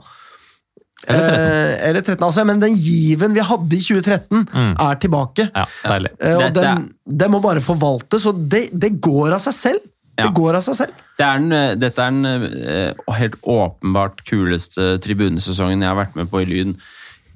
[1.08, 1.40] Eller 13.
[1.40, 4.44] Eh, eller 13, altså, Men den given vi hadde i 2013,
[4.76, 5.48] er tilbake.
[5.56, 6.12] Ja, deilig.
[6.20, 6.84] Eh, og det, den,
[7.24, 9.88] den må bare forvaltes, og det, det går av seg selv.
[10.22, 10.30] Ja.
[10.30, 11.06] Det går av seg selv.
[11.18, 12.26] Det er den, eh, dette er den
[12.62, 16.76] eh, helt åpenbart kuleste tribunesesongen jeg har vært med på i Lyn.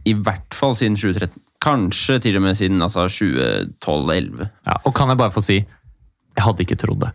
[0.05, 1.41] I hvert fall siden 2013.
[1.65, 4.49] Kanskje til og med siden altså, 2012-2011.
[4.67, 5.63] Ja, og kan jeg bare få si,
[6.35, 7.11] jeg hadde ikke trodd det.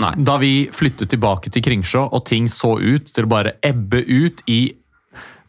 [0.00, 0.12] Nei.
[0.16, 4.44] Da vi flyttet tilbake til Kringsjå, og ting så ut til å bare ebbe ut
[4.48, 4.62] i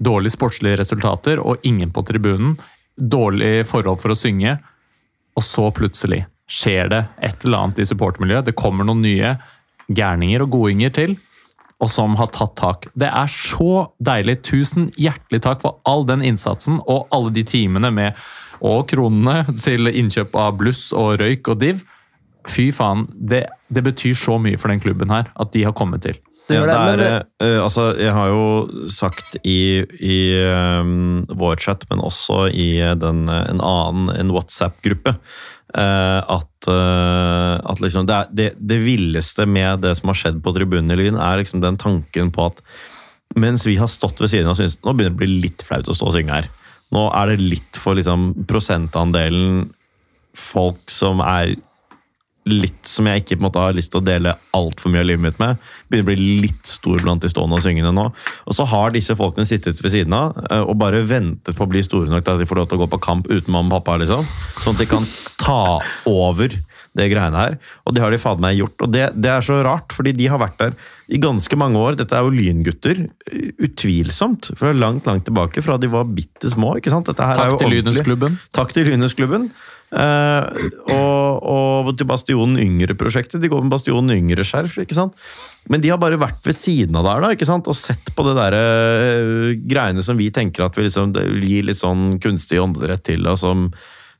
[0.01, 2.57] dårlige sportslige resultater, og ingen på tribunen,
[2.97, 4.57] dårlig forhold for å synge,
[5.38, 8.49] og så plutselig skjer det et eller annet i supportermiljøet.
[8.49, 9.36] Det kommer noen nye
[9.91, 11.15] gærninger og godinger til,
[11.82, 12.88] og som har tatt tak.
[12.94, 14.41] Det er så deilig.
[14.45, 18.19] Tusen hjertelig takk for all den innsatsen og alle de timene med
[18.61, 21.82] og kronene til innkjøp av bluss og røyk og div.
[22.49, 26.06] Fy faen, det, det betyr så mye for den klubben her at de har kommet
[26.06, 26.19] til.
[26.49, 26.65] Det Ja,
[26.98, 30.19] det, er, eh, altså, jeg har jo sagt i, i
[30.82, 35.15] um, vår chat, men også i den, en annen en WhatsApp-gruppe,
[35.80, 40.53] at, eh, at liksom det, er, det, det villeste med det som har skjedd på
[40.56, 42.60] tribunen i Lyn, er liksom den tanken på at
[43.39, 45.64] mens vi har stått ved siden av og syntes nå begynner det å bli litt
[45.64, 46.49] flaut å stå og synge her.
[46.91, 49.69] Nå er det litt for liksom, prosentandelen
[50.38, 51.56] folk som er
[52.49, 55.09] litt som jeg ikke på en måte har lyst til å dele altfor mye av
[55.11, 55.59] livet mitt med.
[55.91, 58.07] Begynner å bli litt stor blant de stående og syngende nå.
[58.49, 61.69] Og så har disse folkene sittet ved siden av eh, og bare ventet på å
[61.69, 63.77] bli store nok til at de får lov til å gå på kamp uten mamma
[63.77, 63.99] og pappa.
[64.01, 64.26] liksom.
[64.63, 65.05] Sånn at de kan
[65.41, 65.61] ta
[66.09, 66.57] over
[66.97, 67.53] det greiene her.
[67.88, 68.76] Og det har de fader meg gjort.
[68.84, 70.73] Og det, det er så rart, fordi de har vært der
[71.11, 71.95] i ganske mange år.
[71.99, 73.05] Dette er jo lyngutter.
[73.63, 74.51] Utvilsomt.
[74.59, 75.63] Fra langt, langt tilbake.
[75.63, 76.73] Fra de var bitte små.
[76.80, 77.07] ikke sant?
[77.07, 78.01] Takk til ordentlig-
[78.51, 79.51] Takk til Lynhusklubben.
[79.91, 83.41] Eh, og, og til Bastionen Yngre-prosjektet.
[83.43, 84.77] De går med Bastionen Yngre-skjerf.
[84.84, 85.18] ikke sant?
[85.72, 87.68] Men de har bare vært ved siden av der da, ikke sant?
[87.69, 91.13] og sett på det der uh, greiene som vi tenker at vi liksom,
[91.43, 93.68] gir litt sånn kunstig åndedrett til, og som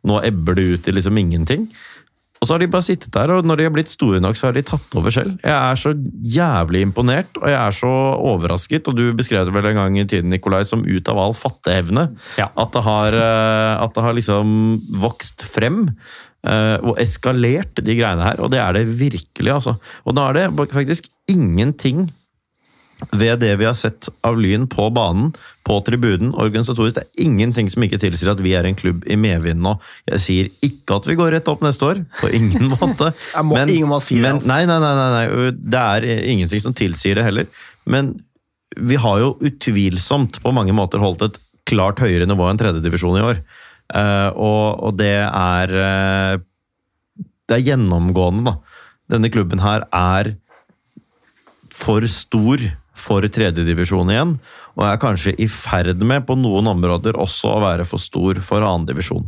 [0.06, 1.66] nå ebber det ut i liksom ingenting.
[2.42, 4.48] Og så har de bare sittet der, og når de har blitt store nok, så
[4.48, 5.36] har de tatt over selv.
[5.46, 5.92] Jeg er så
[6.26, 8.90] jævlig imponert, og jeg er så overrasket.
[8.90, 12.08] Og du beskrev det vel en gang i tiden, Nikolai, som ut av all fatteevne.
[12.42, 12.48] Ja.
[12.58, 14.56] At, det har, eh, at det har liksom
[15.04, 15.84] vokst frem.
[16.42, 18.42] eh, Og eskalert, de greiene her.
[18.42, 19.76] Og det er det virkelig, altså.
[20.10, 22.10] Og da er det faktisk ingenting
[23.12, 25.32] ved det vi har sett av Lyn på banen,
[25.68, 26.96] på tribunen, organisatorisk.
[27.00, 29.76] Det er ingenting som ikke tilsier at vi er en klubb i medvind nå.
[30.10, 33.12] Jeg sier ikke at vi går rett opp neste år, på ingen måte.
[33.48, 34.52] Må- ingen må si det, men, altså.
[34.54, 37.50] nei, nei, nei, nei, nei, det er ingenting som tilsier det heller.
[37.90, 38.14] Men
[38.78, 43.26] vi har jo utvilsomt på mange måter holdt et klart høyere nivå enn tredjedivisjon i
[43.26, 43.42] år.
[43.92, 46.36] Eh, og, og det er eh,
[47.50, 48.54] Det er gjennomgående, da.
[49.12, 50.30] Denne klubben her er
[51.76, 52.62] for stor
[53.02, 54.38] for tredjedivisjon igjen,
[54.78, 58.64] og er kanskje i ferd med på noen områder også å være for stor for
[58.66, 59.28] annendivisjon.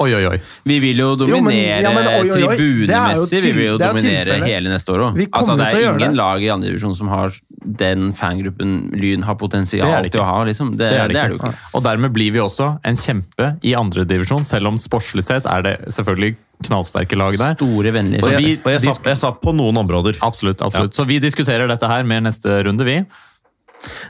[0.00, 0.38] Oi, oi, oi.
[0.64, 3.40] Vi vil jo Jo, men- dominere ja, men tribunemessig.
[3.42, 5.18] Vi vil jo er dominere hele neste år òg.
[5.30, 6.16] Altså, det er ingen det.
[6.16, 7.34] lag i andre divisjon som har
[7.82, 10.38] den fangruppen Lyn har potensial til å ha.
[10.44, 10.70] Liksom.
[10.76, 11.28] Det, Det er det, det ikke.
[11.28, 11.54] jo ikke.
[11.74, 15.62] Og dermed blir vi også en kjempe i andre divisjon, selv om sportslig sett er
[15.62, 17.54] det selvfølgelig knallsterke lag der.
[17.58, 20.16] Store, vennlige Og Så jeg, vi- og jeg, de- sa, jeg satt på noen områder.
[20.22, 20.62] Absolutt.
[20.62, 20.94] absolutt.
[20.94, 23.04] Så vi diskuterer dette her mer neste runde, vi.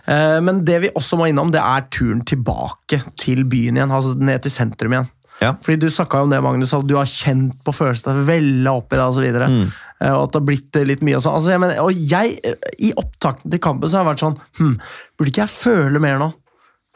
[0.07, 3.91] Eh, Men det vi også må innom, det er turen tilbake til byen igjen.
[3.91, 5.09] Altså ned til sentrum igjen.
[5.45, 5.55] Ja.
[5.65, 8.99] Fordi Du snakka om det, Magnus, at du har kjent på følelsene vella opp i
[9.01, 9.27] deg osv.
[9.29, 9.67] Og, Mm.
[10.05, 11.37] Eh, Og at det har blitt eh, litt mye og sånn.
[11.39, 14.39] Altså, jeg mener, og jeg, eh, I opptakten til kampen så har jeg vært sånn
[14.59, 14.73] hm,
[15.17, 16.31] Burde ikke jeg føle mer nå?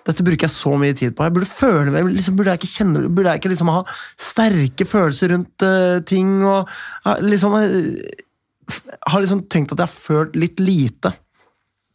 [0.09, 1.25] Dette bruker jeg så mye tid på.
[1.27, 3.83] Jeg burde føle mer, liksom, Burde jeg ikke kjenne Burde jeg ikke liksom ha
[4.17, 6.31] sterke følelser rundt uh, ting?
[6.49, 6.71] og
[7.05, 8.73] uh, liksom uh,
[9.13, 11.13] Har liksom tenkt at jeg har følt litt lite,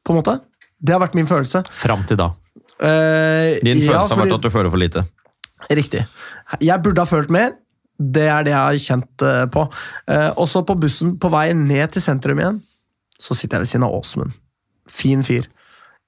[0.04, 0.38] på en måte.
[0.82, 1.62] Det har vært min følelse.
[1.70, 2.32] Fram til da.
[3.64, 5.04] Din følelse ja, har vært at du føler for lite.
[5.72, 6.02] Riktig.
[6.62, 7.56] Jeg burde ha følt mer.
[7.98, 9.66] Det er det jeg har kjent eh, på.
[10.42, 12.62] Og så på bussen på vei ned til sentrum igjen,
[13.22, 14.34] så sitter jeg ved siden av Åsmund.
[14.90, 15.48] Fin fyr.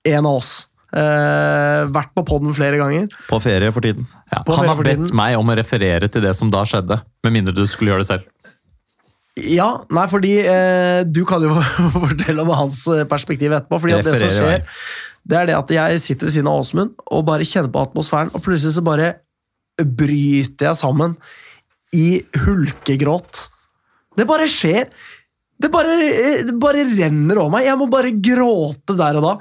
[0.06, 0.66] En av oss.
[0.96, 3.10] Uh, vært på podden flere ganger.
[3.28, 4.06] På ferie for tiden.
[4.32, 5.18] Ja, Ferie han har bedt tiden.
[5.18, 8.10] meg om å referere til det som da skjedde, med mindre du skulle gjøre det
[8.14, 8.30] selv.
[9.36, 11.52] Ja, nei, fordi uh, du kan jo
[12.06, 13.82] fortelle om hans eh, perspektiv etterpå.
[13.84, 14.64] fordi at det som skjer,
[15.28, 18.32] det er det at jeg sitter ved siden av Åsmund og bare kjenner på atmosfæren,
[18.32, 19.12] og plutselig så bare
[19.84, 21.18] bryter jeg sammen
[21.96, 23.50] i hulkegråt.
[24.16, 24.90] Det bare skjer.
[25.60, 27.66] Det bare, eh, det bare renner over meg.
[27.68, 29.36] Jeg må bare gråte der og da.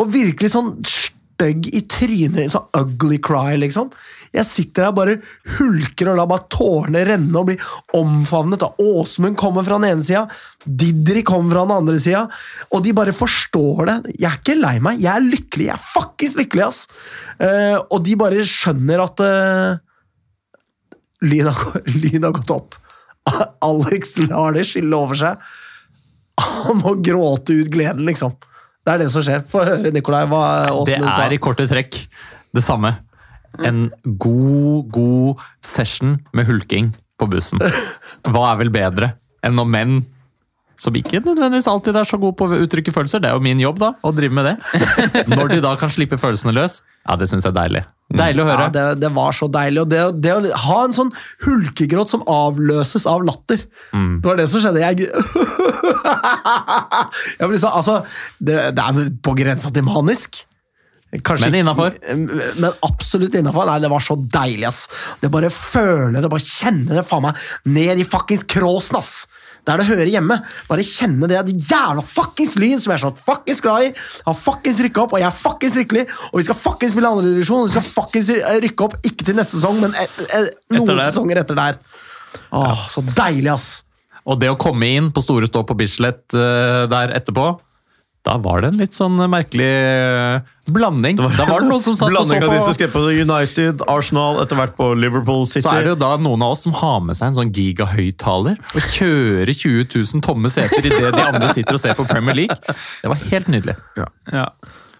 [0.00, 2.52] Og virkelig sånn stygg i trynet.
[2.52, 3.92] Sånn ugly cry, liksom.
[4.30, 5.16] Jeg sitter her bare
[5.56, 8.62] hulker og lar bare tårene renne og blir omfavnet.
[8.62, 10.28] av Åsmund kommer fra den ene sida,
[10.64, 12.26] Didrik kommer fra den andre sida.
[12.70, 13.96] Og de bare forstår det.
[14.20, 15.66] Jeg er ikke lei meg, jeg er lykkelig.
[15.66, 16.84] Jeg er fuckings lykkelig, ass!
[17.42, 19.80] Eh, og de bare skjønner at uh,
[21.26, 22.78] Lyn har, Lyn har gått opp.
[23.66, 25.50] Alex lar det skylle over seg.
[26.40, 28.38] Han må gråte ut gleden, liksom.
[28.80, 29.42] Det er det som skjer.
[29.48, 31.24] Få høre, Nikolai, hva Det Åsmund sa.
[31.26, 31.98] er i korte trekk
[32.56, 32.94] det samme.
[33.58, 37.60] En god, god session med hulking på bussen.
[38.28, 39.14] Hva er vel bedre
[39.44, 40.00] enn når menn
[40.80, 43.60] som ikke nødvendigvis alltid er så gode på å uttrykke følelser, det er jo min
[43.60, 44.54] jobb da, å drive med det.
[45.34, 47.82] Når de da kan slippe følelsene løs, ja, det syns jeg er deilig.
[48.16, 48.64] Deilig å høre.
[48.64, 49.84] Ja, det, det var så deilig.
[49.84, 51.12] Og det, det å ha en sånn
[51.44, 54.20] hulkegråt som avløses av latter Mm.
[54.22, 54.80] Det var det som skjedde.
[54.80, 55.08] Jeg,
[57.40, 57.96] jeg liksom, så, altså,
[58.38, 60.44] det, det er på grensa til manisk.
[61.10, 61.94] Kanskje Men innafor?
[62.62, 63.66] Men absolutt innafor.
[63.66, 64.84] Nei, det var så deilig, ass.
[65.18, 69.24] Det bare føler det, bare kjenner det faen meg ned i fuckings kråsen, ass.
[69.66, 70.38] Der det hører hjemme.
[70.68, 71.40] Bare kjenne det.
[71.48, 73.90] De jævla fuckings Lyn som jeg er så fuckings glad i,
[74.26, 76.04] har fuckings rykka opp, og jeg er fuckings lykkelig.
[76.30, 79.38] Og vi skal fuckings spille andredivisjon, og vi skal fuckings eh, rykke opp, ikke til
[79.40, 81.80] neste sesong, men et, et, noen Etter sesonger etter der.
[82.56, 83.68] Åh, så deilig, ass.
[84.30, 87.50] Og det å komme inn på store stå på Bislett uh, der etterpå,
[88.26, 91.16] da var det en litt sånn merkelig eh, blanding.
[91.16, 93.84] da var det noen som satt og så Blanding av de som skrev på United,
[93.88, 95.64] Arsenal, etter hvert på Liverpool City.
[95.64, 98.58] Så er det jo da noen av oss som har med seg en sånn gigahøyttaler
[98.60, 102.76] og kjører 20 000 tomme seter idet de andre sitter og ser på Premier League.
[103.00, 103.78] Det var helt nydelig.
[103.96, 104.50] Ja.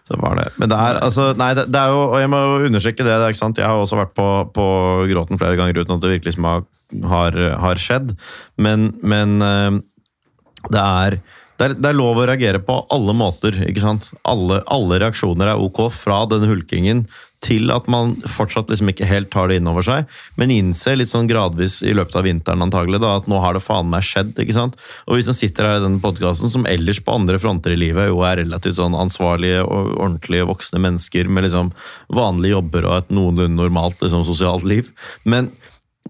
[0.08, 0.46] Så var det.
[0.56, 3.12] Men det er, altså, nei, det, det er jo, og jeg må jo understreke det,
[3.12, 3.60] det er ikke sant?
[3.60, 4.64] jeg har også vært på, på
[5.12, 6.64] gråten flere ganger uten at det virkelig som har,
[7.12, 7.36] har,
[7.66, 8.16] har skjedd.
[8.56, 9.76] Men, men eh,
[10.72, 11.20] det er
[11.60, 13.58] det er, det er lov å reagere på alle måter.
[13.68, 14.08] ikke sant?
[14.28, 17.04] Alle, alle reaksjoner er ok, fra denne hulkingen
[17.44, 20.08] til at man fortsatt liksom ikke helt tar det inn over seg,
[20.40, 23.64] men innser litt sånn gradvis i løpet av vinteren antagelig da, at nå har det
[23.64, 24.34] faen meg skjedd.
[24.40, 24.76] ikke sant?
[25.08, 28.10] Og hvis en sitter her i denne podkasten, som ellers på andre fronter i livet
[28.10, 31.72] jo er relativt sånn ansvarlige og ordentlige voksne mennesker med liksom
[32.12, 34.92] vanlige jobber og et noenlunde normalt liksom, sosialt liv,
[35.24, 35.52] men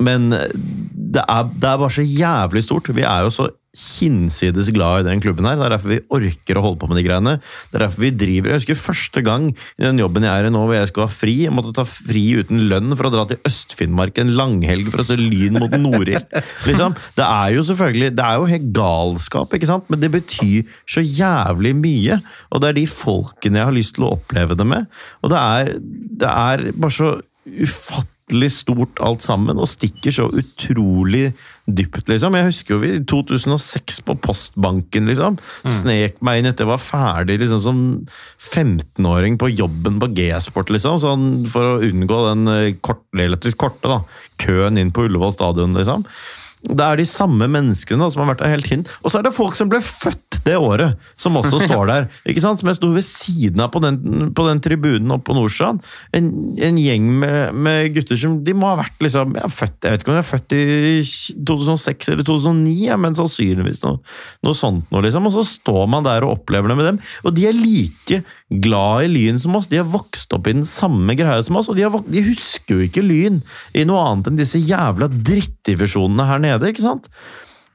[0.01, 2.87] men det er, det er bare så jævlig stort.
[2.97, 5.55] Vi er jo så hinsides glad i den klubben her.
[5.59, 7.35] Det er derfor vi orker å holde på med de greiene.
[7.71, 8.51] Det er derfor vi driver.
[8.51, 11.15] Jeg husker første gang i den jobben jeg er i nå, hvor jeg skulle ha
[11.15, 11.37] fri.
[11.45, 15.07] Jeg måtte ta fri uten lønn for å dra til Øst-Finnmark en langhelg for å
[15.07, 16.27] se Lyn mot Norild.
[16.69, 16.99] Liksom.
[17.15, 19.87] Det er jo selvfølgelig Det er jo helt galskap, ikke sant?
[19.91, 22.21] men det betyr så jævlig mye.
[22.51, 24.91] Og det er de folkene jeg har lyst til å oppleve det med.
[25.23, 25.77] Og det er,
[26.25, 27.15] det er bare så
[27.47, 28.20] ufattelig
[28.53, 31.33] stort alt sammen, og stikker så utrolig
[31.71, 32.35] dypt, liksom.
[32.39, 35.39] Jeg husker jo vi i 2006 på Postbanken, liksom.
[35.67, 37.81] Snek meg inn etter jeg var ferdig liksom som
[38.39, 41.01] 15-åring på jobben på G-sport, liksom.
[41.03, 43.05] Sånn for å unngå den eh, kort,
[43.61, 44.01] korte da,
[44.43, 46.07] køen inn på Ullevål stadion, liksom.
[46.61, 48.83] Det er de samme menneskene da, som har vært der hele tiden.
[49.01, 52.09] Og så er det folk som ble født det året, som også står der.
[52.29, 52.61] ikke sant?
[52.61, 55.81] Som jeg sto ved siden av på den, på den tribunen oppe på Nordstrand.
[56.17, 56.29] En,
[56.61, 60.05] en gjeng med, med, gutter som de må ha vært liksom, jeg, født, jeg vet
[60.05, 60.65] ikke om de er født i
[61.49, 64.01] 2006 eller 2009, ja, men sannsynligvis noe,
[64.47, 65.05] noe sånt noe.
[65.07, 65.29] liksom.
[65.31, 67.01] Og så står man der og opplever det med dem.
[67.25, 69.69] Og de er like glad i Lyn som oss.
[69.71, 72.77] De har vokst opp i den samme greia som oss, og de, har, de husker
[72.77, 73.41] jo ikke Lyn
[73.73, 76.73] i noe annet enn disse jævla drittdivisjonene her nede.
[76.73, 77.11] ikke sant?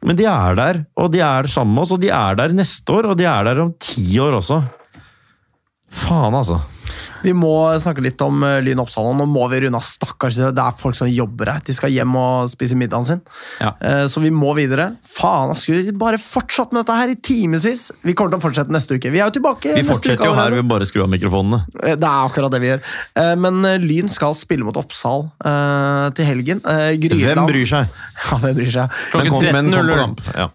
[0.05, 2.93] Men de er der, og de er sammen med oss, og de er der neste
[2.93, 4.61] år, og de er der om ti år også.
[5.95, 6.59] Faen, altså.
[7.25, 9.09] Vi må snakke litt om uh, Lyn Oppsal.
[9.17, 9.85] Nå må vi runde av.
[9.85, 11.63] Stakkars, det er folk som jobber her.
[11.65, 13.21] De skal hjem og spise middagen sin.
[13.61, 13.73] Ja.
[13.81, 14.91] Uh, så vi må videre.
[15.15, 17.87] Faen, jeg skulle bare fortsatt med dette her i timevis.
[18.05, 19.11] Vi kommer til å fortsette neste uke.
[19.13, 21.61] Vi er jo tilbake Vi neste fortsetter uke jo her, vi bare skrur av mikrofonene.
[21.81, 22.83] Eh, Det er akkurat det vi gjør.
[23.21, 26.61] Eh, Men eh, Lyn skal spille mot Oppsal eh, til helgen.
[26.65, 28.01] Eh, Grydeland- Hvem bryr seg?
[28.25, 28.93] Ja, hvem bryr seg?
[29.11, 29.99] Klokken kom, men kom på 13.00.
[30.03, 30.21] kamp.
[30.35, 30.47] Ja.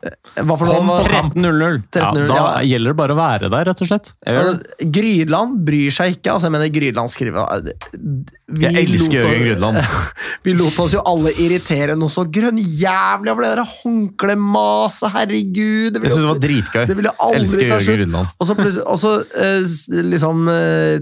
[0.46, 1.00] Hva for Kom noe?
[1.04, 1.34] på kamp.
[1.36, 1.82] 13.00.
[2.00, 2.46] Ja, da ja.
[2.72, 4.12] gjelder det bare å være der, rett og slett.
[4.26, 4.50] Eh,
[4.96, 6.34] Grydland bryr seg ikke.
[6.34, 9.80] altså jeg mener Grydland skriver vi Jeg elsker Jørgen Grydland.
[10.46, 15.96] Vi lot oss jo alle irritere noe så grønnjævlig over det der håndklemaset, herregud.
[15.96, 16.84] Det Jeg syns det var dritgøy.
[16.88, 18.00] Det ville aldri Elsker ta Jørgen.
[18.00, 18.32] Grydland.
[18.38, 19.12] Og så, og så
[19.44, 20.96] eh, liksom eh,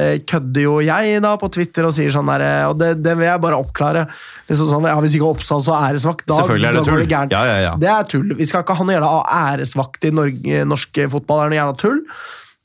[0.00, 3.14] eh, kødder jo jeg da på Twitter og sier sånn der eh, Og det, det
[3.18, 4.06] vil jeg bare oppklare.
[4.50, 6.26] Liksom sånn, ja, Hvis ikke Oppsal, så æresvakt.
[6.26, 7.06] Da, Selvfølgelig er det tull.
[7.06, 7.22] det.
[7.36, 7.72] Ja, ja, ja.
[7.80, 8.34] Det er tull.
[8.38, 11.44] Vi skal ikke ha noe jævla æresvakt i Norge, norsk fotball.
[11.44, 12.04] Det er noe jævla tull.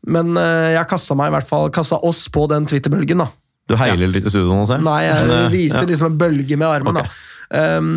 [0.06, 3.30] Men eh, jeg kasta meg i hvert fall Kasta oss på den Twitter-bølgen, da.
[3.66, 4.86] Du heiler litt i studio nå, ser jeg.
[4.86, 5.88] Nei, jeg eh, viser ja.
[5.90, 7.10] liksom en bølge med armen, Okay.
[7.50, 7.64] da.
[7.80, 7.90] Um,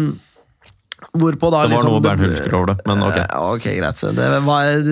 [1.18, 3.18] hvorpå da Det var liksom noe Bernt Hulsker over det, men ok.
[3.20, 4.00] Eh, ok, greit.
[4.00, 4.88] så Det, hva, er,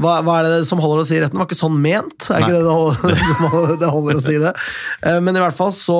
[0.00, 1.36] hva, hva er det som holder å si retten?
[1.36, 2.30] Det var ikke sånn ment.
[2.32, 4.54] Er ikke det det holder, det holder å si det?
[5.06, 5.98] Eh, Men i hvert fall så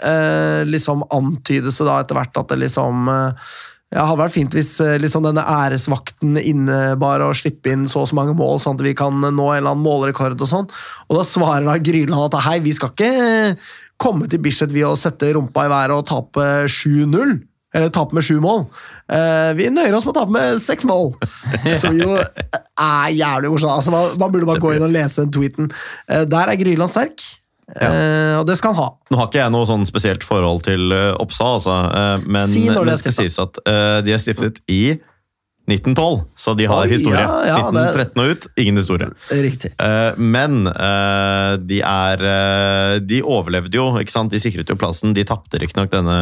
[0.00, 3.52] eh, liksom antydes det da etter hvert at det liksom eh,
[3.90, 8.10] ja, hadde vært fint hvis eh, liksom denne æresvakten innebar å slippe inn så og
[8.10, 10.68] så mange mål, sånn at vi kan nå en eller annen målrekord og sånn.
[11.08, 13.56] Og da svarer da Gryland at hei, vi skal ikke
[14.00, 17.40] komme til Bislett ved å sette rumpa i været og tape 7-0.
[17.70, 18.64] Eller tape med sju mål.
[19.14, 21.12] Eh, vi nøyer oss med å tape med seks mål.
[21.82, 23.76] Som jo er jævlig morsomt.
[23.76, 25.70] Altså, man, man burde bare gå inn og lese den tweeten.
[26.10, 27.22] Eh, der er Gryland sterk,
[27.76, 28.88] eh, og det skal han ha.
[29.10, 32.66] Nå har ikke jeg noe sånn spesielt forhold til Oppsa, Oppsal, altså, eh, men, Si
[32.66, 34.82] når det men skal sies at eh, de er stiftet i
[35.70, 37.20] 1912, så de har Oi, historie.
[37.20, 39.08] ja, ja, 1913 og ut, ingen historie.
[39.30, 39.70] Riktig.
[39.78, 44.32] Eh, men eh, de er eh, De overlevde jo, ikke sant?
[44.32, 45.14] De sikret jo plassen.
[45.14, 46.18] De tapte riktignok denne,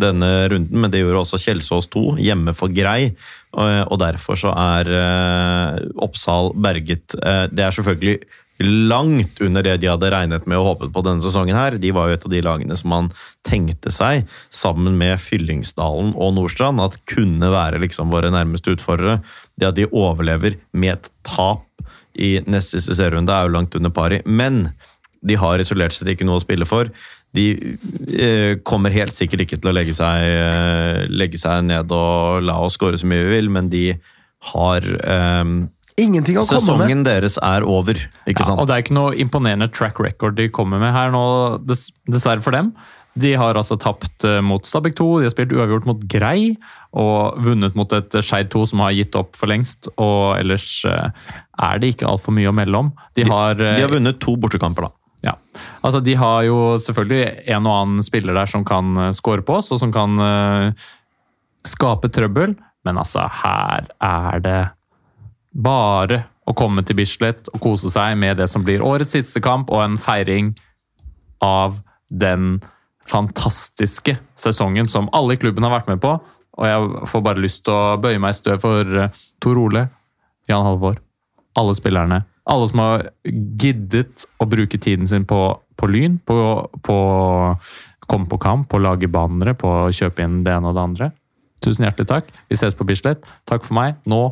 [0.00, 3.12] denne runden, men det gjorde også Kjelsås 2, hjemme for Grei.
[3.54, 7.18] Og, derfor så er eh, Oppsal berget.
[7.20, 8.16] Eh, det er selvfølgelig
[8.62, 11.56] langt under det de hadde regnet med og håpet på denne sesongen.
[11.56, 11.78] her.
[11.78, 13.10] De var jo et av de lagene som man
[13.46, 19.20] tenkte seg, sammen med Fyllingsdalen og Nordstrand, at kunne være liksom våre nærmeste utfordrere.
[19.58, 21.66] Det at de overlever med et tap
[22.14, 24.22] i neste serierunde, er jo langt under pari.
[24.24, 24.68] Men
[25.24, 26.90] de har isolert sett ikke noe å spille for.
[27.34, 27.46] De
[28.14, 32.60] eh, kommer helt sikkert ikke til å legge seg, eh, legge seg ned og la
[32.62, 33.88] oss skåre så mye vi vil, men de
[34.52, 35.42] har eh,
[36.00, 36.64] Ingenting å komme med.
[36.66, 37.94] Sesongen deres er over,
[38.26, 38.58] ikke Ja, sant?
[38.60, 41.22] og det er ikke noe imponerende track record de kommer med her nå,
[41.62, 42.72] dess, dessverre for dem.
[43.14, 46.56] De har altså tapt eh, mot Stabæk 2, de har spilt uavgjort mot Grei
[46.98, 49.86] og vunnet mot et Skeid 2 som har gitt opp for lengst.
[50.02, 51.30] Og ellers eh,
[51.62, 52.90] er det ikke altfor mye å melde om.
[53.14, 55.30] De har, de, De har vunnet to bortekamper, da.
[55.30, 55.36] ja.
[55.86, 57.22] Altså, de har jo selvfølgelig
[57.54, 60.88] en og annen spiller der som kan score på oss, og som kan eh,
[61.70, 64.58] skape trøbbel, men altså, her er det
[65.54, 69.70] bare å komme til Bislett og kose seg med det som blir årets siste kamp,
[69.72, 70.52] og en feiring
[71.44, 72.58] av den
[73.08, 76.16] fantastiske sesongen som alle i klubben har vært med på.
[76.54, 79.88] Og jeg får bare lyst til å bøye meg i støv for eh, Tor Ole,
[80.50, 81.00] Jan Halvor,
[81.58, 82.22] alle spillerne.
[82.50, 85.40] Alle som har giddet å bruke tiden sin på,
[85.80, 86.36] på Lyn, på,
[86.84, 86.96] på
[88.04, 90.84] komme på kamp, på å lage bannere, på å kjøpe inn det ene og det
[90.84, 91.10] andre.
[91.64, 92.32] Tusen hjertelig takk.
[92.52, 93.24] Vi ses på Bislett.
[93.48, 93.96] Takk for meg.
[94.08, 94.26] Nå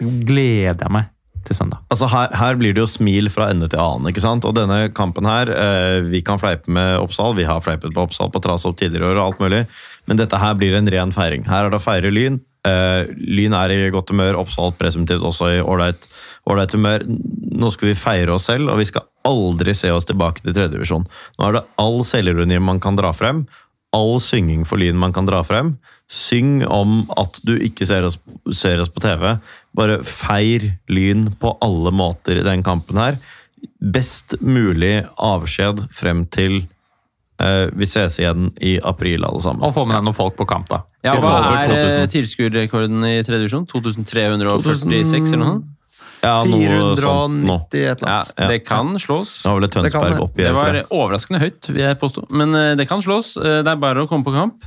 [0.00, 1.12] gleder jeg meg
[1.46, 1.82] til søndag.
[1.92, 4.10] Altså her, her blir det jo smil fra ende til annen.
[4.10, 4.46] ikke sant?
[4.48, 8.30] Og denne kampen her, eh, Vi kan fleipe med Oppsal, vi har fleipet på Oppsal
[8.30, 9.66] på Trasopp tidligere år, og alt mulig,
[10.06, 11.46] men dette her blir en ren feiring.
[11.46, 12.40] Her er det å feire Lyn.
[12.66, 17.04] Eh, lyn er i godt humør, Oppsal presumptivt også i ålreit humør.
[17.06, 21.06] Nå skal vi feire oss selv, og vi skal aldri se oss tilbake til tredjedivisjon.
[21.38, 23.46] Nå er det all selvironi man kan dra frem,
[23.94, 25.76] all synging for Lyn man kan dra frem.
[26.06, 28.18] Syng om at du ikke ser oss,
[28.54, 29.36] ser oss på TV.
[29.76, 33.18] Bare feir Lyn på alle måter i den kampen her.
[33.82, 36.60] Best mulig avskjed frem til
[37.42, 39.66] uh, vi ses igjen i april, alle sammen.
[39.66, 40.84] Og få med deg noen folk på kamp, da.
[41.06, 43.66] Ja, Hva er tilskuerrekorden i tredje divisjon?
[43.72, 45.58] 2346 eller noe?
[46.26, 48.32] Ja, 490 et eller annet.
[48.36, 49.40] Ja, det kan slås.
[49.42, 52.28] Det var vel Tønsberg oppi Det var overraskende høyt, vil jeg påstå.
[52.34, 53.36] Men eh, det kan slås.
[53.40, 54.66] Eh, det er bare å komme på kamp.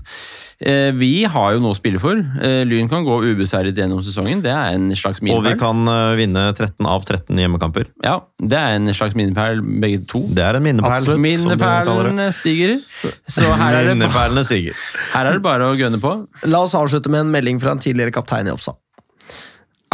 [0.60, 2.20] Eh, vi har jo noe å spille for.
[2.68, 4.44] Lyn kan gå ubeseiret gjennom sesongen.
[4.44, 5.40] Det er en slags milepæl.
[5.40, 7.92] Og vi kan vinne 13 av 13 hjemmekamper.
[8.06, 10.26] Ja, det er en slags milepæl, begge to.
[10.36, 11.14] Det er en minnepæl.
[11.20, 12.78] Minnepælene stiger.
[13.28, 14.76] Så her er, stiger.
[15.14, 16.16] her er det bare å gønne på.
[16.48, 18.80] La oss avslutte med en melding fra en tidligere kaptein i Oppsal.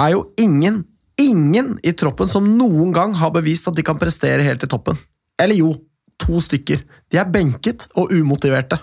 [0.02, 0.84] Er jo ingen
[1.22, 4.98] ingen i troppen som noen gang har bevist at de kan prestere helt i toppen.
[5.42, 5.74] Eller jo,
[6.22, 6.84] to stykker.
[7.12, 8.80] De er benket og umotiverte.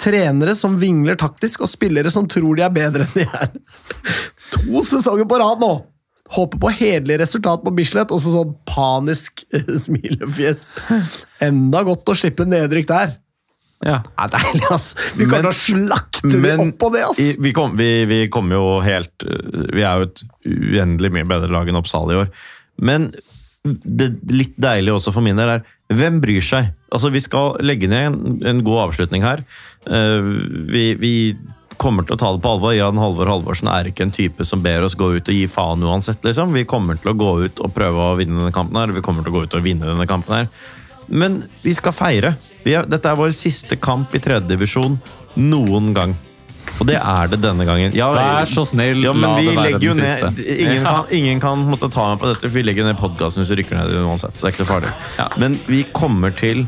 [0.00, 3.52] Trenere som vingler taktisk, og spillere som tror de er bedre enn de er.
[4.54, 5.72] To sesonger på rad nå!
[6.34, 9.44] Håper på hederlig resultat på Bislett, og så sånn panisk
[9.84, 10.70] smilefjes.
[11.44, 13.14] Enda godt å slippe nedrykk der.
[13.84, 13.98] Ja.
[14.00, 14.86] Det er deilig, ass!
[15.12, 17.20] Vi kommer til å slakte men, opp på det, ass!
[17.20, 21.52] I, vi, kom, vi, vi kom jo helt Vi er jo et uendelig mye bedre
[21.52, 22.30] lag enn Oppsal i år.
[22.80, 23.10] Men
[23.64, 26.70] det litt deilige også for min del er hvem bryr seg?
[26.94, 29.44] Altså, Vi skal legge ned en, en god avslutning her.
[29.88, 30.24] Uh,
[30.70, 31.14] vi, vi,
[31.74, 32.70] kommer til å ta det på alvor.
[32.76, 35.82] Jan Halvor Halvorsen er ikke en type som ber oss gå ut og gi faen
[35.82, 36.20] uansett.
[36.22, 36.52] liksom.
[36.54, 38.92] Vi kommer til å gå ut og prøve å vinne denne kampen her.
[38.94, 40.46] Vi kommer til å gå ut og vinne denne kampen her.
[41.10, 42.36] Men vi skal feire.
[42.64, 44.96] Er, dette er vår siste kamp i tredjedivisjon
[45.36, 46.14] noen gang.
[46.80, 47.92] Og det er det denne gangen.
[47.94, 50.46] Ja, Vær så snill, ja, la det være den ned, siste.
[50.64, 53.52] Ingen kan, ingen kan måtte ta meg på dette, for vi legger ned podkasten hvis
[53.52, 54.34] vi rykker ned uansett.
[54.38, 54.94] Så det er ikke farlig.
[55.20, 55.28] Ja.
[55.40, 56.64] Men vi kommer til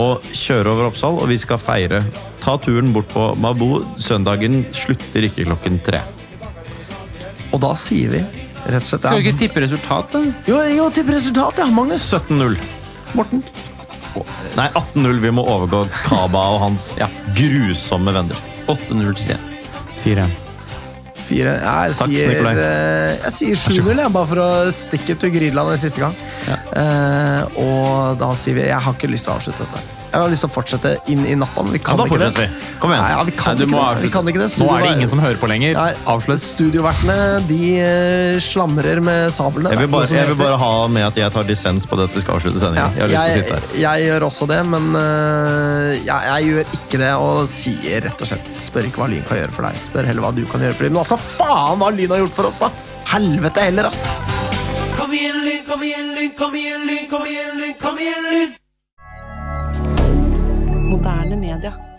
[0.00, 2.00] å kjøre over Oppsal, og vi skal feire.
[2.42, 3.84] Ta turen bort på Mabo.
[4.02, 6.00] Søndagen slutter ikke klokken tre.
[7.54, 10.24] Og da sier vi rett og slett Skal vi ikke tippe resultat, da?
[10.48, 11.68] Jo, jo tippe resultat, ja.
[11.70, 12.08] Magnus.
[12.16, 12.58] 17-0.
[13.14, 13.44] Morten.
[14.58, 15.20] Nei, 18-0.
[15.24, 17.10] Vi må overgå Kaba og hans ja.
[17.36, 18.40] grusomme venner.
[18.70, 19.36] 8-0 til
[20.04, 20.40] 4-1.
[21.24, 26.16] Jeg, sier, eh, jeg sier 7-0, bare for å stikke til Grydland en siste gang.
[26.44, 26.58] Ja.
[26.76, 29.93] Uh, og da sier vi Jeg har ikke lyst til å avslutte dette.
[30.14, 32.28] Jeg har lyst til å fortsette inn i natta, men vi kan ja, ikke det.
[32.36, 32.74] Vi.
[32.78, 33.02] Kom igjen.
[33.02, 34.46] Nei, ja, vi, kan Nei, ikke vi, kan ikke det.
[34.60, 35.78] Nå er det ingen som hører på lenger.
[36.12, 36.38] Avslut.
[36.44, 37.16] Studiovertene
[37.48, 39.72] de uh, slamrer med sablene.
[39.74, 42.14] Jeg vil, bare, jeg vil, bare, ha med at jeg tar dissens på det at
[42.14, 42.94] vi skal avslutte sendingen.
[43.00, 48.06] Ja, jeg, jeg, jeg, gjør også det, men uh, jeg, gjør ikke det og sier
[48.06, 50.44] rett og slett Spør ikke hva Lyn kan gjøre for deg, spør heller hva du
[50.46, 50.94] kan gjøre for dem.
[50.94, 52.70] Men altså, faen hva Lyn har gjort for oss, da!
[53.16, 54.06] Helvete heller, ass!
[54.94, 57.80] Kom igjen, Lyn, kom igjen, Lyn, kom igjen, Lyn, kom igjen, Lyn!
[57.82, 58.60] Kom igjen, lyn.
[60.94, 61.93] Moderne media.